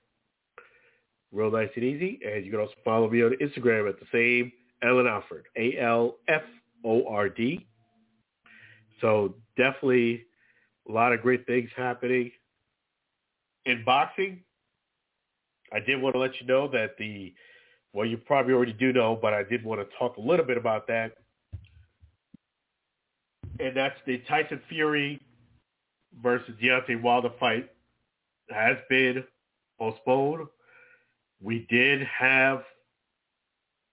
Real 1.32 1.50
nice 1.50 1.70
and 1.76 1.84
easy. 1.84 2.18
And 2.24 2.44
you 2.44 2.50
can 2.50 2.60
also 2.60 2.74
follow 2.84 3.08
me 3.08 3.22
on 3.22 3.32
Instagram 3.40 3.88
at 3.88 4.00
the 4.00 4.06
same 4.12 4.52
Alan 4.82 5.06
Alford, 5.06 5.46
A-L-F-O-R-D. 5.56 6.10
So 9.00 9.34
definitely 9.56 10.24
a 10.88 10.92
lot 10.92 11.12
of 11.12 11.22
great 11.22 11.46
things 11.46 11.70
happening 11.76 12.30
in 13.66 13.84
boxing. 13.84 14.40
I 15.72 15.80
did 15.80 16.00
want 16.00 16.14
to 16.14 16.20
let 16.20 16.40
you 16.40 16.46
know 16.46 16.68
that 16.68 16.96
the, 16.98 17.32
well, 17.92 18.06
you 18.06 18.16
probably 18.16 18.54
already 18.54 18.72
do 18.72 18.92
know, 18.92 19.18
but 19.20 19.32
I 19.32 19.42
did 19.42 19.64
want 19.64 19.80
to 19.80 19.96
talk 19.96 20.16
a 20.16 20.20
little 20.20 20.44
bit 20.44 20.56
about 20.56 20.86
that. 20.88 21.12
And 23.58 23.76
that's 23.76 23.96
the 24.06 24.18
Tyson 24.28 24.60
Fury 24.68 25.20
versus 26.22 26.54
Deontay 26.62 27.00
Wilder 27.00 27.30
fight 27.38 27.70
has 28.50 28.76
been 28.88 29.22
postponed 29.78 30.48
we 31.40 31.66
did 31.70 32.02
have 32.02 32.62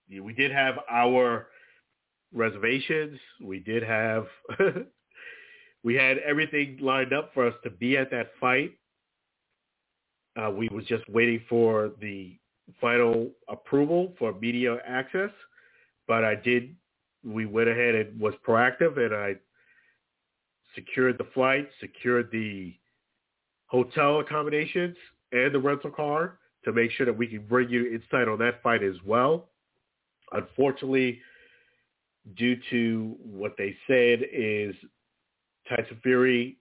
we 0.10 0.34
did 0.34 0.52
have 0.52 0.76
our 0.90 1.48
reservations. 2.34 3.20
We 3.42 3.60
did 3.60 3.84
have 3.84 4.28
we 5.88 5.96
had 5.96 6.18
everything 6.18 6.78
lined 6.82 7.14
up 7.14 7.34
for 7.34 7.48
us 7.48 7.54
to 7.64 7.70
be 7.70 7.96
at 7.96 8.12
that 8.12 8.32
fight. 8.42 8.78
Uh, 10.36 10.52
we 10.52 10.68
was 10.68 10.84
just 10.84 11.08
waiting 11.08 11.42
for 11.48 11.92
the 12.02 12.38
final 12.82 13.30
approval 13.48 14.14
for 14.20 14.34
media 14.34 14.80
access, 14.86 15.30
but 16.06 16.26
I 16.26 16.36
did. 16.36 16.76
We 17.24 17.46
went 17.46 17.70
ahead 17.70 17.96
and 17.96 18.20
was 18.20 18.34
proactive, 18.46 18.98
and 18.98 19.16
I 19.16 19.36
secured 20.76 21.18
the 21.18 21.28
flight, 21.34 21.70
secured 21.80 22.32
the 22.34 22.74
hotel 23.68 24.20
accommodations, 24.20 24.98
and 25.32 25.56
the 25.56 25.60
rental 25.60 25.92
car 25.92 26.38
to 26.66 26.74
make 26.74 26.92
sure 26.92 27.06
that 27.06 27.18
we 27.18 27.28
can 27.28 27.48
bring 27.48 27.70
you 27.70 27.86
insight 27.96 28.28
on 28.28 28.40
that 28.40 28.62
fight 28.62 28.84
as 28.84 28.98
well. 29.06 29.48
Unfortunately, 30.34 31.22
due 32.36 32.58
to 32.72 33.16
what 33.24 33.56
they 33.58 33.74
said 33.88 34.28
is 34.34 34.76
Tyson 35.70 36.00
Fury 36.04 36.58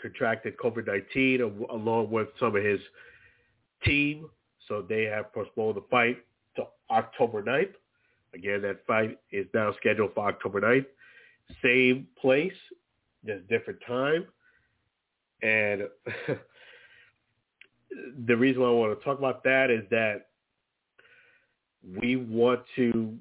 contracted 0.00 0.56
COVID-19 0.56 1.70
along 1.70 2.10
with 2.10 2.28
some 2.38 2.56
of 2.56 2.64
his 2.64 2.80
team, 3.84 4.28
so 4.68 4.82
they 4.88 5.04
have 5.04 5.32
postponed 5.32 5.76
the 5.76 5.84
fight 5.90 6.18
to 6.56 6.64
October 6.90 7.42
9th. 7.42 7.74
Again, 8.34 8.62
that 8.62 8.86
fight 8.86 9.18
is 9.32 9.46
now 9.52 9.72
scheduled 9.78 10.14
for 10.14 10.28
October 10.28 10.60
9th. 10.60 10.86
Same 11.62 12.06
place, 12.20 12.52
just 13.26 13.46
different 13.48 13.80
time. 13.86 14.26
And 15.42 15.82
the 18.26 18.36
reason 18.36 18.62
why 18.62 18.68
I 18.68 18.72
want 18.72 18.98
to 18.98 19.04
talk 19.04 19.18
about 19.18 19.42
that 19.44 19.70
is 19.70 19.82
that 19.90 20.26
we 22.00 22.16
want 22.16 22.60
to 22.76 23.16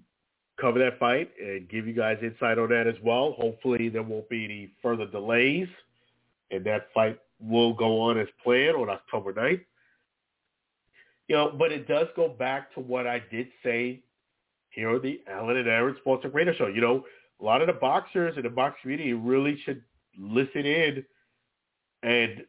cover 0.60 0.80
that 0.80 1.00
fight 1.00 1.32
and 1.42 1.70
give 1.70 1.88
you 1.88 1.94
guys 1.94 2.18
insight 2.22 2.58
on 2.58 2.70
that 2.70 2.88
as 2.88 2.96
well. 3.04 3.34
Hopefully 3.34 3.90
there 3.90 4.04
won't 4.04 4.30
be 4.30 4.46
any 4.46 4.72
further 4.82 5.06
delays 5.06 5.68
and 6.52 6.66
that 6.66 6.88
fight 6.94 7.20
will 7.40 7.74
go 7.74 8.02
on 8.02 8.20
as 8.20 8.28
planned 8.44 8.76
on 8.76 8.90
October 8.90 9.34
9th. 9.34 9.62
You 11.28 11.36
know, 11.36 11.54
but 11.58 11.72
it 11.72 11.88
does 11.88 12.08
go 12.16 12.28
back 12.28 12.74
to 12.74 12.80
what 12.80 13.06
I 13.06 13.22
did 13.32 13.48
say 13.64 14.02
here 14.72 14.90
on 14.90 15.02
the 15.02 15.22
Alan 15.28 15.58
and 15.58 15.68
Aaron 15.68 15.96
Sports 16.00 16.26
and 16.26 16.34
Radio 16.34 16.54
Show. 16.54 16.68
You 16.68 16.82
know, 16.82 17.06
a 17.40 17.44
lot 17.44 17.62
of 17.62 17.68
the 17.68 17.74
boxers 17.74 18.36
in 18.36 18.44
the 18.44 18.50
box 18.50 18.80
community 18.82 19.14
really 19.14 19.60
should 19.64 19.84
listen 20.18 20.66
in 20.66 21.06
and 22.04 22.44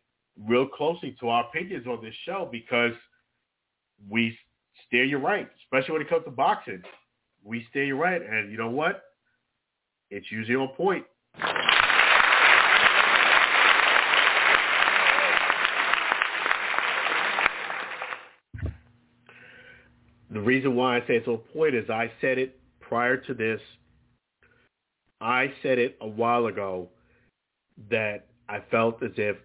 real 0.47 0.67
closely 0.67 1.17
to 1.21 1.29
our 1.29 1.45
opinions 1.45 1.87
on 1.87 2.03
this 2.03 2.15
show 2.25 2.49
because 2.51 2.93
we 4.09 4.37
steer 4.87 5.05
you 5.05 5.19
right, 5.19 5.49
especially 5.65 5.93
when 5.93 6.03
it 6.03 6.09
comes 6.09 6.25
to 6.25 6.31
boxing. 6.31 6.83
We 7.45 7.67
stay 7.71 7.91
right, 7.93 8.21
and 8.23 8.51
you 8.51 8.59
know 8.59 8.71
what? 8.71 9.03
It's 10.11 10.31
usually 10.31 10.57
on 10.57 10.69
point. 10.77 11.05
The 20.33 20.41
reason 20.41 20.77
why 20.77 20.97
I 20.97 21.01
say 21.01 21.17
it's 21.17 21.27
on 21.27 21.39
point 21.53 21.75
is 21.75 21.91
I 21.91 22.11
said 22.21 22.39
it 22.39 22.61
prior 22.81 23.17
to 23.17 23.35
this. 23.35 23.61
I 25.21 25.53
said 25.63 25.79
it 25.79 25.97
a 26.01 26.07
while 26.07 26.47
ago 26.47 26.89
that 27.91 28.27
I 28.49 28.61
felt 28.71 29.03
as 29.03 29.11
if 29.17 29.37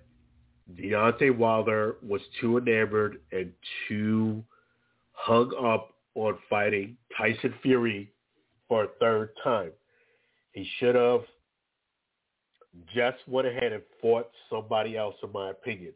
Deontay 0.74 1.36
Wilder 1.36 1.98
was 2.08 2.22
too 2.39 2.58
enamored 2.58 3.20
and 3.32 3.52
too 3.88 4.43
hung 5.12 5.52
up 5.62 5.95
on 6.16 6.38
fighting 6.49 6.97
Tyson 7.18 7.53
Fury 7.61 8.11
for 8.68 8.86
a 8.86 8.88
third 8.99 9.30
time. 9.43 9.72
He 10.53 10.68
should 10.80 10.95
have 10.95 11.22
just 12.93 13.18
went 13.28 13.47
ahead 13.47 13.74
and 13.74 13.84
fought 14.01 14.30
somebody 14.49 14.97
else, 14.97 15.16
in 15.24 15.32
my 15.32 15.51
opinion. 15.51 15.93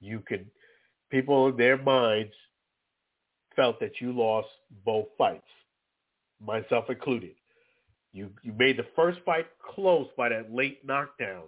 You 0.00 0.22
could, 0.26 0.46
people 1.10 1.48
in 1.48 1.56
their 1.56 1.78
minds 1.78 2.32
felt 3.56 3.80
that 3.80 4.00
you 4.00 4.12
lost 4.12 4.48
both 4.84 5.06
fights, 5.16 5.42
myself 6.44 6.90
included. 6.90 7.34
You 8.12 8.30
you 8.42 8.52
made 8.52 8.76
the 8.76 8.86
first 8.94 9.18
fight 9.24 9.46
close 9.74 10.06
by 10.16 10.28
that 10.28 10.54
late 10.54 10.84
knockdown, 10.86 11.44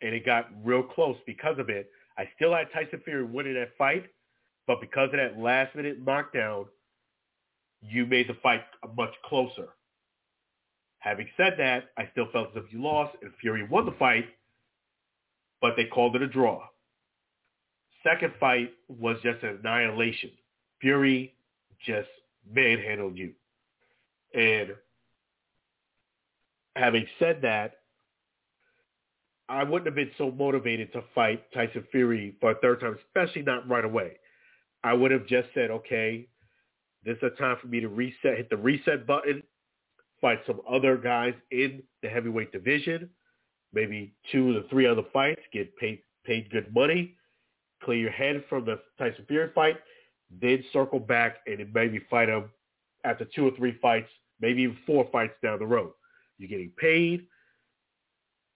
and 0.00 0.14
it 0.14 0.26
got 0.26 0.48
real 0.64 0.82
close 0.82 1.16
because 1.26 1.58
of 1.58 1.68
it. 1.68 1.90
I 2.18 2.28
still 2.36 2.54
had 2.54 2.72
Tyson 2.72 3.00
Fury 3.04 3.24
winning 3.24 3.54
that 3.54 3.76
fight, 3.78 4.06
but 4.66 4.80
because 4.80 5.10
of 5.12 5.18
that 5.18 5.38
last 5.38 5.74
minute 5.74 6.04
knockdown, 6.04 6.66
you 7.80 8.06
made 8.06 8.28
the 8.28 8.36
fight 8.42 8.62
much 8.96 9.12
closer. 9.24 9.68
Having 10.98 11.28
said 11.36 11.54
that, 11.58 11.90
I 11.98 12.08
still 12.12 12.28
felt 12.32 12.50
as 12.56 12.62
if 12.64 12.72
you 12.72 12.80
lost 12.80 13.16
and 13.22 13.32
Fury 13.40 13.66
won 13.68 13.86
the 13.86 13.92
fight, 13.98 14.26
but 15.60 15.74
they 15.76 15.86
called 15.86 16.14
it 16.14 16.22
a 16.22 16.28
draw. 16.28 16.62
Second 18.04 18.32
fight 18.38 18.72
was 18.88 19.16
just 19.22 19.42
an 19.42 19.60
annihilation. 19.60 20.30
Fury 20.80 21.34
just 21.84 22.08
manhandled 22.48 23.16
you. 23.16 23.32
And 24.34 24.70
having 26.76 27.06
said 27.18 27.40
that, 27.42 27.78
I 29.48 29.64
wouldn't 29.64 29.86
have 29.86 29.94
been 29.94 30.10
so 30.16 30.30
motivated 30.30 30.92
to 30.92 31.02
fight 31.14 31.52
Tyson 31.52 31.84
Fury 31.90 32.36
for 32.40 32.52
a 32.52 32.54
third 32.56 32.80
time, 32.80 32.96
especially 33.06 33.42
not 33.42 33.68
right 33.68 33.84
away. 33.84 34.18
I 34.84 34.92
would 34.94 35.10
have 35.10 35.26
just 35.26 35.48
said, 35.54 35.70
okay, 35.70 36.26
this 37.04 37.16
is 37.18 37.22
a 37.22 37.30
time 37.30 37.56
for 37.60 37.68
me 37.68 37.80
to 37.80 37.88
reset, 37.88 38.36
hit 38.36 38.50
the 38.50 38.56
reset 38.56 39.06
button, 39.06 39.42
fight 40.20 40.40
some 40.46 40.60
other 40.68 40.96
guys 40.96 41.34
in 41.50 41.82
the 42.02 42.08
heavyweight 42.08 42.52
division, 42.52 43.10
maybe 43.72 44.14
two 44.30 44.56
or 44.56 44.62
three 44.70 44.86
other 44.86 45.02
fights, 45.12 45.42
get 45.52 45.76
paid 45.76 46.00
paid 46.24 46.48
good 46.50 46.72
money, 46.72 47.16
clear 47.82 47.98
your 47.98 48.10
head 48.12 48.44
from 48.48 48.64
the 48.64 48.78
Tyson 48.98 49.24
Fury 49.26 49.50
fight, 49.54 49.76
then 50.40 50.62
circle 50.72 51.00
back 51.00 51.38
and 51.46 51.66
maybe 51.74 52.00
fight 52.08 52.28
him 52.28 52.50
after 53.04 53.24
two 53.24 53.46
or 53.48 53.50
three 53.56 53.76
fights, 53.82 54.08
maybe 54.40 54.62
even 54.62 54.78
four 54.86 55.08
fights 55.10 55.34
down 55.42 55.58
the 55.58 55.66
road. 55.66 55.90
You're 56.38 56.48
getting 56.48 56.72
paid. 56.78 57.26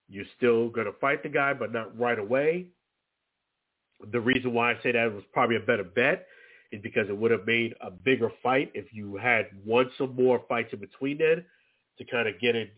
You're 0.08 0.26
still 0.36 0.68
going 0.68 0.86
to 0.86 0.92
fight 1.00 1.24
the 1.24 1.28
guy, 1.28 1.52
but 1.52 1.72
not 1.72 1.98
right 1.98 2.18
away. 2.18 2.66
The 4.12 4.20
reason 4.20 4.52
why 4.52 4.72
I 4.72 4.82
say 4.82 4.92
that 4.92 5.12
was 5.12 5.24
probably 5.32 5.56
a 5.56 5.60
better 5.60 5.84
bet 5.84 6.26
is 6.72 6.80
because 6.82 7.08
it 7.08 7.16
would 7.16 7.30
have 7.30 7.46
made 7.46 7.74
a 7.80 7.90
bigger 7.90 8.30
fight 8.42 8.70
if 8.74 8.92
you 8.92 9.16
had 9.16 9.46
one 9.64 9.90
some 9.96 10.14
more 10.14 10.42
fights 10.48 10.72
in 10.72 10.80
between 10.80 11.18
then 11.18 11.44
to 11.98 12.04
kind 12.04 12.28
of 12.28 12.38
get 12.40 12.54
it 12.54 12.74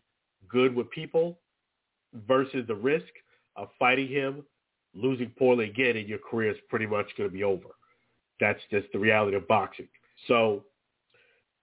good 0.48 0.74
with 0.74 0.90
people 0.90 1.38
versus 2.26 2.64
the 2.66 2.74
risk 2.74 3.08
of 3.56 3.68
fighting 3.78 4.08
him, 4.08 4.44
losing 4.94 5.30
poorly 5.38 5.68
again, 5.68 5.96
and 5.96 6.08
your 6.08 6.18
career 6.18 6.50
is 6.52 6.58
pretty 6.68 6.86
much 6.86 7.06
going 7.16 7.28
to 7.28 7.34
be 7.34 7.44
over. 7.44 7.68
That's 8.40 8.60
just 8.70 8.86
the 8.92 8.98
reality 8.98 9.36
of 9.36 9.48
boxing. 9.48 9.88
So 10.28 10.64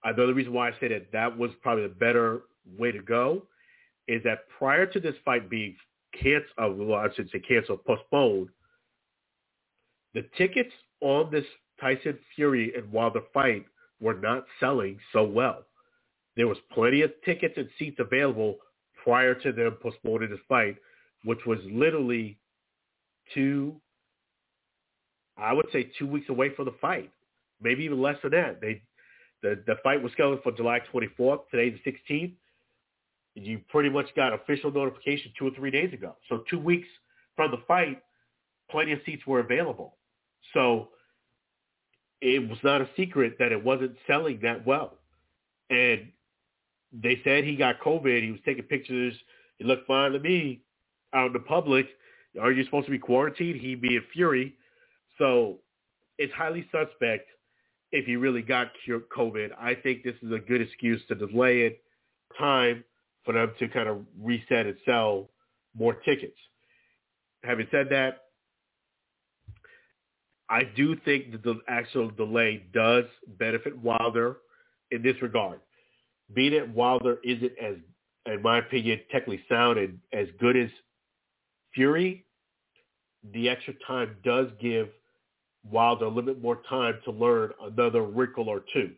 another 0.03 0.33
reason 0.33 0.53
why 0.53 0.69
I 0.69 0.71
say 0.79 0.89
that 0.89 1.11
that 1.13 1.37
was 1.37 1.51
probably 1.61 1.83
the 1.83 1.93
better 1.93 2.41
way 2.77 2.91
to 2.91 3.01
go 3.01 3.43
is 4.07 4.21
that 4.23 4.47
prior 4.57 4.85
to 4.85 4.99
this 4.99 5.15
fight 5.23 5.49
being 5.49 5.75
canceled, 6.21 6.51
uh, 6.61 6.69
well, 6.71 6.99
I 6.99 7.07
should 7.15 7.29
say 7.31 7.39
canceled, 7.39 7.83
postponed, 7.85 8.49
the 10.15 10.25
tickets 10.37 10.71
on 11.01 11.29
this 11.29 11.45
Tyson 11.79 12.17
Fury 12.35 12.73
and 12.75 12.91
Wilder 12.91 13.21
fight 13.33 13.65
were 13.99 14.15
not 14.15 14.45
selling 14.59 14.97
so 15.13 15.23
well. 15.23 15.65
There 16.37 16.47
was 16.47 16.57
plenty 16.73 17.01
of 17.01 17.11
tickets 17.23 17.55
and 17.57 17.69
seats 17.77 17.97
available 17.99 18.55
prior 19.03 19.35
to 19.35 19.51
them 19.51 19.77
postponing 19.81 20.29
this 20.29 20.39
fight, 20.47 20.77
which 21.25 21.39
was 21.45 21.59
literally 21.65 22.39
two, 23.33 23.75
I 25.37 25.53
would 25.53 25.67
say 25.71 25.91
two 25.99 26.07
weeks 26.07 26.29
away 26.29 26.55
from 26.55 26.65
the 26.65 26.75
fight, 26.81 27.11
maybe 27.61 27.83
even 27.83 28.01
less 28.01 28.17
than 28.23 28.31
that. 28.31 28.61
They, 28.61 28.81
the 29.41 29.61
the 29.67 29.75
fight 29.83 30.01
was 30.01 30.13
scheduled 30.13 30.43
for 30.43 30.53
July 30.53 30.79
24th. 30.93 31.41
Today's 31.51 31.77
the 31.83 31.91
16th. 31.91 32.33
You 33.35 33.59
pretty 33.67 33.89
much 33.89 34.07
got 34.15 34.31
official 34.31 34.71
notification 34.71 35.33
two 35.37 35.47
or 35.47 35.51
three 35.51 35.71
days 35.71 35.91
ago. 35.93 36.15
So 36.29 36.45
two 36.49 36.59
weeks 36.59 36.87
from 37.35 37.51
the 37.51 37.57
fight, 37.67 38.01
plenty 38.71 38.93
of 38.93 38.99
seats 39.05 39.27
were 39.27 39.41
available. 39.41 39.97
So 40.53 40.89
it 42.21 42.47
was 42.47 42.57
not 42.63 42.81
a 42.81 42.89
secret 42.95 43.35
that 43.39 43.51
it 43.51 43.63
wasn't 43.63 43.95
selling 44.07 44.39
that 44.43 44.65
well. 44.65 44.97
And 45.69 46.11
they 46.93 47.19
said 47.23 47.43
he 47.43 47.55
got 47.55 47.79
COVID. 47.81 48.23
He 48.23 48.31
was 48.31 48.39
taking 48.45 48.63
pictures. 48.63 49.13
It 49.59 49.65
looked 49.65 49.87
fine 49.87 50.11
to 50.11 50.19
me 50.19 50.61
out 51.13 51.27
in 51.27 51.33
the 51.33 51.39
public. 51.39 51.87
Are 52.39 52.51
you 52.51 52.63
supposed 52.65 52.85
to 52.85 52.91
be 52.91 52.99
quarantined? 52.99 53.59
He 53.59 53.75
being 53.75 54.01
Fury. 54.13 54.55
So 55.17 55.59
it's 56.17 56.33
highly 56.33 56.67
suspect 56.71 57.27
if 57.91 58.05
he 58.05 58.15
really 58.15 58.41
got 58.41 58.71
COVID. 58.87 59.51
I 59.59 59.75
think 59.75 60.03
this 60.03 60.15
is 60.21 60.31
a 60.31 60.39
good 60.39 60.61
excuse 60.61 61.01
to 61.07 61.15
delay 61.15 61.61
it 61.61 61.81
time 62.37 62.83
for 63.23 63.33
them 63.33 63.51
to 63.59 63.67
kind 63.67 63.87
of 63.87 63.99
reset 64.21 64.65
and 64.65 64.75
sell 64.85 65.29
more 65.77 65.93
tickets. 65.93 66.37
Having 67.43 67.67
said 67.71 67.87
that, 67.91 68.24
I 70.49 70.63
do 70.75 70.95
think 71.03 71.31
that 71.31 71.43
the 71.43 71.59
actual 71.67 72.09
delay 72.11 72.65
does 72.73 73.05
benefit 73.39 73.77
Wilder 73.77 74.37
in 74.91 75.01
this 75.01 75.19
regard. 75.21 75.59
Being 76.33 76.53
that 76.53 76.69
Wilder 76.73 77.17
isn't 77.23 77.51
as, 77.61 77.75
in 78.25 78.41
my 78.41 78.59
opinion, 78.59 78.99
technically 79.11 79.43
sound 79.49 79.79
and 79.79 79.99
as 80.13 80.27
good 80.39 80.55
as 80.55 80.69
Fury, 81.73 82.25
the 83.33 83.49
extra 83.49 83.73
time 83.87 84.15
does 84.23 84.47
give 84.61 84.89
Wilder 85.69 86.05
a 86.05 86.09
little 86.09 86.33
bit 86.33 86.41
more 86.41 86.61
time 86.69 86.99
to 87.05 87.11
learn 87.11 87.51
another 87.61 88.03
wrinkle 88.03 88.47
or 88.49 88.63
two 88.73 88.91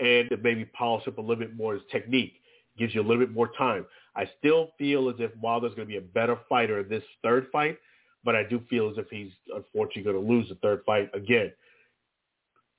and 0.00 0.30
maybe 0.42 0.64
polish 0.64 1.06
up 1.08 1.18
a 1.18 1.20
little 1.20 1.36
bit 1.36 1.56
more 1.56 1.74
his 1.74 1.82
technique. 1.90 2.34
Gives 2.78 2.94
you 2.94 3.00
a 3.00 3.02
little 3.02 3.24
bit 3.24 3.34
more 3.34 3.50
time. 3.58 3.84
I 4.14 4.30
still 4.38 4.70
feel 4.78 5.08
as 5.08 5.16
if 5.18 5.32
Wilder's 5.42 5.74
going 5.74 5.88
to 5.88 5.92
be 5.92 5.96
a 5.96 6.00
better 6.00 6.38
fighter 6.48 6.80
in 6.80 6.88
this 6.88 7.02
third 7.24 7.48
fight 7.50 7.78
but 8.24 8.34
I 8.34 8.42
do 8.42 8.60
feel 8.68 8.90
as 8.90 8.98
if 8.98 9.06
he's 9.10 9.32
unfortunately 9.54 10.10
going 10.12 10.24
to 10.24 10.32
lose 10.32 10.48
the 10.48 10.56
third 10.56 10.82
fight 10.84 11.10
again. 11.14 11.52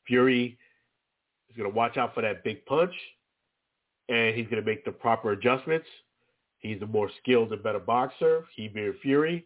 Fury 0.06 0.58
is 1.50 1.56
going 1.58 1.70
to 1.70 1.76
watch 1.76 1.98
out 1.98 2.14
for 2.14 2.22
that 2.22 2.44
big 2.44 2.66
punch, 2.66 2.94
and 4.10 4.36
he's 4.36 4.46
going 4.46 4.64
to 4.64 4.70
make 4.70 4.86
the 4.86 4.92
proper 4.92 5.32
adjustments. 5.32 5.88
He's 6.60 6.82
a 6.82 6.86
more 6.86 7.10
skilled 7.22 7.54
and 7.54 7.64
better 7.64 7.80
boxer. 7.80 8.46
He 8.56 8.68
being 8.68 8.94
Fury. 9.02 9.46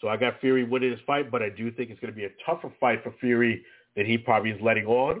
So 0.00 0.08
I 0.08 0.16
got 0.16 0.40
Fury 0.40 0.64
winning 0.64 0.90
this 0.90 1.00
fight, 1.06 1.30
but 1.30 1.42
I 1.42 1.50
do 1.50 1.70
think 1.70 1.90
it's 1.90 2.00
going 2.00 2.12
to 2.12 2.16
be 2.16 2.24
a 2.24 2.30
tougher 2.46 2.72
fight 2.80 3.02
for 3.02 3.12
Fury 3.20 3.64
than 3.96 4.06
he 4.06 4.16
probably 4.16 4.50
is 4.50 4.60
letting 4.62 4.86
on. 4.86 5.20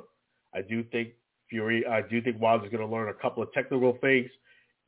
I 0.54 0.62
do 0.62 0.84
think 0.84 1.10
Fury, 1.50 1.86
I 1.86 2.02
do 2.02 2.22
think 2.22 2.40
Wilder's 2.40 2.70
going 2.70 2.86
to 2.86 2.92
learn 2.94 3.08
a 3.08 3.14
couple 3.14 3.42
of 3.42 3.52
technical 3.52 3.98
things 4.00 4.30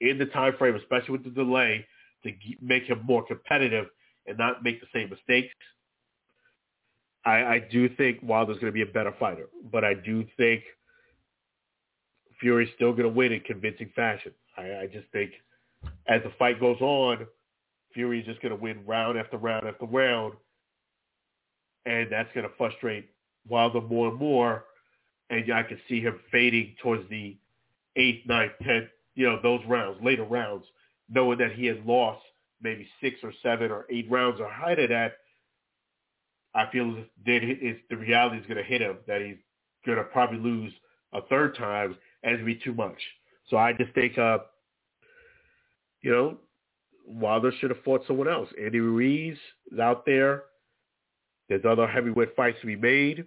in 0.00 0.16
the 0.18 0.26
time 0.26 0.54
frame, 0.58 0.76
especially 0.76 1.12
with 1.12 1.24
the 1.24 1.30
delay, 1.30 1.84
to 2.24 2.32
make 2.62 2.84
him 2.84 3.00
more 3.04 3.24
competitive 3.24 3.86
and 4.30 4.38
not 4.38 4.64
make 4.64 4.80
the 4.80 4.86
same 4.94 5.10
mistakes. 5.10 5.54
I, 7.24 7.44
I 7.44 7.58
do 7.70 7.88
think 7.96 8.20
Wilder's 8.22 8.56
going 8.56 8.72
to 8.72 8.72
be 8.72 8.82
a 8.82 8.86
better 8.86 9.14
fighter, 9.20 9.48
but 9.70 9.84
I 9.84 9.94
do 9.94 10.24
think 10.38 10.62
Fury's 12.40 12.70
still 12.74 12.92
going 12.92 13.04
to 13.04 13.10
win 13.10 13.32
in 13.32 13.40
convincing 13.40 13.90
fashion. 13.94 14.32
I, 14.56 14.62
I 14.62 14.88
just 14.90 15.06
think 15.12 15.32
as 16.08 16.22
the 16.22 16.32
fight 16.38 16.58
goes 16.58 16.80
on, 16.80 17.26
Fury's 17.92 18.24
just 18.24 18.40
going 18.40 18.56
to 18.56 18.60
win 18.60 18.84
round 18.86 19.18
after 19.18 19.36
round 19.36 19.66
after 19.66 19.84
round, 19.84 20.34
and 21.84 22.10
that's 22.10 22.32
going 22.34 22.48
to 22.48 22.54
frustrate 22.56 23.10
Wilder 23.48 23.80
more 23.80 24.08
and 24.08 24.18
more, 24.18 24.64
and 25.28 25.52
I 25.52 25.62
can 25.62 25.78
see 25.88 26.00
him 26.00 26.20
fading 26.30 26.76
towards 26.82 27.08
the 27.10 27.36
eighth, 27.96 28.26
ninth, 28.26 28.52
tenth, 28.62 28.88
you 29.14 29.26
know, 29.26 29.38
those 29.42 29.60
rounds, 29.66 29.98
later 30.02 30.24
rounds, 30.24 30.64
knowing 31.08 31.38
that 31.38 31.52
he 31.52 31.66
has 31.66 31.76
lost 31.84 32.22
maybe 32.62 32.86
six 33.00 33.16
or 33.22 33.32
seven 33.42 33.70
or 33.70 33.86
eight 33.90 34.10
rounds 34.10 34.40
or 34.40 34.48
higher 34.48 34.86
that, 34.86 35.12
I 36.54 36.70
feel 36.70 36.96
that 37.26 37.42
is 37.44 37.76
the 37.88 37.96
reality 37.96 38.38
is 38.38 38.46
going 38.46 38.58
to 38.58 38.64
hit 38.64 38.80
him 38.82 38.98
that 39.06 39.22
he's 39.22 39.36
going 39.86 39.98
to 39.98 40.04
probably 40.04 40.38
lose 40.38 40.72
a 41.12 41.22
third 41.22 41.56
time 41.56 41.96
and 42.22 42.34
it'll 42.34 42.46
be 42.46 42.56
too 42.56 42.74
much. 42.74 42.98
So 43.48 43.56
I 43.56 43.72
just 43.72 43.92
think, 43.94 44.18
uh, 44.18 44.38
you 46.02 46.10
know, 46.10 46.38
Wilder 47.06 47.52
should 47.58 47.70
have 47.70 47.82
fought 47.84 48.02
someone 48.06 48.28
else. 48.28 48.48
Andy 48.62 48.80
Ruiz 48.80 49.36
is 49.72 49.78
out 49.78 50.06
there. 50.06 50.44
There's 51.48 51.64
other 51.64 51.86
heavyweight 51.86 52.36
fights 52.36 52.58
to 52.60 52.66
be 52.66 52.76
made. 52.76 53.24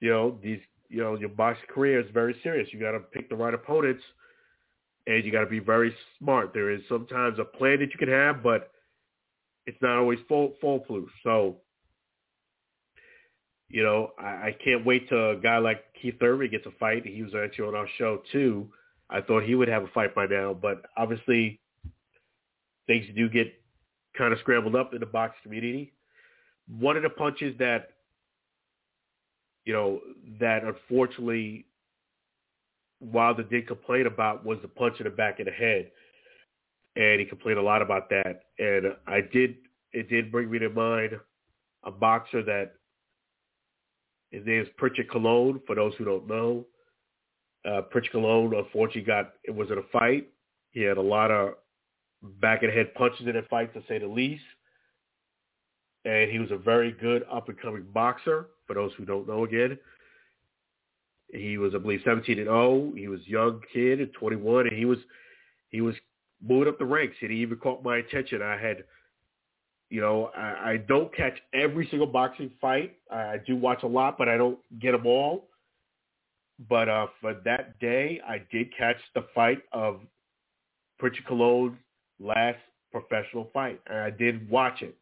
You 0.00 0.10
know, 0.10 0.38
these, 0.42 0.60
you 0.88 1.02
know, 1.02 1.16
your 1.16 1.28
boxing 1.28 1.66
career 1.68 2.00
is 2.00 2.06
very 2.12 2.34
serious. 2.42 2.68
You 2.72 2.80
got 2.80 2.92
to 2.92 3.00
pick 3.00 3.28
the 3.28 3.36
right 3.36 3.52
opponents, 3.52 4.02
and 5.06 5.24
you 5.24 5.32
got 5.32 5.40
to 5.40 5.46
be 5.46 5.58
very 5.58 5.94
smart. 6.18 6.52
There 6.52 6.70
is 6.70 6.80
sometimes 6.88 7.38
a 7.38 7.44
plan 7.44 7.80
that 7.80 7.90
you 7.92 7.98
can 7.98 8.08
have, 8.08 8.42
but 8.42 8.70
it's 9.66 9.80
not 9.80 9.96
always 9.98 10.18
full 10.28 10.54
foolproof. 10.60 11.08
So, 11.22 11.56
you 13.68 13.82
know, 13.82 14.12
I, 14.18 14.26
I 14.26 14.56
can't 14.62 14.84
wait 14.84 15.08
till 15.08 15.30
a 15.32 15.36
guy 15.36 15.58
like 15.58 15.84
Keith 16.00 16.18
Thurman 16.18 16.50
gets 16.50 16.66
a 16.66 16.72
fight. 16.78 17.06
He 17.06 17.22
was 17.22 17.32
actually 17.34 17.68
on 17.68 17.74
our 17.74 17.88
show 17.98 18.22
too. 18.32 18.68
I 19.08 19.20
thought 19.20 19.42
he 19.42 19.54
would 19.54 19.68
have 19.68 19.82
a 19.82 19.88
fight 19.88 20.14
by 20.14 20.26
now, 20.26 20.54
but 20.54 20.82
obviously 20.96 21.60
things 22.86 23.06
do 23.16 23.28
get 23.28 23.52
kind 24.16 24.32
of 24.32 24.38
scrambled 24.40 24.76
up 24.76 24.94
in 24.94 25.00
the 25.00 25.06
box 25.06 25.36
community. 25.42 25.92
One 26.78 26.96
of 26.96 27.02
the 27.02 27.10
punches 27.10 27.56
that, 27.58 27.90
you 29.64 29.72
know, 29.72 30.00
that 30.40 30.62
unfortunately 30.64 31.66
Wilder 33.00 33.42
did 33.42 33.66
complain 33.66 34.06
about 34.06 34.44
was 34.44 34.58
the 34.62 34.68
punch 34.68 35.00
in 35.00 35.04
the 35.04 35.10
back 35.10 35.40
of 35.40 35.46
the 35.46 35.52
head. 35.52 35.90
And 36.96 37.20
he 37.20 37.26
complained 37.26 37.58
a 37.58 37.62
lot 37.62 37.82
about 37.82 38.10
that. 38.10 38.42
And 38.58 38.94
I 39.06 39.20
did, 39.20 39.56
it 39.92 40.08
did 40.08 40.30
bring 40.30 40.50
me 40.50 40.58
to 40.58 40.68
mind 40.68 41.12
a 41.84 41.90
boxer 41.90 42.42
that 42.42 42.74
his 44.30 44.44
name 44.46 44.62
is 44.62 44.68
Prichard 44.76 45.08
Colón, 45.08 45.60
for 45.66 45.74
those 45.74 45.94
who 45.96 46.04
don't 46.04 46.28
know. 46.28 46.66
Uh, 47.64 47.82
Prichard 47.82 48.12
Colón, 48.12 48.56
unfortunately, 48.56 49.02
got, 49.02 49.32
it 49.44 49.54
was 49.54 49.70
in 49.70 49.78
a 49.78 49.82
fight. 49.92 50.28
He 50.70 50.82
had 50.82 50.98
a 50.98 51.02
lot 51.02 51.30
of 51.30 51.54
back 52.40 52.62
of 52.62 52.70
the 52.70 52.76
head 52.76 52.94
punches 52.94 53.26
in 53.26 53.34
that 53.34 53.48
fight, 53.48 53.72
to 53.74 53.82
say 53.88 53.98
the 53.98 54.06
least. 54.06 54.44
And 56.04 56.30
he 56.30 56.38
was 56.38 56.50
a 56.50 56.56
very 56.56 56.92
good 56.92 57.24
up-and-coming 57.30 57.86
boxer, 57.92 58.48
for 58.66 58.74
those 58.74 58.92
who 58.96 59.04
don't 59.04 59.26
know 59.26 59.44
again. 59.44 59.78
He 61.32 61.58
was, 61.58 61.74
I 61.74 61.78
believe, 61.78 62.00
17 62.04 62.38
and 62.38 62.46
0. 62.46 62.92
He 62.96 63.08
was 63.08 63.20
a 63.26 63.30
young 63.30 63.60
kid 63.72 64.00
at 64.00 64.12
21, 64.14 64.68
and 64.68 64.76
he 64.76 64.84
was 64.84 64.98
he 65.68 65.80
was 65.80 65.94
moving 66.42 66.68
up 66.68 66.78
the 66.78 66.84
ranks. 66.84 67.16
And 67.20 67.30
he 67.30 67.38
even 67.38 67.58
caught 67.58 67.84
my 67.84 67.98
attention. 67.98 68.42
I 68.42 68.56
had, 68.56 68.84
you 69.90 70.00
know, 70.00 70.30
I, 70.36 70.72
I 70.72 70.76
don't 70.88 71.14
catch 71.14 71.38
every 71.54 71.86
single 71.90 72.08
boxing 72.08 72.50
fight. 72.60 72.96
I 73.10 73.36
do 73.46 73.56
watch 73.56 73.82
a 73.82 73.86
lot, 73.86 74.18
but 74.18 74.28
I 74.28 74.36
don't 74.36 74.58
get 74.80 74.92
them 74.92 75.06
all. 75.06 75.48
But 76.68 76.88
uh, 76.88 77.06
for 77.20 77.34
that 77.44 77.78
day, 77.78 78.20
I 78.26 78.42
did 78.52 78.76
catch 78.76 78.98
the 79.14 79.24
fight 79.34 79.62
of 79.72 80.00
Prichard 80.98 81.24
Colón's 81.24 81.76
last 82.18 82.58
professional 82.92 83.48
fight, 83.52 83.80
and 83.86 83.98
I 83.98 84.10
did 84.10 84.48
watch 84.50 84.82
it, 84.82 84.94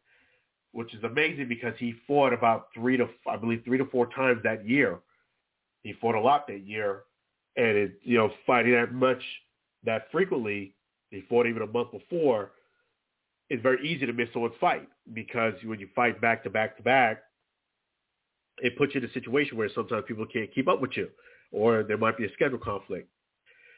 which 0.71 0.93
is 0.93 1.03
amazing 1.03 1.49
because 1.49 1.73
he 1.77 1.95
fought 2.07 2.33
about 2.33 2.67
three 2.73 2.95
to 2.97 3.07
I 3.29 3.35
believe 3.35 3.63
three 3.65 3.77
to 3.77 3.85
four 3.85 4.07
times 4.07 4.41
that 4.43 4.67
year. 4.67 4.99
He 5.83 5.93
fought 5.93 6.15
a 6.15 6.19
lot 6.19 6.47
that 6.47 6.65
year, 6.65 7.03
and 7.55 7.77
it, 7.77 7.99
you 8.03 8.17
know 8.17 8.31
fighting 8.45 8.73
that 8.73 8.93
much 8.93 9.21
that 9.83 10.07
frequently, 10.11 10.73
he 11.09 11.21
fought 11.29 11.47
even 11.47 11.61
a 11.61 11.67
month 11.67 11.91
before. 11.91 12.51
It's 13.49 13.63
very 13.63 13.87
easy 13.87 14.05
to 14.05 14.13
miss 14.13 14.29
someone's 14.31 14.53
fight 14.59 14.87
because 15.13 15.53
when 15.63 15.79
you 15.79 15.87
fight 15.95 16.21
back 16.21 16.43
to 16.43 16.49
back 16.51 16.77
to 16.77 16.83
back, 16.83 17.23
it 18.59 18.77
puts 18.77 18.93
you 18.93 19.01
in 19.01 19.09
a 19.09 19.13
situation 19.13 19.57
where 19.57 19.69
sometimes 19.73 20.03
people 20.07 20.25
can't 20.31 20.53
keep 20.53 20.67
up 20.67 20.81
with 20.81 20.91
you, 20.95 21.07
or 21.51 21.83
there 21.83 21.97
might 21.97 22.17
be 22.17 22.25
a 22.25 22.33
schedule 22.33 22.59
conflict. 22.59 23.09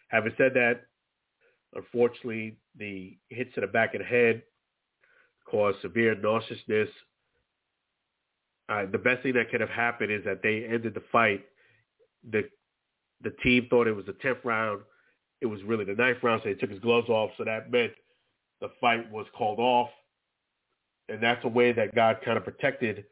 Having 0.10 0.34
said 0.38 0.54
that, 0.56 0.82
Unfortunately, 1.74 2.58
the 2.78 3.18
hits 3.30 3.54
to 3.56 3.62
the 3.62 3.68
back 3.68 3.93
of 3.93 3.99
the 3.99 4.06
head 4.06 4.43
caused 5.49 5.80
severe 5.82 6.16
nauseousness. 6.16 6.89
Uh, 8.68 8.86
the 8.91 8.97
best 8.97 9.24
thing 9.24 9.34
that 9.34 9.49
could 9.49 9.62
have 9.62 9.70
happened 9.70 10.12
is 10.12 10.24
that 10.26 10.41
they 10.43 10.66
ended 10.66 10.93
the 10.93 11.04
fight. 11.12 11.45
The 12.30 12.43
the 13.24 13.32
team 13.43 13.67
thought 13.69 13.88
it 13.88 13.95
was 13.95 14.05
the 14.05 14.13
tenth 14.13 14.39
round. 14.43 14.82
It 15.41 15.45
was 15.45 15.61
really 15.63 15.86
the 15.86 15.95
ninth 15.95 16.17
round, 16.24 16.41
so 16.43 16.49
they 16.49 16.55
took 16.55 16.69
his 16.69 16.80
gloves 16.80 17.09
off. 17.09 17.32
So 17.38 17.43
that 17.43 17.72
meant 17.72 17.93
the 18.59 18.69
fight 18.80 19.09
was 19.11 19.26
called 19.36 19.59
off, 19.59 19.89
and 21.09 21.22
that's 21.22 21.43
a 21.45 21.47
way 21.47 21.72
that 21.72 21.95
God 21.95 22.17
kind 22.24 22.38
of 22.38 22.43
protected 22.43 23.05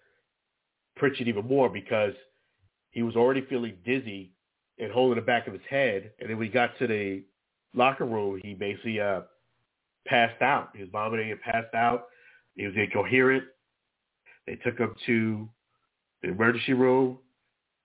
Pritchett 0.95 1.27
even 1.27 1.47
more 1.47 1.69
because 1.69 2.13
he 2.91 3.03
was 3.03 3.15
already 3.15 3.41
feeling 3.45 3.77
dizzy 3.85 4.33
and 4.79 4.91
holding 4.91 5.15
the 5.15 5.25
back 5.25 5.47
of 5.47 5.53
his 5.53 5.61
head, 5.69 6.11
and 6.19 6.29
then 6.29 6.37
we 6.37 6.47
got 6.47 6.77
to 6.79 6.87
the 6.87 7.23
locker 7.73 8.05
room, 8.05 8.39
he 8.43 8.53
basically 8.53 8.99
uh, 8.99 9.21
passed 10.07 10.41
out. 10.41 10.69
He 10.73 10.81
was 10.81 10.89
vomiting 10.91 11.31
and 11.31 11.41
passed 11.41 11.73
out. 11.73 12.05
He 12.55 12.65
was 12.65 12.75
incoherent. 12.75 13.43
They 14.47 14.55
took 14.55 14.77
him 14.77 14.95
to 15.05 15.49
the 16.21 16.29
emergency 16.29 16.73
room. 16.73 17.19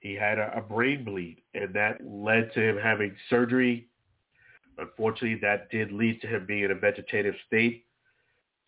He 0.04 0.12
had 0.14 0.38
a, 0.38 0.58
a 0.58 0.60
brain 0.60 1.02
bleed, 1.02 1.38
and 1.54 1.72
that 1.72 1.96
led 2.04 2.52
to 2.52 2.60
him 2.60 2.76
having 2.76 3.16
surgery. 3.30 3.88
Unfortunately, 4.76 5.38
that 5.40 5.70
did 5.70 5.92
lead 5.92 6.20
to 6.20 6.26
him 6.26 6.44
being 6.46 6.64
in 6.64 6.72
a 6.72 6.74
vegetative 6.74 7.34
state. 7.46 7.86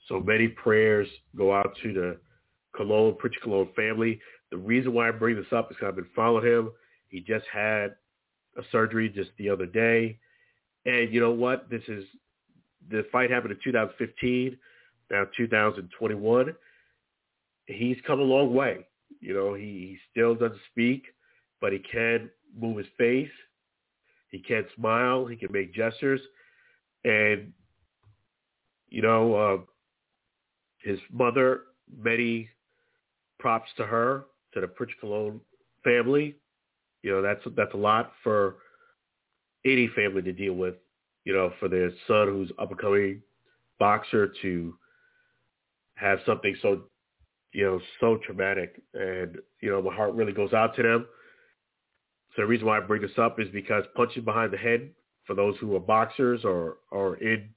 So 0.09 0.19
many 0.19 0.49
prayers 0.49 1.07
go 1.37 1.55
out 1.55 1.77
to 1.83 1.93
the 1.93 2.17
Colón, 2.75 3.19
Prichard 3.19 3.43
Colón 3.43 3.75
family. 3.75 4.19
The 4.51 4.57
reason 4.57 4.95
why 4.95 5.09
I 5.09 5.11
bring 5.11 5.37
this 5.37 5.53
up 5.53 5.71
is 5.71 5.77
because 5.77 5.89
I've 5.89 5.97
been 5.97 6.09
following 6.17 6.47
him. 6.47 6.71
He 7.09 7.21
just 7.21 7.45
had 7.53 7.97
a 8.57 8.63
surgery 8.73 9.11
just 9.11 9.31
the 9.37 9.51
other 9.51 9.67
day. 9.67 10.19
And 10.87 11.13
you 11.13 11.21
know 11.21 11.33
what? 11.33 11.69
This 11.69 11.83
is 11.87 12.05
the 12.89 13.05
fight 13.13 13.31
happened 13.31 13.53
in 13.53 13.59
2015, 13.63 14.57
now 15.11 15.27
2021. 15.37 16.55
He's 17.67 17.97
come 18.07 18.21
a 18.21 18.23
long 18.23 18.55
way. 18.55 18.87
You 19.21 19.35
know, 19.35 19.53
he, 19.53 19.65
he 19.65 19.99
still 20.11 20.35
doesn't 20.35 20.61
speak, 20.71 21.05
but 21.67 21.73
he 21.73 21.81
can 21.81 22.31
move 22.57 22.77
his 22.77 22.87
face. 22.97 23.29
He 24.31 24.39
can 24.39 24.65
smile. 24.77 25.27
He 25.27 25.35
can 25.35 25.51
make 25.51 25.75
gestures. 25.75 26.21
And, 27.05 27.53
you 28.89 29.03
know, 29.03 29.35
uh, 29.35 29.57
his 30.79 31.01
mother, 31.13 31.63
many 32.01 32.49
props 33.41 33.69
to 33.79 33.85
her, 33.85 34.27
to 34.55 34.61
the 34.61 34.69
Prichard 34.69 34.95
Colón 35.03 35.41
family. 35.83 36.37
You 37.03 37.11
know, 37.11 37.23
that's 37.23 37.43
that's 37.57 37.75
a 37.75 37.77
lot 37.77 38.13
for 38.23 38.59
any 39.65 39.89
family 39.89 40.23
to 40.23 40.33
deal 40.33 40.55
with, 40.55 40.77
you 41.25 41.33
know, 41.33 41.53
for 41.59 41.69
their 41.69 41.91
son 42.07 42.29
who's 42.29 42.53
up 42.61 42.71
and 42.71 42.79
coming 42.79 43.23
boxer 43.81 44.33
to 44.41 44.73
have 45.97 46.21
something 46.25 46.55
so, 46.63 46.83
you 47.53 47.65
know, 47.65 47.81
so 47.99 48.21
traumatic. 48.25 48.81
And, 48.95 49.39
you 49.61 49.71
know, 49.71 49.83
my 49.83 49.93
heart 49.93 50.15
really 50.15 50.33
goes 50.33 50.53
out 50.53 50.77
to 50.77 50.85
them. 50.85 51.07
So 52.37 52.43
the 52.43 52.47
reason 52.47 52.67
why 52.67 52.77
I 52.77 52.81
bring 52.81 53.03
this 53.03 53.19
up 53.19 53.41
is 53.41 53.49
because 53.53 53.85
punching 53.97 54.25
behind 54.25 54.53
the 54.53 54.59
head 54.59 54.91
for 55.27 55.35
those 55.35 55.57
who 55.59 55.75
are 55.75 55.81
boxers 55.81 56.43
or 56.45 56.77
are 56.93 57.17
in 57.17 57.49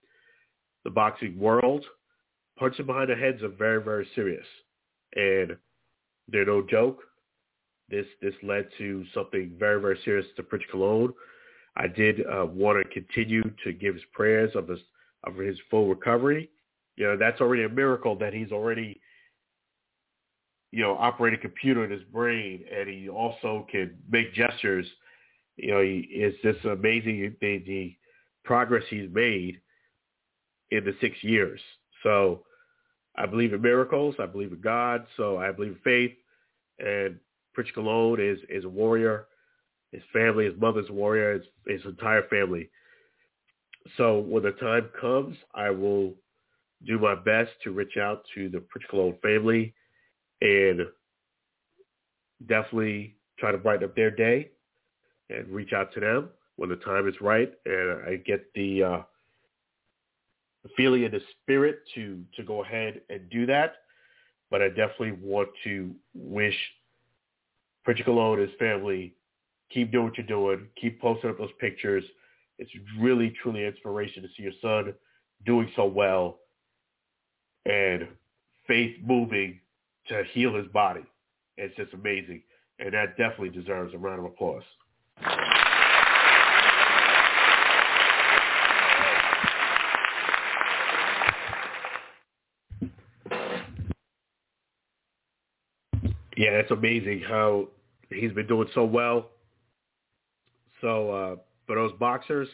the 0.85 0.89
boxing 0.89 1.37
world, 1.37 1.85
punching 2.57 2.85
behind 2.85 3.09
the 3.09 3.15
heads 3.15 3.43
are 3.43 3.49
very, 3.49 3.83
very 3.83 4.07
serious. 4.15 4.45
And 5.15 5.57
they're 6.29 6.45
no 6.45 6.65
joke. 6.65 6.99
This 7.89 8.05
this 8.21 8.35
led 8.43 8.69
to 8.77 9.03
something 9.13 9.55
very, 9.59 9.81
very 9.81 9.99
serious 10.05 10.25
to 10.35 10.43
Prichard 10.43 10.69
Colón. 10.73 11.13
I 11.75 11.87
did 11.87 12.21
uh, 12.25 12.45
want 12.45 12.83
to 12.83 12.93
continue 12.93 13.43
to 13.63 13.73
give 13.73 13.95
his 13.95 14.03
prayers 14.13 14.51
of 14.55 14.67
his 14.67 14.79
of 15.25 15.35
his 15.35 15.57
full 15.69 15.89
recovery. 15.89 16.49
You 16.95 17.07
know, 17.07 17.17
that's 17.17 17.41
already 17.41 17.63
a 17.63 17.69
miracle 17.69 18.15
that 18.17 18.33
he's 18.33 18.51
already, 18.51 18.99
you 20.71 20.83
know, 20.83 20.95
operate 20.99 21.33
a 21.33 21.37
computer 21.37 21.83
in 21.83 21.91
his 21.91 22.03
brain, 22.13 22.63
and 22.73 22.87
he 22.87 23.09
also 23.09 23.65
can 23.71 23.95
make 24.09 24.33
gestures. 24.33 24.85
You 25.57 25.71
know, 25.71 25.81
he, 25.81 26.07
it's 26.09 26.41
just 26.41 26.63
amazing 26.65 27.35
the, 27.41 27.57
the 27.65 27.95
progress 28.43 28.83
he's 28.89 29.09
made 29.11 29.59
in 30.71 30.85
the 30.85 30.95
six 31.01 31.17
years. 31.23 31.59
So 32.03 32.43
I 33.15 33.25
believe 33.25 33.53
in 33.53 33.61
miracles. 33.61 34.15
I 34.19 34.27
believe 34.27 34.51
in 34.51 34.61
God. 34.61 35.05
So 35.17 35.37
I 35.37 35.51
believe 35.51 35.71
in 35.71 35.79
faith. 35.83 36.11
and 36.79 37.17
Pritch 37.57 37.73
Colon 37.73 38.19
is 38.21 38.39
is 38.49 38.63
a 38.63 38.69
warrior. 38.69 39.25
His 39.91 40.03
family, 40.13 40.45
his 40.45 40.59
mother's 40.59 40.89
warrior. 40.91 41.33
His, 41.33 41.43
his 41.67 41.85
entire 41.85 42.23
family. 42.27 42.69
So 43.97 44.19
when 44.19 44.43
the 44.43 44.51
time 44.51 44.89
comes, 45.01 45.35
I 45.55 45.71
will 45.71 46.13
do 46.85 46.99
my 46.99 47.15
best 47.15 47.49
to 47.63 47.71
reach 47.71 47.97
out 47.97 48.23
to 48.35 48.49
the 48.49 48.59
Pritch 48.59 48.87
Colon 48.89 49.17
family 49.23 49.73
and 50.41 50.81
definitely 52.47 53.15
try 53.37 53.51
to 53.51 53.57
brighten 53.57 53.85
up 53.85 53.95
their 53.95 54.11
day 54.11 54.51
and 55.29 55.47
reach 55.47 55.73
out 55.73 55.93
to 55.93 55.99
them 55.99 56.29
when 56.55 56.69
the 56.69 56.75
time 56.77 57.07
is 57.07 57.15
right 57.21 57.53
and 57.65 58.03
I 58.07 58.15
get 58.25 58.53
the 58.53 58.83
uh, 58.83 59.01
feeling 60.75 61.05
and 61.05 61.13
the 61.13 61.21
spirit 61.41 61.79
to 61.95 62.23
to 62.35 62.43
go 62.43 62.63
ahead 62.63 63.01
and 63.09 63.29
do 63.29 63.45
that. 63.45 63.75
But 64.51 64.61
I 64.61 64.69
definitely 64.69 65.17
want 65.21 65.49
to 65.63 65.93
wish 66.13 66.55
Pritch 67.87 68.03
Colon 68.03 68.39
and 68.39 68.49
his 68.49 68.57
family 68.57 69.13
keep 69.71 69.91
doing 69.91 70.05
what 70.05 70.17
you're 70.17 70.25
doing, 70.25 70.67
keep 70.79 70.99
posting 70.99 71.29
up 71.29 71.37
those 71.37 71.49
pictures. 71.59 72.03
It's 72.57 72.71
really 72.99 73.33
truly 73.41 73.65
inspiration 73.65 74.23
to 74.23 74.29
see 74.35 74.43
your 74.43 74.53
son 74.61 74.93
doing 75.45 75.71
so 75.75 75.85
well 75.85 76.39
and 77.65 78.07
faith 78.67 78.97
moving 79.05 79.59
to 80.09 80.23
heal 80.33 80.55
his 80.55 80.67
body. 80.67 81.03
It's 81.57 81.75
just 81.75 81.93
amazing. 81.93 82.43
And 82.79 82.93
that 82.93 83.17
definitely 83.17 83.49
deserves 83.49 83.93
a 83.93 83.97
round 83.97 84.19
of 84.19 84.25
applause. 84.25 84.63
Yeah, 96.37 96.51
it's 96.51 96.71
amazing 96.71 97.21
how 97.27 97.67
he's 98.09 98.31
been 98.31 98.47
doing 98.47 98.69
so 98.73 98.85
well. 98.85 99.27
So 100.79 101.11
uh, 101.11 101.35
for 101.67 101.75
those 101.75 101.91
boxers 101.99 102.47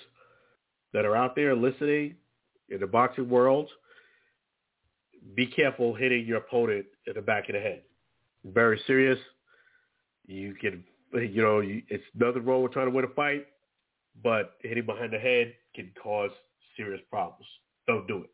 that 0.92 1.06
are 1.06 1.16
out 1.16 1.36
there 1.36 1.56
listening 1.56 2.16
in 2.70 2.80
the 2.80 2.88
boxing 2.88 3.30
world, 3.30 3.70
be 5.34 5.48
careful 5.48 5.94
hitting 5.94 6.26
your 6.26 6.38
opponent 6.38 6.86
in 7.08 7.14
the 7.14 7.22
back 7.22 7.50
of 7.50 7.54
the 7.54 7.60
head. 7.60 7.82
Very 8.44 8.80
serious. 8.86 9.20
You 10.28 10.54
can, 10.54 10.84
you 11.14 11.42
know, 11.42 11.60
you, 11.62 11.82
it's 11.90 12.04
nothing 12.16 12.46
wrong 12.46 12.64
with 12.64 12.74
trying 12.74 12.88
to 12.88 12.92
win 12.92 13.06
a 13.06 13.10
fight, 13.10 13.48
but 14.24 14.54
hitting 14.62 14.86
behind 14.86 15.14
the 15.14 15.20
head 15.20 15.54
can 15.74 15.92
cause 16.02 16.32
serious 16.78 17.02
problems. 17.10 17.46
Don't 17.88 18.08
do 18.08 18.24
it. 18.24 18.30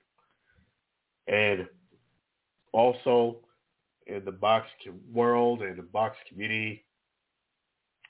And 1.28 1.68
also, 2.74 3.38
in 4.08 4.26
the 4.26 4.32
box 4.32 4.68
world 5.14 5.62
and 5.62 5.78
the 5.78 5.84
box 5.84 6.18
community, 6.28 6.84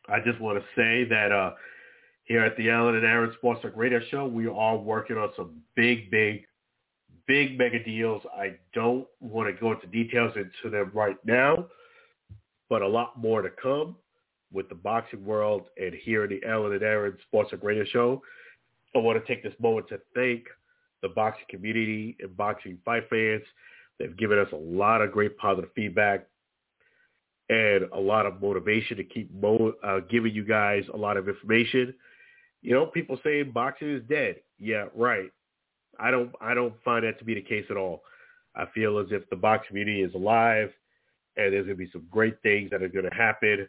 I 0.08 0.20
just 0.20 0.40
want 0.40 0.60
to 0.60 0.66
say 0.76 1.08
that 1.10 1.32
uh, 1.32 1.52
here 2.24 2.44
at 2.44 2.58
the 2.58 2.70
Alan 2.70 2.96
and 2.96 3.06
Aaron 3.06 3.34
Sports 3.38 3.62
Talk 3.62 3.74
Radio 3.76 4.00
Show, 4.10 4.26
we 4.26 4.48
are 4.48 4.78
working 4.78 5.18
on 5.18 5.30
some 5.36 5.62
big, 5.76 6.10
big, 6.10 6.46
big 7.28 7.58
mega 7.58 7.84
deals. 7.84 8.22
I 8.36 8.56
don't 8.74 9.08
want 9.20 9.54
to 9.54 9.60
go 9.60 9.72
into 9.72 9.88
details 9.88 10.34
into 10.36 10.70
them 10.70 10.92
right 10.94 11.18
now, 11.26 11.68
but 12.70 12.82
a 12.82 12.88
lot 12.88 13.20
more 13.20 13.42
to 13.42 13.50
come 13.62 13.96
with 14.54 14.68
the 14.70 14.76
boxing 14.76 15.26
world 15.26 15.64
and 15.78 15.94
here 15.94 16.26
in 16.26 16.30
the 16.30 16.48
Alan 16.48 16.74
and 16.74 16.84
Aaron 16.84 17.18
Sports 17.28 17.52
Talk 17.52 17.64
Radio 17.64 17.86
Show. 17.86 18.22
I 18.96 19.00
want 19.00 19.24
to 19.24 19.34
take 19.34 19.44
this 19.44 19.54
moment 19.60 19.88
to 19.90 20.00
thank 20.14 20.44
the 21.02 21.10
boxing 21.10 21.46
community 21.50 22.18
and 22.20 22.36
boxing 22.36 22.78
fight 22.86 23.04
fans 23.10 23.44
They've 24.02 24.18
given 24.18 24.40
us 24.40 24.48
a 24.52 24.56
lot 24.56 25.02
of 25.02 25.12
great 25.12 25.38
positive 25.38 25.70
feedback 25.76 26.28
and 27.50 27.84
a 27.94 28.00
lot 28.00 28.26
of 28.26 28.42
motivation 28.42 28.98
to 28.98 29.04
keep 29.04 29.32
mo- 29.34 29.74
uh, 29.84 30.00
giving 30.10 30.34
you 30.34 30.44
guys 30.44 30.84
a 30.92 30.98
lot 30.98 31.18
of 31.18 31.30
information. 31.30 31.94
You 32.64 32.74
know, 32.74 32.88
people 32.88 33.20
saying 33.24 33.52
boxing 33.52 33.96
is 33.96 34.04
dead. 34.10 34.38
Yeah, 34.58 34.86
right. 34.96 35.32
I 36.02 36.12
don't 36.12 36.32
I 36.42 36.54
don't 36.54 36.74
find 36.84 37.06
that 37.06 37.20
to 37.20 37.26
be 37.26 37.36
the 37.36 37.42
case 37.42 37.66
at 37.70 37.78
all. 37.78 38.02
I 38.56 38.66
feel 38.74 38.98
as 39.00 39.08
if 39.12 39.30
the 39.30 39.36
boxing 39.36 39.70
community 39.70 40.02
is 40.02 40.14
alive 40.14 40.72
and 41.38 41.54
there's 41.54 41.66
going 41.66 41.78
to 41.78 41.86
be 41.86 41.92
some 41.92 42.06
great 42.12 42.42
things 42.44 42.70
that 42.72 42.84
are 42.84 42.90
going 42.90 43.10
to 43.10 43.16
happen 43.16 43.68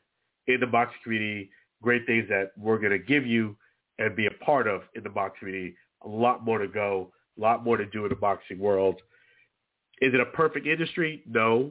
in 0.49 0.61
the 0.61 0.67
boxing 0.67 0.99
community, 1.05 1.51
great 1.83 2.05
things 2.07 2.29
that 2.29 2.53
we're 2.57 2.79
going 2.79 2.91
to 2.91 2.99
give 2.99 3.27
you 3.27 3.57
and 3.99 4.17
be 4.17 4.27
a 4.27 4.45
part 4.45 4.67
of 4.67 4.83
in 4.95 5.05
the 5.05 5.11
boxing 5.11 5.39
community. 5.41 5.77
A 6.05 6.09
lot 6.09 6.45
more 6.45 6.59
to 6.59 6.67
go, 6.67 7.13
a 7.39 7.41
lot 7.41 7.63
more 7.63 7.77
to 7.77 7.87
do 7.87 8.05
in 8.05 8.09
the 8.09 8.17
boxing 8.17 8.59
world. 8.59 8.97
Is 10.01 10.13
it 10.13 10.21
a 10.21 10.27
perfect 10.27 10.67
industry? 10.67 11.23
No. 11.27 11.71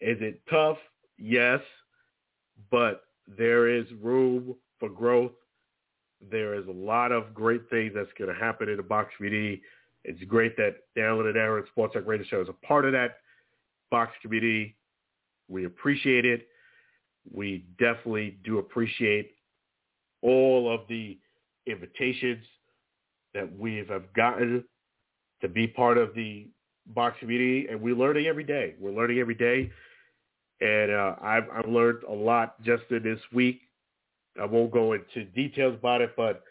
Is 0.00 0.16
it 0.20 0.40
tough? 0.48 0.78
Yes. 1.18 1.60
But 2.70 3.02
there 3.26 3.68
is 3.68 3.84
room 4.00 4.54
for 4.80 4.88
growth. 4.88 5.32
There 6.30 6.54
is 6.54 6.66
a 6.66 6.72
lot 6.72 7.12
of 7.12 7.34
great 7.34 7.68
things 7.68 7.92
that's 7.94 8.08
going 8.18 8.32
to 8.32 8.40
happen 8.40 8.68
in 8.68 8.78
the 8.78 8.82
box 8.82 9.12
community. 9.16 9.60
It's 10.08 10.24
great 10.24 10.56
that 10.56 10.76
the 10.96 11.02
Alan 11.02 11.26
and 11.26 11.36
Aaron 11.36 11.64
Sports 11.70 11.92
Talk 11.92 12.06
Radio 12.06 12.26
Show 12.26 12.40
is 12.40 12.48
a 12.48 12.66
part 12.66 12.86
of 12.86 12.92
that 12.92 13.18
box 13.90 14.12
community. 14.22 14.74
We 15.48 15.66
appreciate 15.66 16.24
it. 16.24 16.48
We 17.30 17.66
definitely 17.78 18.38
do 18.42 18.58
appreciate 18.58 19.32
all 20.22 20.72
of 20.72 20.80
the 20.88 21.18
invitations 21.66 22.42
that 23.34 23.54
we 23.58 23.84
have 23.86 24.10
gotten 24.14 24.64
to 25.42 25.48
be 25.48 25.66
part 25.66 25.98
of 25.98 26.14
the 26.14 26.48
box 26.86 27.18
community, 27.20 27.66
and 27.70 27.78
we're 27.78 27.94
learning 27.94 28.26
every 28.28 28.44
day. 28.44 28.76
We're 28.80 28.92
learning 28.92 29.18
every 29.18 29.34
day, 29.34 29.70
and 30.62 30.90
uh, 30.90 31.16
I've, 31.22 31.44
I've 31.54 31.68
learned 31.68 32.04
a 32.04 32.12
lot 32.12 32.62
just 32.62 32.84
in 32.90 33.02
this 33.02 33.20
week. 33.30 33.60
I 34.40 34.46
won't 34.46 34.72
go 34.72 34.94
into 34.94 35.24
details 35.34 35.74
about 35.78 36.00
it, 36.00 36.12
but 36.16 36.44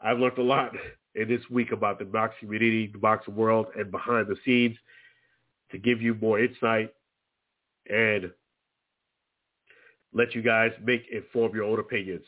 I've 0.00 0.18
learned 0.18 0.38
a 0.38 0.42
lot 0.42 0.72
in 1.14 1.28
this 1.28 1.42
week 1.50 1.72
about 1.72 1.98
the 1.98 2.04
boxing 2.04 2.48
community, 2.48 2.88
the 2.88 2.98
boxing 2.98 3.34
world, 3.34 3.66
and 3.76 3.90
behind 3.90 4.28
the 4.28 4.36
scenes 4.44 4.76
to 5.70 5.78
give 5.78 6.00
you 6.00 6.14
more 6.14 6.38
insight 6.38 6.92
and 7.88 8.30
let 10.12 10.34
you 10.34 10.42
guys 10.42 10.72
make 10.82 11.02
inform 11.12 11.54
your 11.54 11.64
own 11.64 11.78
opinions. 11.78 12.24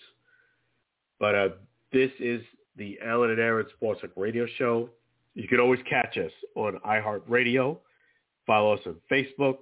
But 1.19 1.35
uh, 1.35 1.49
this 1.93 2.11
is 2.21 2.43
the 2.77 2.99
Alan 3.05 3.31
and 3.31 3.41
Aaron 3.41 3.67
Sports 3.77 4.01
Talk 4.01 4.11
Radio 4.17 4.47
Show. 4.57 4.91
You 5.35 5.49
can 5.49 5.61
always 5.61 5.81
catch 5.89 6.17
us 6.17 6.33
on 6.55 6.79
iHeartRadio. 6.87 7.79
Follow 8.47 8.75
us 8.75 8.81
on 8.87 8.97
Facebook, 9.11 9.59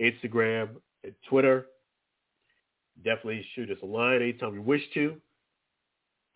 Instagram, 0.00 0.68
and 1.04 1.14
Twitter. 1.28 1.66
Definitely 3.04 3.44
shoot 3.54 3.70
us 3.70 3.78
a 3.82 3.86
line 3.86 4.22
anytime 4.22 4.54
you 4.54 4.62
wish 4.62 4.82
to. 4.94 5.20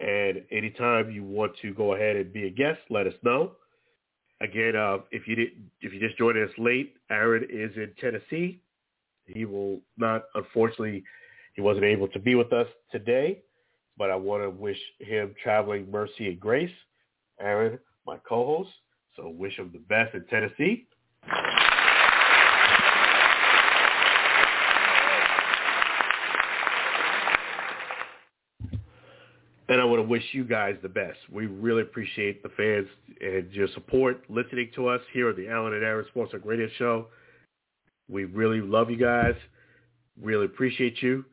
And 0.01 0.43
anytime 0.51 1.11
you 1.11 1.23
want 1.23 1.53
to 1.61 1.75
go 1.75 1.95
ahead 1.95 2.17
and 2.17 2.33
be 2.33 2.47
a 2.47 2.51
guest, 2.51 2.81
let 2.89 3.07
us 3.07 3.15
know. 3.23 3.53
Again, 4.41 4.75
uh, 4.75 4.99
if 5.11 5.29
you 5.29 5.35
did, 5.37 5.49
if 5.83 5.93
you 5.93 6.01
just 6.01 6.17
joined 6.17 6.39
us 6.39 6.51
late, 6.57 6.95
Aaron 7.11 7.45
is 7.51 7.77
in 7.77 7.93
Tennessee. 8.01 8.63
He 9.27 9.45
will 9.45 9.81
not, 9.99 10.25
unfortunately, 10.35 11.05
he 11.55 11.61
wasn't 11.61 11.85
able 11.85 12.09
to 12.09 12.19
be 12.19 12.35
with 12.35 12.53
us 12.53 12.67
today, 12.91 13.43
but 13.99 14.11
I 14.11 14.17
want 14.17 14.43
to 14.43 14.49
wish 14.49 14.79
him 14.99 15.35
traveling 15.43 15.91
mercy 15.91 16.29
and 16.29 16.41
grace. 16.41 16.71
Aaron, 17.39 17.79
my 18.07 18.17
co-host. 18.27 18.71
So 19.17 19.29
wish 19.29 19.59
him 19.59 19.71
the 19.73 19.81
best 19.81 20.15
in 20.15 20.25
Tennessee. 20.27 20.87
And 29.71 29.81
I 29.81 29.85
want 29.85 30.01
to 30.01 30.09
wish 30.09 30.25
you 30.33 30.43
guys 30.43 30.75
the 30.83 30.89
best. 30.89 31.17
We 31.31 31.47
really 31.47 31.83
appreciate 31.83 32.43
the 32.43 32.49
fans 32.49 32.89
and 33.21 33.53
your 33.53 33.69
support, 33.69 34.25
listening 34.29 34.69
to 34.75 34.89
us 34.89 35.01
here 35.13 35.31
at 35.31 35.37
the 35.37 35.49
Alan 35.49 35.75
and 35.75 35.85
Aaron 35.85 36.05
Sports 36.09 36.33
Talk 36.33 36.41
Radio 36.45 36.67
Show. 36.77 37.07
We 38.09 38.25
really 38.25 38.61
love 38.61 38.91
you 38.91 38.97
guys. 38.97 39.37
Really 40.21 40.47
appreciate 40.47 41.01
you. 41.01 41.25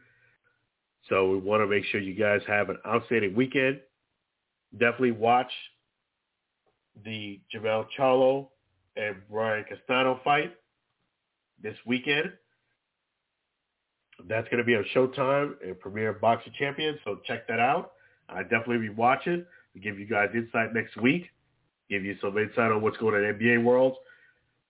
So 1.10 1.32
we 1.32 1.40
want 1.40 1.64
to 1.64 1.68
make 1.68 1.84
sure 1.86 2.00
you 2.00 2.14
guys 2.14 2.42
have 2.46 2.70
an 2.70 2.78
outstanding 2.86 3.34
weekend. 3.34 3.80
Definitely 4.72 5.14
watch 5.14 5.52
the 7.04 7.42
Jermell 7.52 7.88
Charlo 7.98 8.50
and 8.96 9.16
Brian 9.32 9.66
Castano 9.68 10.20
fight 10.24 10.56
this 11.64 11.76
weekend. 11.88 12.32
That's 14.28 14.48
going 14.50 14.60
to 14.60 14.64
be 14.64 14.76
on 14.76 14.86
Showtime 14.96 15.54
and 15.66 15.80
Premier 15.80 16.14
Boxing 16.14 16.54
Champion, 16.60 17.00
so 17.04 17.18
check 17.26 17.48
that 17.48 17.60
out. 17.60 17.94
I 18.30 18.44
definitely 18.44 18.80
be 18.80 18.90
watching 18.90 19.46
to 19.74 19.80
give 19.80 20.00
you 20.00 20.06
guys 20.06 20.30
insight 20.34 20.74
next 20.74 20.98
week, 20.98 21.30
give 21.90 22.04
you 22.04 22.18
some 22.22 22.38
insight 22.38 22.72
on 22.72 22.82
what's 22.82 22.98
going 22.98 23.16
on 23.16 23.24
in 23.24 23.38
the 23.38 23.46
NBA 23.46 23.64
world, 23.64 23.96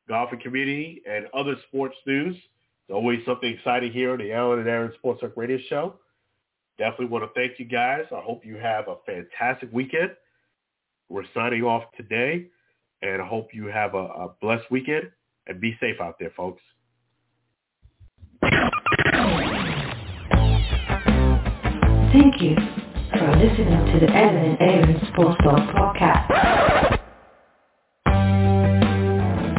golfing 0.07 0.39
community, 0.41 1.01
and 1.09 1.27
other 1.33 1.55
sports 1.67 1.95
news. 2.05 2.35
There's 2.87 2.95
always 2.95 3.19
something 3.25 3.49
exciting 3.49 3.91
here 3.91 4.11
on 4.11 4.19
the 4.19 4.31
Alan 4.31 4.59
and 4.59 4.67
Aaron 4.67 4.91
Sports 4.97 5.21
Talk 5.21 5.35
Radio 5.35 5.57
Show. 5.69 5.95
Definitely 6.77 7.07
want 7.07 7.23
to 7.25 7.39
thank 7.39 7.59
you 7.59 7.65
guys. 7.65 8.05
I 8.15 8.21
hope 8.21 8.45
you 8.45 8.55
have 8.57 8.87
a 8.87 8.95
fantastic 9.05 9.69
weekend. 9.73 10.11
We're 11.09 11.23
signing 11.33 11.63
off 11.63 11.83
today, 11.95 12.47
and 13.01 13.21
I 13.21 13.25
hope 13.25 13.49
you 13.53 13.67
have 13.67 13.95
a, 13.95 13.97
a 13.97 14.29
blessed 14.41 14.69
weekend 14.69 15.09
and 15.47 15.59
be 15.59 15.75
safe 15.79 15.99
out 16.01 16.17
there, 16.19 16.31
folks. 16.35 16.61
Thank 22.11 22.41
you 22.41 22.76
for 23.27 23.35
listening 23.35 23.83
to 23.91 23.99
the 23.99 24.09
Evan 24.15 24.37
and 24.37 24.61
Aaron 24.61 25.07
Sports 25.11 25.37
Talk 25.43 25.59
podcast. 25.75 26.27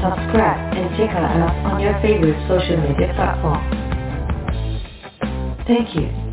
Subscribe 0.00 0.72
and 0.74 0.96
check 0.96 1.10
us 1.10 1.36
out 1.36 1.52
on 1.66 1.80
your 1.80 1.92
favorite 2.00 2.38
social 2.48 2.78
media 2.78 3.12
platform. 3.14 3.60
Thank 5.66 5.94
you. 5.94 6.27